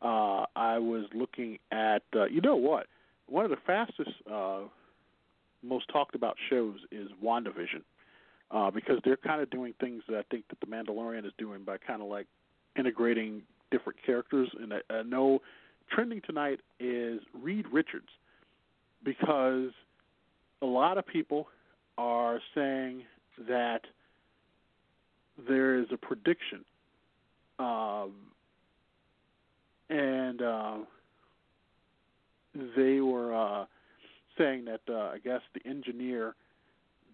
uh, 0.02 0.44
I 0.54 0.78
was 0.78 1.06
looking 1.14 1.58
at, 1.72 2.02
uh, 2.14 2.24
you 2.26 2.40
know 2.40 2.56
what? 2.56 2.86
One 3.28 3.44
of 3.44 3.50
the 3.50 3.56
fastest, 3.66 4.10
uh, 4.30 4.60
most 5.62 5.88
talked 5.92 6.14
about 6.14 6.36
shows 6.50 6.76
is 6.92 7.08
WandaVision. 7.24 7.82
Uh, 8.48 8.70
because 8.70 9.00
they're 9.04 9.16
kind 9.16 9.42
of 9.42 9.50
doing 9.50 9.74
things 9.80 10.04
that 10.08 10.16
I 10.16 10.22
think 10.30 10.44
that 10.48 10.60
The 10.60 10.66
Mandalorian 10.66 11.26
is 11.26 11.32
doing 11.36 11.64
by 11.64 11.78
kind 11.78 12.00
of 12.00 12.06
like 12.06 12.28
integrating 12.79 13.43
different 13.70 13.99
characters. 14.05 14.49
And 14.61 14.72
I, 14.74 14.81
I 14.93 15.03
know 15.03 15.41
trending 15.91 16.20
tonight 16.27 16.61
is 16.81 17.20
Reed 17.41 17.66
Richards 17.72 18.09
because 19.05 19.70
a 20.62 20.66
lot 20.66 20.99
of 20.99 21.07
people 21.07 21.49
are 21.99 22.41
saying 22.55 23.03
that 23.49 23.81
there 25.49 25.79
is 25.79 25.87
a 25.93 25.97
prediction, 25.97 26.64
um, 27.59 28.12
and 29.91 30.43
uh, 30.43 30.77
they 32.77 33.01
were 33.01 33.35
uh, 33.35 33.64
saying 34.39 34.64
that 34.64 34.81
uh, 34.89 35.11
I 35.14 35.18
guess 35.22 35.41
the 35.55 35.68
engineer 35.68 36.35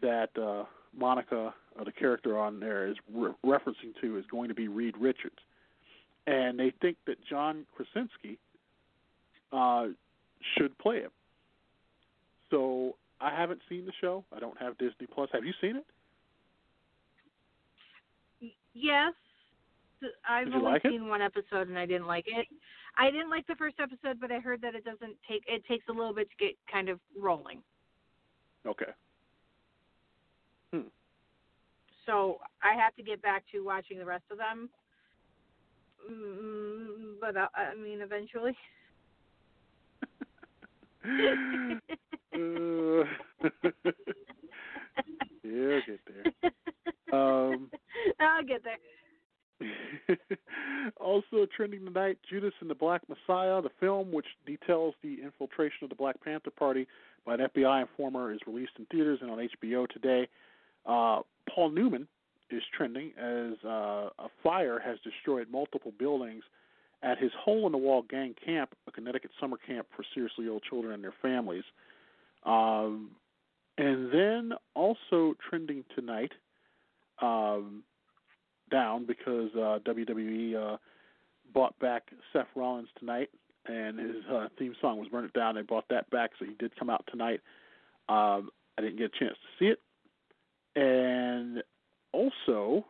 that 0.00 0.30
uh, 0.40 0.64
Monica, 0.96 1.54
uh, 1.78 1.84
the 1.84 1.92
character 1.92 2.38
on 2.38 2.60
there, 2.60 2.86
is 2.86 2.96
re- 3.12 3.32
referencing 3.44 3.92
to 4.00 4.18
is 4.18 4.24
going 4.30 4.48
to 4.48 4.54
be 4.54 4.68
Reed 4.68 4.94
Richards, 4.98 5.38
and 6.26 6.58
they 6.58 6.72
think 6.80 6.96
that 7.06 7.16
John 7.28 7.66
Krasinski 7.74 8.38
uh, 9.52 9.86
should 10.56 10.76
play 10.78 11.00
him. 11.00 11.10
So 12.50 12.96
I 13.20 13.30
haven't 13.30 13.60
seen 13.68 13.86
the 13.86 13.92
show. 14.00 14.24
I 14.34 14.40
don't 14.40 14.58
have 14.58 14.76
Disney 14.78 15.06
Plus. 15.12 15.28
Have 15.32 15.44
you 15.44 15.52
seen 15.60 15.76
it? 15.76 15.86
Yes, 18.74 19.12
I've 20.28 20.48
only 20.48 20.60
like 20.60 20.84
it? 20.84 20.90
seen 20.90 21.08
one 21.08 21.22
episode 21.22 21.68
and 21.68 21.78
I 21.78 21.86
didn't 21.86 22.06
like 22.06 22.24
it. 22.26 22.46
I 22.98 23.10
didn't 23.10 23.30
like 23.30 23.46
the 23.46 23.54
first 23.54 23.76
episode, 23.80 24.18
but 24.20 24.32
I 24.32 24.38
heard 24.38 24.60
that 24.62 24.74
it 24.74 24.84
doesn't 24.84 25.16
take 25.28 25.44
it 25.46 25.62
takes 25.66 25.84
a 25.88 25.92
little 25.92 26.14
bit 26.14 26.28
to 26.30 26.36
get 26.44 26.56
kind 26.70 26.88
of 26.88 26.98
rolling. 27.16 27.62
Okay. 28.66 28.92
So 32.06 32.38
I 32.62 32.74
have 32.80 32.94
to 32.96 33.02
get 33.02 33.22
back 33.22 33.44
to 33.52 33.64
watching 33.64 33.98
the 33.98 34.04
rest 34.04 34.24
of 34.30 34.38
them. 34.38 34.68
Mm, 36.10 37.14
but 37.20 37.36
uh, 37.36 37.48
I 37.54 37.74
mean, 37.76 38.00
eventually. 38.00 38.56
Uh, 41.04 41.08
yeah, 45.44 45.70
I'll 45.74 45.82
get 45.86 46.00
there. 46.06 46.52
Um, 47.12 47.70
I'll 48.20 48.44
get 48.44 48.62
there. 48.64 48.78
also 51.00 51.46
trending 51.56 51.84
tonight, 51.84 52.18
Judas 52.28 52.52
and 52.60 52.70
the 52.70 52.74
Black 52.74 53.02
Messiah, 53.08 53.62
the 53.62 53.70
film 53.78 54.12
which 54.12 54.26
details 54.46 54.94
the 55.02 55.18
infiltration 55.22 55.84
of 55.84 55.88
the 55.88 55.94
Black 55.94 56.22
Panther 56.22 56.50
Party 56.50 56.86
by 57.24 57.34
an 57.34 57.40
FBI 57.54 57.82
informer, 57.82 58.32
is 58.32 58.40
released 58.46 58.72
in 58.78 58.86
theaters 58.86 59.20
and 59.22 59.30
on 59.30 59.48
HBO 59.62 59.88
today. 59.88 60.28
Uh, 60.86 61.20
Paul 61.48 61.70
Newman 61.70 62.08
is 62.50 62.62
trending 62.76 63.12
as 63.18 63.54
uh, 63.64 64.10
a 64.18 64.28
fire 64.42 64.78
has 64.78 64.98
destroyed 65.02 65.48
multiple 65.50 65.92
buildings 65.98 66.42
at 67.02 67.18
his 67.18 67.32
hole 67.38 67.66
in 67.66 67.72
the 67.72 67.78
wall 67.78 68.02
gang 68.08 68.34
camp, 68.44 68.74
a 68.86 68.92
Connecticut 68.92 69.30
summer 69.40 69.56
camp 69.66 69.86
for 69.96 70.04
seriously 70.14 70.46
ill 70.46 70.60
children 70.60 70.94
and 70.94 71.02
their 71.02 71.14
families. 71.20 71.64
Um, 72.44 73.10
and 73.78 74.12
then 74.12 74.52
also 74.74 75.34
trending 75.48 75.84
tonight, 75.94 76.32
um, 77.20 77.82
down 78.70 79.06
because 79.06 79.50
uh, 79.54 79.78
WWE 79.86 80.74
uh, 80.74 80.76
bought 81.52 81.78
back 81.78 82.10
Seth 82.32 82.46
Rollins 82.54 82.88
tonight, 82.98 83.30
and 83.66 83.98
his 83.98 84.24
uh, 84.32 84.48
theme 84.58 84.74
song 84.80 84.98
was 84.98 85.08
"Burn 85.08 85.24
It 85.24 85.32
Down." 85.32 85.54
They 85.54 85.62
bought 85.62 85.84
that 85.90 86.10
back, 86.10 86.30
so 86.38 86.44
he 86.44 86.54
did 86.58 86.76
come 86.76 86.90
out 86.90 87.04
tonight. 87.10 87.40
Um, 88.08 88.50
I 88.76 88.82
didn't 88.82 88.98
get 88.98 89.12
a 89.14 89.18
chance 89.18 89.36
to 89.36 89.58
see 89.58 89.70
it, 89.70 89.78
and 90.76 91.62
also 92.12 92.84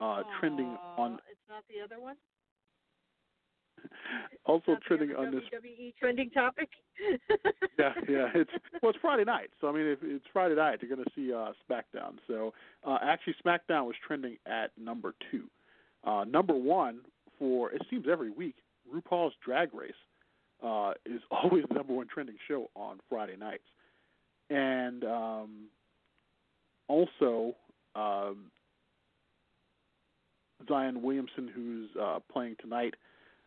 uh, 0.00 0.22
trending 0.38 0.76
on 0.96 1.18
It's 1.30 1.48
not 1.48 1.64
the 1.68 1.82
other 1.84 2.00
one. 2.00 2.16
also 4.44 4.76
trending 4.86 5.14
on 5.14 5.30
this 5.30 5.42
WWE 5.54 5.94
trending 5.98 6.30
topic. 6.30 6.68
yeah, 7.78 7.92
yeah. 8.08 8.28
It's 8.34 8.50
well, 8.82 8.90
it's 8.90 8.98
Friday 9.00 9.24
night, 9.24 9.50
so 9.60 9.68
I 9.68 9.72
mean, 9.72 9.86
if 9.86 9.98
it's 10.02 10.24
Friday 10.32 10.56
night, 10.56 10.78
you're 10.82 10.94
going 10.94 11.04
to 11.04 11.10
see 11.14 11.32
uh, 11.32 11.52
SmackDown. 11.68 12.16
So 12.26 12.52
uh, 12.86 12.98
actually, 13.02 13.34
SmackDown 13.44 13.86
was 13.86 13.94
trending 14.06 14.36
at 14.46 14.70
number 14.78 15.14
two. 15.30 15.44
Uh, 16.04 16.24
number 16.24 16.54
one 16.54 17.00
for 17.38 17.70
it 17.70 17.82
seems 17.90 18.06
every 18.10 18.30
week, 18.30 18.56
RuPaul's 18.92 19.34
Drag 19.44 19.72
Race 19.74 19.92
uh, 20.62 20.92
is 21.06 21.20
always 21.30 21.64
the 21.68 21.74
number 21.74 21.94
one 21.94 22.06
trending 22.12 22.36
show 22.46 22.70
on 22.74 22.98
Friday 23.08 23.36
nights, 23.36 23.64
and 24.50 25.04
um, 25.04 25.50
also 26.88 27.54
um, 27.94 28.50
Zion 30.68 31.02
Williamson, 31.02 31.50
who's 31.54 31.90
uh, 32.00 32.18
playing 32.32 32.56
tonight 32.60 32.94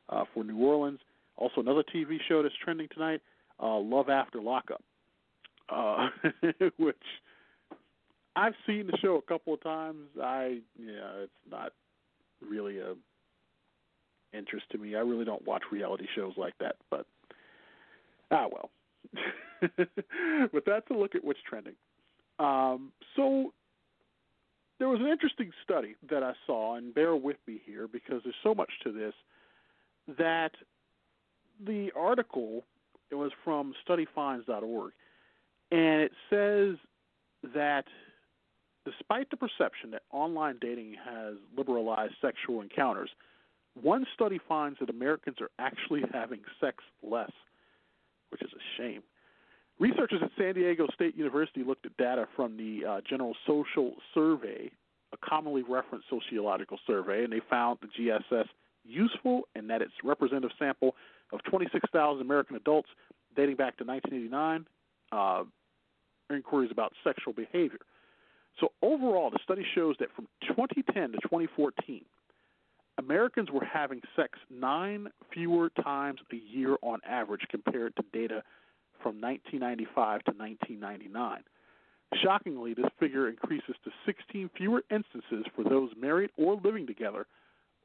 uh, 0.10 0.24
for 0.34 0.44
New 0.44 0.58
Orleans. 0.58 1.00
Also, 1.38 1.62
another 1.62 1.84
TV 1.94 2.18
show 2.28 2.44
that's 2.44 2.56
trending 2.64 2.88
tonight, 2.94 3.22
uh, 3.62 3.78
Love 3.78 4.10
After 4.10 4.39
Lockup, 4.42 4.84
uh, 5.70 6.10
which 6.78 6.96
I've 8.36 8.54
seen 8.68 8.88
the 8.88 8.98
show 9.02 9.16
a 9.16 9.22
couple 9.22 9.54
of 9.54 9.64
times. 9.64 10.08
I 10.22 10.60
yeah, 10.78 11.24
it's 11.24 11.32
not 11.50 11.74
really 12.48 12.80
a 12.80 12.94
interest 14.34 14.66
to 14.72 14.78
me. 14.78 14.96
I 14.96 15.00
really 15.00 15.26
don't 15.26 15.46
watch 15.46 15.64
reality 15.72 16.06
shows 16.16 16.34
like 16.38 16.54
that, 16.60 16.76
but 16.89 17.06
ah 18.30 18.46
well. 18.52 18.70
but 20.54 20.64
that's 20.66 20.89
a 20.89 20.94
look 20.94 21.16
at 21.16 21.24
what's 21.24 21.39
trending. 21.48 21.76
Um, 22.40 22.92
so 23.16 23.54
there 24.80 24.90
was 24.90 25.00
an 25.00 25.08
interesting 25.08 25.52
study 25.64 25.96
that 26.10 26.24
I 26.24 26.34
saw, 26.48 26.76
and 26.76 26.94
bear 26.94 27.16
with 27.16 27.38
me 27.48 27.62
here 27.66 27.88
because 27.88 28.22
there's 28.24 28.36
so 28.44 28.56
much 28.56 28.72
to 28.84 28.92
this. 28.92 29.14
That 30.18 30.52
the 31.64 31.92
article 31.96 32.64
it 33.12 33.16
was 33.16 33.32
from 33.44 33.74
studyfinds.org, 33.88 34.94
and 35.72 36.02
it 36.02 36.12
says 36.30 36.78
that 37.54 37.86
despite 38.86 39.30
the 39.30 39.38
perception 39.38 39.92
that 39.92 40.02
online 40.12 40.58
dating 40.60 40.96
has 41.06 41.36
liberalized 41.56 42.16
sexual 42.22 42.62
encounters, 42.62 43.10
one 43.80 44.06
study 44.14 44.40
finds 44.48 44.80
that 44.80 44.90
Americans 44.90 45.38
are 45.42 45.52
actually 45.60 46.02
having 46.14 46.40
sex 46.60 46.84
less, 47.04 47.32
which 48.30 48.42
is 48.42 48.50
a 48.54 48.82
shame. 48.82 49.04
Researchers 49.82 50.20
at 50.22 50.30
San 50.38 50.54
Diego 50.54 50.86
State 50.94 51.18
University 51.18 51.64
looked 51.64 51.88
at 51.88 51.98
data 51.98 52.28
from 52.36 52.56
the 52.56 52.86
uh, 52.88 53.02
General 53.10 53.34
Social 53.48 53.94
Survey, 54.14 54.70
a 55.12 55.18
commonly 55.28 55.64
referenced 55.64 56.06
sociological 56.08 56.78
survey, 56.86 57.24
and 57.24 57.34
they 57.34 57.42
found 57.50 57.80
the 57.82 57.88
GSS 57.88 58.46
useful 58.86 59.48
and 59.56 59.68
that 59.72 59.82
its 59.82 59.94
representative 60.04 60.52
sample 60.60 60.96
of 61.34 61.44
26,000 61.46 62.22
American 62.22 62.58
adults 62.58 62.90
dating 63.36 63.56
back 63.56 63.76
to 63.78 63.84
1989 63.84 64.68
uh, 65.14 65.44
inquiries 66.32 66.70
about 66.72 66.94
sexual 67.04 67.34
behavior. 67.34 67.80
So 68.60 68.74
overall, 68.84 69.32
the 69.32 69.40
study 69.44 69.66
shows 69.74 69.96
that 70.00 70.10
from 70.16 70.28
2010 70.44 71.14
to 71.14 71.18
2014, 71.24 72.06
Americans 73.00 73.50
were 73.50 73.66
having 73.66 74.02
sex 74.16 74.38
nine 74.52 75.08
fewer 75.34 75.72
times 75.84 76.20
a 76.32 76.36
year 76.36 76.78
on 76.84 77.00
average 77.04 77.48
compared 77.50 77.96
to 77.96 78.04
data 78.14 78.44
from 79.02 79.20
1995 79.22 80.24
to 80.24 80.32
1999. 80.32 81.43
Shockingly, 82.22 82.74
this 82.74 82.91
figure 82.99 83.30
increases 83.30 83.76
to 83.84 83.91
16 84.06 84.49
fewer 84.58 84.84
instances 84.91 85.45
for 85.56 85.64
those 85.64 85.91
married 85.97 86.30
or 86.38 86.60
living 86.62 86.86
together 86.86 87.26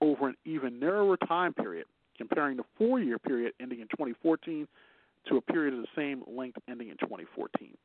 over 0.00 0.28
an 0.28 0.36
even 0.44 0.80
narrower 0.80 1.16
time 1.16 1.54
period, 1.54 1.86
comparing 2.18 2.56
the 2.56 2.64
four 2.76 2.98
year 2.98 3.18
period 3.18 3.52
ending 3.60 3.80
in 3.80 3.88
2014 3.88 4.66
to 5.28 5.36
a 5.36 5.40
period 5.40 5.74
of 5.74 5.80
the 5.80 5.88
same 5.94 6.22
length 6.26 6.58
ending 6.68 6.88
in 6.88 6.96
2014. 6.96 7.76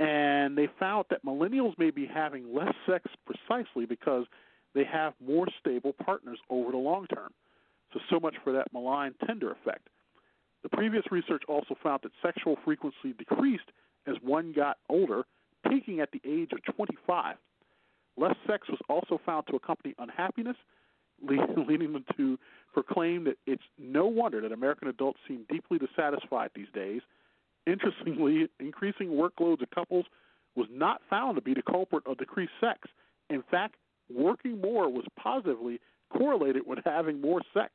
And 0.00 0.58
they 0.58 0.68
found 0.78 1.06
that 1.10 1.24
millennials 1.24 1.78
may 1.78 1.90
be 1.90 2.06
having 2.06 2.52
less 2.52 2.74
sex 2.88 3.04
precisely 3.24 3.86
because 3.86 4.26
they 4.74 4.84
have 4.84 5.14
more 5.24 5.46
stable 5.60 5.92
partners 5.92 6.38
over 6.50 6.72
the 6.72 6.78
long 6.78 7.06
term. 7.06 7.32
So, 7.92 8.00
so 8.10 8.18
much 8.18 8.34
for 8.42 8.52
that 8.52 8.72
malign 8.72 9.14
Tinder 9.24 9.52
effect. 9.52 9.88
The 10.64 10.70
previous 10.70 11.04
research 11.12 11.42
also 11.46 11.76
found 11.82 12.00
that 12.02 12.12
sexual 12.22 12.56
frequency 12.64 13.12
decreased 13.16 13.70
as 14.06 14.16
one 14.22 14.52
got 14.52 14.78
older, 14.88 15.24
peaking 15.68 16.00
at 16.00 16.10
the 16.10 16.22
age 16.24 16.50
of 16.52 16.74
25. 16.74 17.36
Less 18.16 18.34
sex 18.46 18.68
was 18.68 18.80
also 18.88 19.20
found 19.24 19.46
to 19.48 19.56
accompany 19.56 19.94
unhappiness, 19.98 20.56
leading 21.22 21.92
them 21.92 22.04
to 22.16 22.38
proclaim 22.72 23.24
that 23.24 23.36
it's 23.46 23.62
no 23.78 24.06
wonder 24.06 24.40
that 24.40 24.52
American 24.52 24.88
adults 24.88 25.20
seem 25.28 25.44
deeply 25.50 25.78
dissatisfied 25.78 26.50
these 26.54 26.72
days. 26.74 27.02
Interestingly, 27.66 28.48
increasing 28.58 29.08
workloads 29.08 29.62
of 29.62 29.70
couples 29.70 30.06
was 30.56 30.66
not 30.70 31.02
found 31.10 31.36
to 31.36 31.42
be 31.42 31.54
the 31.54 31.62
culprit 31.62 32.06
of 32.06 32.18
decreased 32.18 32.52
sex. 32.60 32.88
In 33.28 33.42
fact, 33.50 33.76
working 34.12 34.60
more 34.60 34.88
was 34.88 35.04
positively 35.18 35.80
correlated 36.10 36.62
with 36.66 36.78
having 36.84 37.20
more 37.20 37.42
sex. 37.52 37.72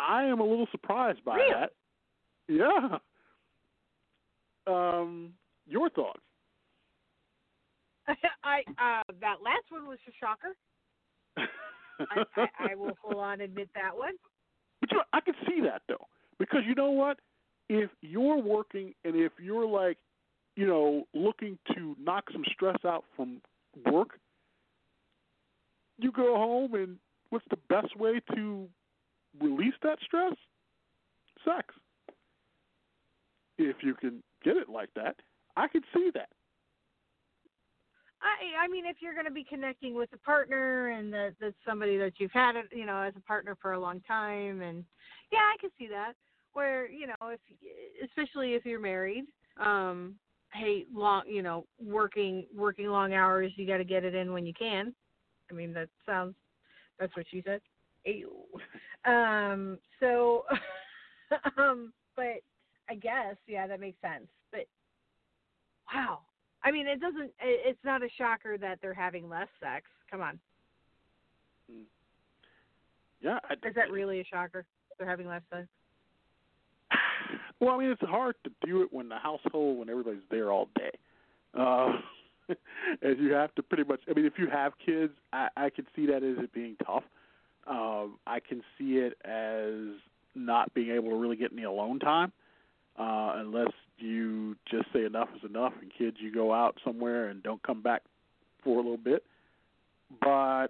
I 0.00 0.24
am 0.24 0.40
a 0.40 0.44
little 0.44 0.66
surprised 0.70 1.24
by 1.24 1.36
Really? 1.36 1.52
that. 1.52 1.72
Yeah. 2.48 2.98
Um, 4.66 5.32
your 5.66 5.90
thoughts? 5.90 6.20
I 8.44 8.60
uh, 8.70 9.12
that 9.20 9.36
last 9.42 9.64
one 9.70 9.86
was 9.86 9.98
a 10.08 10.12
shocker. 10.18 10.56
I, 11.36 12.24
I, 12.36 12.72
I 12.72 12.74
will 12.74 12.96
full 13.02 13.20
on 13.20 13.40
admit 13.40 13.68
that 13.74 13.96
one. 13.96 14.14
But 14.80 14.90
you 14.90 14.98
know, 14.98 15.04
I 15.12 15.20
can 15.20 15.34
see 15.46 15.60
that 15.62 15.82
though, 15.88 16.06
because 16.38 16.60
you 16.66 16.74
know 16.74 16.90
what? 16.90 17.18
If 17.68 17.90
you're 18.00 18.38
working 18.38 18.94
and 19.04 19.14
if 19.14 19.32
you're 19.40 19.66
like, 19.66 19.98
you 20.56 20.66
know, 20.66 21.04
looking 21.14 21.58
to 21.74 21.94
knock 22.02 22.24
some 22.32 22.44
stress 22.52 22.78
out 22.84 23.04
from 23.14 23.40
work, 23.86 24.18
you 25.98 26.10
go 26.10 26.36
home 26.36 26.74
and 26.74 26.96
what's 27.28 27.44
the 27.50 27.58
best 27.68 27.96
way 27.96 28.20
to 28.34 28.68
release 29.40 29.74
that 29.82 29.98
stress? 30.04 30.34
Sex. 31.44 31.74
If 33.58 33.76
you 33.82 33.94
can 33.94 34.22
get 34.42 34.56
it 34.56 34.68
like 34.68 34.90
that, 34.94 35.16
I 35.56 35.68
can 35.68 35.82
see 35.94 36.10
that. 36.14 36.28
I 38.22 38.64
I 38.64 38.68
mean, 38.68 38.86
if 38.86 38.96
you're 39.00 39.14
going 39.14 39.26
to 39.26 39.32
be 39.32 39.44
connecting 39.44 39.94
with 39.94 40.10
a 40.12 40.18
partner 40.18 40.88
and 40.88 41.12
that 41.12 41.34
that's 41.40 41.54
somebody 41.66 41.96
that 41.98 42.14
you've 42.18 42.32
had, 42.32 42.54
you 42.72 42.86
know, 42.86 43.00
as 43.00 43.14
a 43.16 43.20
partner 43.20 43.56
for 43.60 43.72
a 43.72 43.80
long 43.80 44.00
time, 44.06 44.62
and 44.62 44.84
yeah, 45.32 45.38
I 45.38 45.56
can 45.60 45.70
see 45.78 45.88
that. 45.88 46.12
Where 46.52 46.88
you 46.88 47.06
know, 47.06 47.14
if 47.22 47.40
especially 48.04 48.54
if 48.54 48.64
you're 48.64 48.80
married, 48.80 49.24
um, 49.58 50.16
hey, 50.52 50.84
long, 50.92 51.22
you 51.28 51.42
know, 51.42 51.64
working 51.82 52.46
working 52.54 52.88
long 52.88 53.14
hours, 53.14 53.52
you 53.56 53.66
got 53.66 53.78
to 53.78 53.84
get 53.84 54.04
it 54.04 54.14
in 54.14 54.32
when 54.32 54.46
you 54.46 54.54
can. 54.54 54.94
I 55.50 55.54
mean, 55.54 55.72
that 55.74 55.88
sounds. 56.04 56.34
That's 56.98 57.14
what 57.16 57.26
she 57.30 57.42
said. 57.46 57.60
Ew. 58.04 58.32
Um. 59.04 59.78
So, 60.00 60.44
um. 61.56 61.92
But 62.16 62.40
I 62.88 62.94
guess 63.00 63.36
yeah, 63.46 63.66
that 63.66 63.80
makes 63.80 64.00
sense. 64.00 64.26
But 64.50 64.66
wow, 65.94 66.20
I 66.64 66.70
mean, 66.70 66.86
it 66.86 67.00
doesn't. 67.00 67.30
it- 67.40 67.62
It's 67.66 67.84
not 67.84 68.02
a 68.02 68.08
shocker 68.18 68.58
that 68.58 68.78
they're 68.82 68.94
having 68.94 69.28
less 69.28 69.48
sex. 69.60 69.86
Come 70.10 70.20
on, 70.22 70.38
Yeah. 73.20 73.38
I, 73.48 73.54
is 73.66 73.74
that 73.76 73.90
really 73.90 74.20
a 74.20 74.24
shocker? 74.24 74.64
They're 74.98 75.08
having 75.08 75.28
less 75.28 75.42
sex. 75.50 75.66
Well, 77.60 77.74
I 77.74 77.78
mean, 77.78 77.90
it's 77.90 78.00
hard 78.00 78.36
to 78.44 78.50
do 78.66 78.80
it 78.82 78.88
when 78.90 79.10
the 79.10 79.18
household, 79.18 79.78
when 79.78 79.90
everybody's 79.90 80.22
there 80.30 80.50
all 80.50 80.68
day. 80.76 80.90
Uh, 81.56 81.92
and 83.02 83.18
you 83.20 83.32
have 83.34 83.54
to 83.56 83.62
pretty 83.62 83.84
much. 83.84 84.00
I 84.10 84.14
mean, 84.14 84.24
if 84.24 84.32
you 84.38 84.48
have 84.48 84.72
kids, 84.84 85.12
I, 85.32 85.48
I 85.56 85.68
can 85.70 85.86
see 85.94 86.06
that 86.06 86.22
as 86.24 86.42
it 86.42 86.52
being 86.54 86.76
tough. 86.86 87.04
Um, 87.66 88.18
I 88.26 88.40
can 88.40 88.62
see 88.78 88.96
it 88.96 89.16
as 89.24 89.98
not 90.34 90.72
being 90.74 90.90
able 90.90 91.10
to 91.10 91.16
really 91.16 91.36
get 91.36 91.52
any 91.52 91.64
alone 91.64 91.98
time, 91.98 92.32
uh, 92.98 93.32
unless 93.36 93.72
you 93.98 94.56
just 94.70 94.86
say 94.92 95.04
enough 95.04 95.28
is 95.36 95.48
enough, 95.48 95.72
and 95.80 95.90
kids, 95.96 96.16
you 96.20 96.32
go 96.32 96.52
out 96.52 96.78
somewhere 96.84 97.28
and 97.28 97.42
don't 97.42 97.62
come 97.62 97.82
back 97.82 98.02
for 98.64 98.74
a 98.74 98.82
little 98.82 98.96
bit. 98.96 99.22
But 100.20 100.68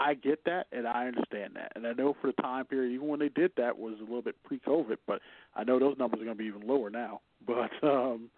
I 0.00 0.14
get 0.14 0.44
that 0.44 0.66
and 0.72 0.86
I 0.86 1.06
understand 1.06 1.54
that. 1.54 1.72
And 1.76 1.86
I 1.86 1.92
know 1.92 2.16
for 2.20 2.26
the 2.28 2.42
time 2.42 2.64
period, 2.66 2.92
even 2.92 3.08
when 3.08 3.20
they 3.20 3.28
did 3.28 3.52
that 3.56 3.78
was 3.78 3.94
a 4.00 4.02
little 4.02 4.22
bit 4.22 4.36
pre 4.44 4.58
COVID, 4.58 4.98
but 5.06 5.20
I 5.54 5.64
know 5.64 5.78
those 5.78 5.96
numbers 5.98 6.20
are 6.20 6.24
going 6.24 6.36
to 6.36 6.42
be 6.42 6.48
even 6.48 6.66
lower 6.66 6.90
now. 6.90 7.20
But 7.46 7.72
um, 7.86 8.30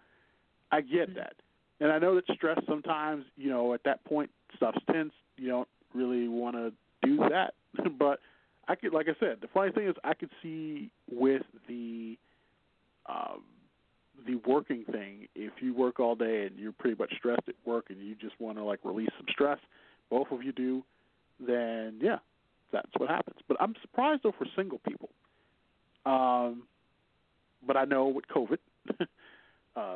I 0.69 0.81
get 0.81 1.15
that. 1.15 1.35
And 1.79 1.93
I 1.93 1.97
know 1.97 2.15
that 2.15 2.25
stress 2.33 2.59
sometimes, 2.67 3.23
you 3.37 3.49
know, 3.49 3.73
at 3.73 3.85
that 3.85 4.03
point, 4.03 4.29
stuff's 4.57 4.79
tense. 4.91 5.13
You 5.37 5.47
don't 5.47 5.67
really 5.93 6.27
want 6.27 6.57
to 6.57 6.73
do 7.01 7.17
that. 7.29 7.53
but 7.99 8.19
I 8.67 8.75
could, 8.75 8.93
like 8.93 9.07
I 9.07 9.15
said, 9.19 9.37
the 9.41 9.47
funny 9.53 9.71
thing 9.71 9.87
is 9.87 9.95
I 10.03 10.13
could 10.13 10.29
see 10.41 10.91
with 11.09 11.43
the 11.67 12.17
um, 13.07 13.43
the 14.25 14.35
working 14.47 14.83
thing, 14.91 15.27
if 15.35 15.53
you 15.61 15.73
work 15.73 15.99
all 15.99 16.15
day 16.15 16.45
and 16.45 16.57
you're 16.57 16.71
pretty 16.71 16.97
much 16.97 17.13
stressed 17.17 17.47
at 17.47 17.55
work 17.65 17.85
and 17.89 17.99
you 17.99 18.15
just 18.15 18.39
want 18.39 18.57
to 18.57 18.63
like 18.63 18.79
release 18.83 19.09
some 19.17 19.27
stress, 19.29 19.59
both 20.09 20.27
of 20.31 20.43
you 20.43 20.51
do, 20.51 20.83
then 21.39 21.99
yeah, 22.01 22.17
that's 22.71 22.89
what 22.97 23.09
happens. 23.09 23.37
But 23.47 23.57
I'm 23.59 23.75
surprised 23.81 24.23
though 24.23 24.33
for 24.37 24.45
single 24.55 24.79
people. 24.79 25.09
Um, 26.05 26.63
but 27.65 27.77
I 27.77 27.85
know 27.85 28.07
with 28.07 28.25
COVID, 28.27 28.57
uh, 29.75 29.95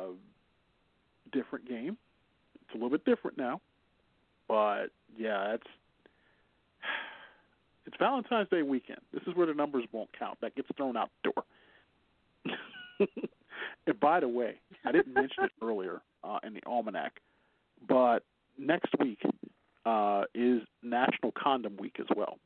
different 1.32 1.68
game. 1.68 1.96
It's 2.62 2.70
a 2.72 2.74
little 2.74 2.90
bit 2.90 3.04
different 3.04 3.36
now, 3.36 3.60
but 4.48 4.86
yeah, 5.16 5.54
it's 5.54 5.66
it's 7.86 7.96
Valentine's 7.98 8.48
Day 8.48 8.62
weekend. 8.62 9.00
This 9.12 9.22
is 9.26 9.34
where 9.34 9.46
the 9.46 9.54
numbers 9.54 9.84
won't 9.92 10.10
count. 10.16 10.38
That 10.40 10.54
gets 10.54 10.68
thrown 10.76 10.96
out 10.96 11.10
the 11.22 11.32
door. 11.32 13.08
and 13.86 14.00
by 14.00 14.20
the 14.20 14.28
way, 14.28 14.54
I 14.84 14.92
didn't 14.92 15.14
mention 15.14 15.44
it 15.44 15.52
earlier 15.62 16.00
uh, 16.22 16.38
in 16.44 16.54
the 16.54 16.62
almanac, 16.66 17.20
but 17.88 18.24
next 18.58 18.92
week 19.00 19.20
uh, 19.84 20.24
is 20.34 20.62
National 20.82 21.32
Condom 21.32 21.76
Week 21.76 21.96
as 21.98 22.06
well. 22.16 22.38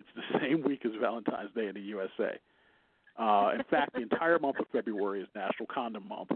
It's 0.00 0.08
the 0.14 0.38
same 0.40 0.62
week 0.62 0.84
as 0.84 0.92
Valentine's 1.00 1.52
Day 1.54 1.68
in 1.68 1.74
the 1.74 1.80
USA. 1.80 2.38
Uh, 3.18 3.50
in 3.54 3.62
fact, 3.70 3.92
the 3.94 4.00
entire 4.00 4.38
month 4.38 4.58
of 4.60 4.66
February 4.72 5.20
is 5.20 5.28
National 5.34 5.66
Condom 5.66 6.08
Month. 6.08 6.30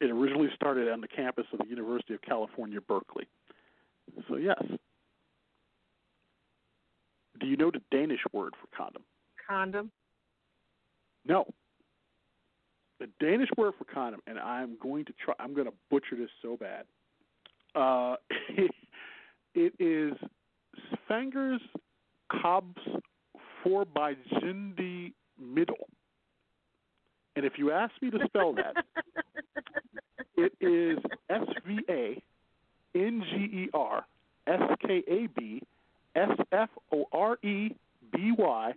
It 0.00 0.10
originally 0.10 0.48
started 0.56 0.88
on 0.88 1.00
the 1.00 1.08
campus 1.08 1.44
of 1.52 1.60
the 1.60 1.66
University 1.66 2.14
of 2.14 2.22
California, 2.22 2.80
Berkeley. 2.80 3.28
So, 4.28 4.36
yes. 4.36 4.60
Do 7.40 7.46
you 7.46 7.56
know 7.56 7.70
the 7.70 7.80
Danish 7.90 8.20
word 8.32 8.54
for 8.60 8.76
condom? 8.76 9.02
Condom. 9.48 9.90
No. 11.26 11.46
The 12.98 13.08
Danish 13.18 13.48
word 13.56 13.72
for 13.78 13.84
condom, 13.84 14.20
and 14.26 14.38
I'm 14.38 14.76
going 14.80 15.06
to 15.06 15.12
try. 15.24 15.34
I'm 15.40 15.54
going 15.54 15.66
to 15.66 15.72
butcher 15.90 16.16
this 16.18 16.28
so 16.42 16.56
bad. 16.56 16.84
Uh, 17.74 18.16
it 19.54 19.72
is 19.78 20.12
Svangers 21.08 21.60
Kobs 22.30 22.80
Forbijindi 23.64 25.12
Middle. 25.38 25.88
And 27.36 27.44
if 27.46 27.54
you 27.56 27.70
ask 27.70 27.92
me 28.02 28.10
to 28.10 28.18
spell 28.26 28.54
that, 28.54 28.84
it 30.36 30.52
is 30.60 30.98
S 31.30 31.46
V 31.66 31.78
A 31.88 32.22
N 32.94 33.22
G 33.30 33.36
E 33.36 33.70
R 33.72 34.04
S 34.46 34.60
K 34.86 35.02
A 35.08 35.26
B 35.28 35.62
S 36.14 36.30
F 36.52 36.68
O 36.92 37.04
R 37.12 37.36
E 37.42 37.74
B 38.12 38.32
Y 38.36 38.72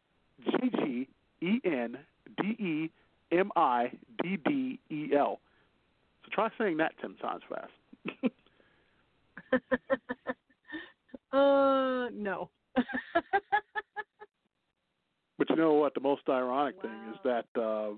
G 0.45 0.51
G 0.69 1.07
E 1.41 1.61
N 1.65 1.97
D 2.41 2.43
E 2.63 2.91
M 3.31 3.51
I 3.55 3.91
D 4.21 4.37
D 4.45 4.79
E 4.89 5.09
L. 5.17 5.39
So 6.23 6.29
try 6.31 6.49
saying 6.57 6.77
that 6.77 6.93
ten 7.01 7.15
times 7.15 7.43
fast. 7.49 7.71
uh, 11.33 12.09
no. 12.13 12.49
But 15.37 15.49
you 15.49 15.55
know 15.55 15.73
what? 15.73 15.93
The 15.93 15.99
most 15.99 16.21
ironic 16.29 16.81
thing 16.81 16.91
is 17.11 17.17
that 17.23 17.45
uh, 17.59 17.95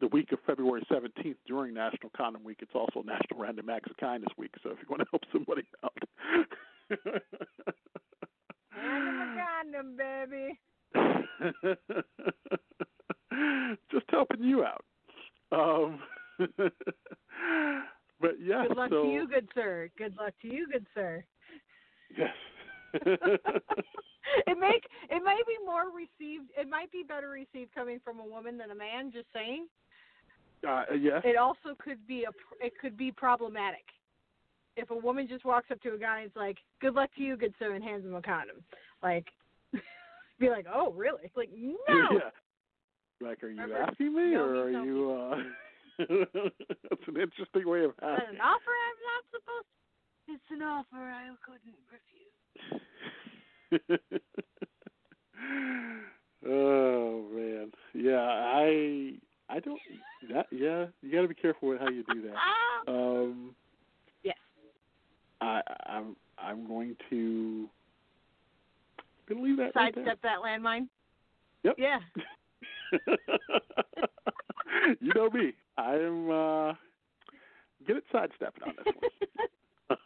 the 0.00 0.08
week 0.08 0.32
of 0.32 0.38
February 0.46 0.82
17th, 0.92 1.36
during 1.46 1.72
National 1.74 2.10
Condom 2.16 2.44
Week, 2.44 2.58
it's 2.60 2.74
also 2.74 3.02
National 3.02 3.40
Random 3.40 3.70
Acts 3.70 3.90
of 3.90 3.96
Kindness 3.96 4.32
Week. 4.36 4.52
So 4.62 4.70
if 4.70 4.78
you 4.82 4.86
want 4.90 5.00
to 5.00 5.08
help 5.10 5.22
somebody 5.32 5.62
out, 5.82 6.02
Random 8.76 9.96
baby. 9.96 10.58
Just 13.90 14.06
helping 14.08 14.42
you 14.42 14.64
out. 14.64 14.84
Um, 15.52 16.00
but 18.20 18.34
yeah. 18.42 18.64
Good 18.68 18.76
luck 18.76 18.90
so, 18.90 19.02
to 19.04 19.08
you, 19.08 19.28
good 19.28 19.48
sir. 19.54 19.88
Good 19.96 20.16
luck 20.16 20.34
to 20.42 20.48
you, 20.48 20.66
good 20.72 20.86
sir. 20.94 21.24
Yes. 22.16 22.30
it 22.94 24.58
make 24.58 24.84
it 25.10 25.22
might 25.24 25.42
be 25.46 25.56
more 25.64 25.84
received. 25.94 26.50
It 26.56 26.68
might 26.68 26.90
be 26.92 27.02
better 27.06 27.28
received 27.28 27.74
coming 27.74 28.00
from 28.02 28.20
a 28.20 28.24
woman 28.24 28.56
than 28.56 28.70
a 28.70 28.74
man. 28.74 29.12
Just 29.12 29.26
saying. 29.34 29.66
Uh, 30.66 30.84
yes. 30.98 31.20
It 31.24 31.36
also 31.36 31.74
could 31.78 32.06
be 32.06 32.24
a. 32.24 32.64
It 32.64 32.72
could 32.80 32.96
be 32.96 33.12
problematic. 33.12 33.84
If 34.76 34.90
a 34.90 34.96
woman 34.96 35.26
just 35.26 35.44
walks 35.44 35.70
up 35.70 35.80
to 35.82 35.94
a 35.94 35.98
guy 35.98 36.20
and 36.20 36.26
is 36.30 36.36
like, 36.36 36.58
"Good 36.80 36.94
luck 36.94 37.10
to 37.16 37.22
you, 37.22 37.36
good 37.36 37.54
sir," 37.58 37.74
and 37.74 37.82
hands 37.82 38.04
him 38.04 38.14
a 38.14 38.22
condom, 38.22 38.62
like, 39.02 39.26
be 40.38 40.50
like, 40.50 40.66
"Oh, 40.72 40.92
really?" 40.92 41.30
Like, 41.34 41.50
no. 41.52 41.74
yeah. 41.88 42.30
Like, 43.20 43.42
are 43.42 43.48
you 43.48 43.62
Remember, 43.62 43.82
asking 43.82 44.14
me, 44.14 44.34
or 44.34 44.52
me, 44.52 44.58
are 44.58 44.84
you? 44.84 45.12
uh 45.12 45.36
That's 45.98 47.08
an 47.08 47.16
interesting 47.16 47.66
way 47.66 47.84
of 47.84 47.92
asking. 48.02 48.34
an 48.34 48.40
offer 48.42 48.74
I'm 48.84 48.98
not 49.06 49.24
supposed. 49.30 49.64
To... 49.64 50.34
It's 50.34 50.50
an 50.50 50.62
offer 50.62 50.96
I 50.96 51.30
couldn't 51.46 51.78
refuse. 51.90 52.36
oh 56.46 57.28
man, 57.32 57.72
yeah, 57.94 58.20
I 58.20 59.18
I 59.48 59.60
don't 59.60 59.80
that 60.32 60.46
yeah, 60.50 60.86
you 61.00 61.12
got 61.12 61.22
to 61.22 61.28
be 61.28 61.34
careful 61.34 61.68
with 61.68 61.78
how 61.80 61.88
you 61.88 62.04
do 62.12 62.22
that. 62.22 62.36
Um, 62.90 63.54
yes. 63.54 63.65
I 65.40 65.60
I'm 65.86 66.16
I'm 66.38 66.66
going 66.66 66.96
to 67.10 67.68
gonna 69.28 69.42
leave 69.42 69.58
that 69.58 69.74
right 69.74 69.94
Sidestep 69.94 70.22
that 70.22 70.38
landmine. 70.44 70.88
Yep. 71.64 71.76
Yeah. 71.78 71.98
you 75.00 75.12
know 75.14 75.30
me. 75.30 75.52
I 75.76 75.94
am 75.94 76.30
uh 76.30 76.72
good 77.86 77.98
at 77.98 78.04
sidestepping 78.12 78.62
on 78.64 78.74
this 78.76 78.94
one. 78.94 79.10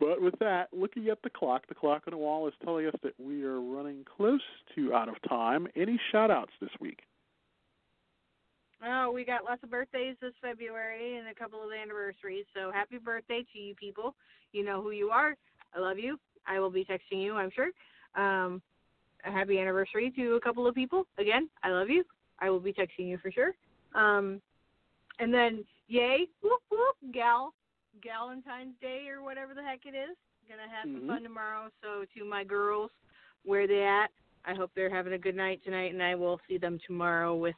but 0.00 0.22
with 0.22 0.38
that, 0.40 0.68
looking 0.72 1.08
at 1.08 1.22
the 1.22 1.30
clock, 1.30 1.66
the 1.68 1.74
clock 1.74 2.02
on 2.06 2.12
the 2.12 2.18
wall 2.18 2.46
is 2.48 2.54
telling 2.64 2.86
us 2.86 2.94
that 3.02 3.14
we 3.18 3.44
are 3.44 3.60
running 3.60 4.04
close 4.16 4.40
to 4.74 4.94
out 4.94 5.08
of 5.08 5.16
time. 5.28 5.68
Any 5.76 6.00
shout 6.12 6.30
outs 6.30 6.52
this 6.60 6.70
week? 6.80 7.00
Oh, 8.84 9.10
we 9.12 9.24
got 9.24 9.44
lots 9.44 9.62
of 9.64 9.70
birthdays 9.70 10.16
this 10.20 10.32
February 10.40 11.16
and 11.16 11.28
a 11.28 11.34
couple 11.34 11.60
of 11.62 11.70
anniversaries. 11.72 12.44
So 12.54 12.70
happy 12.70 12.98
birthday 12.98 13.44
to 13.52 13.58
you 13.58 13.74
people. 13.74 14.14
You 14.52 14.64
know 14.64 14.80
who 14.80 14.92
you 14.92 15.10
are. 15.10 15.34
I 15.74 15.80
love 15.80 15.98
you. 15.98 16.18
I 16.46 16.60
will 16.60 16.70
be 16.70 16.84
texting 16.84 17.22
you, 17.22 17.34
I'm 17.34 17.50
sure. 17.50 17.70
Um, 18.14 18.62
a 19.24 19.32
happy 19.32 19.58
anniversary 19.58 20.12
to 20.16 20.34
a 20.34 20.40
couple 20.40 20.66
of 20.66 20.74
people. 20.74 21.06
Again, 21.18 21.48
I 21.62 21.70
love 21.70 21.90
you. 21.90 22.04
I 22.40 22.50
will 22.50 22.60
be 22.60 22.72
texting 22.72 23.08
you 23.08 23.18
for 23.18 23.32
sure. 23.32 23.52
Um, 23.94 24.40
and 25.18 25.34
then, 25.34 25.64
yay, 25.88 26.26
whoop 26.42 26.62
whoop, 26.70 27.12
gal, 27.12 27.52
Galentine's 28.00 28.78
Day 28.80 29.08
or 29.10 29.22
whatever 29.22 29.54
the 29.54 29.62
heck 29.62 29.80
it 29.84 29.96
is. 29.96 30.16
Gonna 30.48 30.68
have 30.68 30.88
Mhm. 30.88 31.00
some 31.00 31.08
fun 31.08 31.22
tomorrow. 31.24 31.70
So 31.82 32.04
to 32.04 32.24
my 32.24 32.44
girls, 32.44 32.90
where 33.42 33.66
they 33.66 33.84
at? 33.84 34.10
I 34.44 34.54
hope 34.54 34.70
they're 34.74 34.88
having 34.88 35.12
a 35.12 35.18
good 35.18 35.34
night 35.34 35.62
tonight, 35.64 35.92
and 35.92 36.02
I 36.02 36.14
will 36.14 36.40
see 36.48 36.58
them 36.58 36.78
tomorrow 36.86 37.34
with 37.34 37.56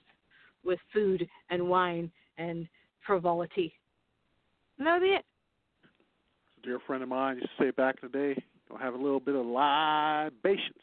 with 0.65 0.79
food 0.93 1.27
and 1.51 1.69
wine 1.69 2.11
and 2.39 2.69
frivolity. 3.07 3.73
And 4.79 4.87
that'll 4.87 5.01
be 5.01 5.15
it. 5.15 5.25
A 6.59 6.63
dear 6.67 6.79
friend 6.87 7.03
of 7.03 7.09
mine 7.09 7.37
used 7.37 7.49
to 7.59 7.65
say 7.65 7.71
back 7.71 7.97
in 8.03 8.09
the 8.11 8.19
day, 8.19 8.43
"Don't 8.69 8.81
have 8.81 8.95
a 8.95 8.99
little 8.99 9.21
bit 9.21 9.35
of 9.35 9.47
libations." 9.47 10.77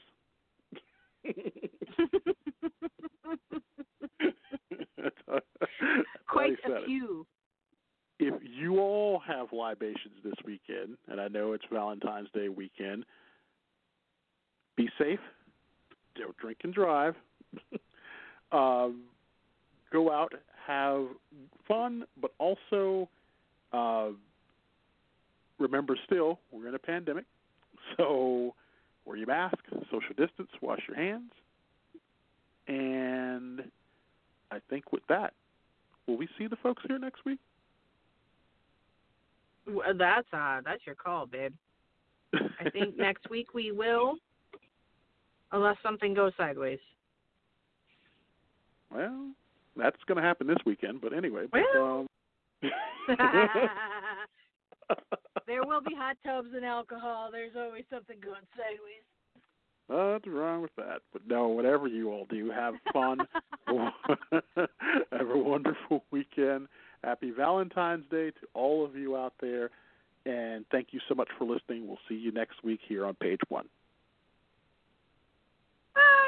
That's 4.98 5.16
how- 5.28 5.40
that's 5.60 5.72
how 5.80 6.04
Quite 6.28 6.50
he 6.52 6.56
said 6.64 6.72
a 6.72 6.76
it. 6.78 6.86
few. 6.86 7.26
if 8.20 8.34
you 8.44 8.80
all 8.80 9.20
have 9.20 9.52
libations 9.54 10.16
this 10.24 10.34
weekend, 10.44 10.98
and 11.08 11.22
I 11.22 11.28
know 11.28 11.54
it's 11.54 11.66
Valentine's 11.72 12.30
Day 12.32 12.50
weekend, 12.50 13.06
be 14.76 14.90
safe. 14.98 15.20
Don't 16.16 16.36
drink 16.38 16.60
and 16.64 16.74
drive. 16.74 17.16
um, 18.52 19.04
go 19.92 20.12
out, 20.12 20.34
have 20.66 21.06
fun, 21.68 22.04
but 22.22 22.32
also 22.40 23.10
uh, 23.74 24.10
remember 25.60 25.98
still, 26.06 26.40
we're 26.52 26.68
in 26.68 26.76
a 26.76 26.80
pandemic. 26.80 27.26
So 27.96 28.54
wear 29.06 29.16
your 29.16 29.28
mask, 29.28 29.56
social 29.90 30.14
distance, 30.18 30.50
wash 30.62 30.82
your 30.90 30.98
hands. 30.98 31.32
And 32.68 33.62
I 34.52 34.58
think 34.70 34.92
with 34.92 35.04
that, 35.08 35.32
will 36.06 36.18
we 36.18 36.28
see 36.38 36.48
the 36.48 36.58
folks 36.58 36.84
here 36.86 37.00
next 37.00 37.24
week? 37.24 37.40
Well, 39.66 39.94
That's 39.98 40.28
uh, 40.34 40.62
that's 40.66 40.86
your 40.86 40.96
call, 40.96 41.28
babe. 41.28 41.54
I 42.34 42.70
think 42.70 42.98
next 42.98 43.30
week 43.30 43.54
we 43.54 43.72
will, 43.72 44.16
unless 45.54 45.78
something 45.82 46.14
goes 46.14 46.34
sideways. 46.36 46.80
Well, 48.94 49.32
that's 49.78 50.04
going 50.08 50.18
to 50.18 50.24
happen 50.24 50.48
this 50.48 50.58
weekend, 50.66 51.02
but 51.02 51.14
anyway. 51.14 51.46
But, 51.52 51.80
um, 51.80 52.08
there 55.48 55.64
will 55.64 55.82
be 55.82 55.96
hot 55.96 56.18
tubs 56.26 56.50
and 56.56 56.66
alcohol. 56.66 57.30
There's 57.32 57.56
always 57.58 57.84
something 57.90 58.18
going 58.24 58.42
sideways. 58.56 59.04
Nothing 59.90 60.34
wrong 60.34 60.62
with 60.62 60.76
that. 60.76 61.02
But 61.14 61.22
no, 61.28 61.48
whatever 61.48 61.88
you 61.88 62.12
all 62.12 62.26
do, 62.30 62.52
have 62.52 62.74
fun. 62.92 63.20
have 65.12 65.30
a 65.30 65.38
wonderful 65.38 66.04
weekend. 66.12 66.68
Happy 67.04 67.32
Valentine's 67.32 68.04
Day 68.10 68.32
to 68.32 68.48
all 68.54 68.84
of 68.84 68.96
you 68.96 69.16
out 69.16 69.34
there. 69.40 69.70
And 70.26 70.66
thank 70.72 70.88
you 70.92 71.00
so 71.08 71.16
much 71.16 71.30
for 71.38 71.46
listening. 71.46 71.88
We'll 71.88 72.00
see 72.10 72.16
you 72.16 72.34
next 72.34 72.64
week 72.64 72.82
here 72.86 73.06
on 73.06 73.16
page 73.16 73.40
one. 73.48 73.70
Thanks 75.96 76.27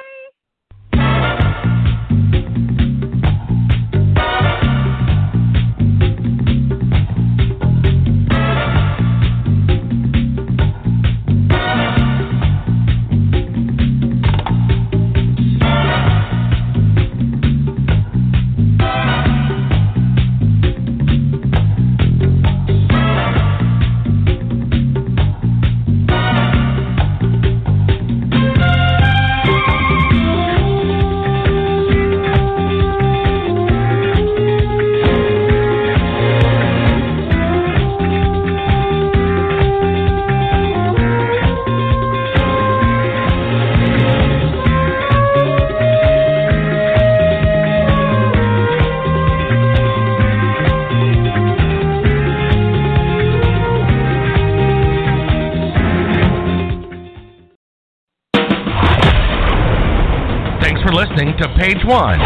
Page 61.70 61.86
One. 61.86 62.18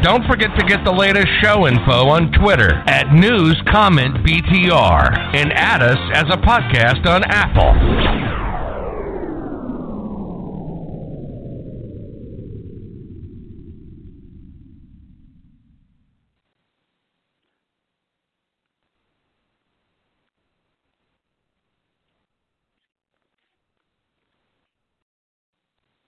Don't 0.00 0.24
forget 0.26 0.48
to 0.58 0.64
get 0.64 0.82
the 0.82 0.92
latest 0.92 1.28
show 1.42 1.66
info 1.66 2.08
on 2.08 2.32
Twitter 2.32 2.82
at 2.86 3.12
News 3.12 3.60
Comment 3.70 4.14
BTR 4.24 5.36
and 5.36 5.52
add 5.52 5.82
us 5.82 5.98
as 6.14 6.24
a 6.30 6.38
podcast 6.38 7.04
on 7.04 7.22
Apple. 7.24 8.31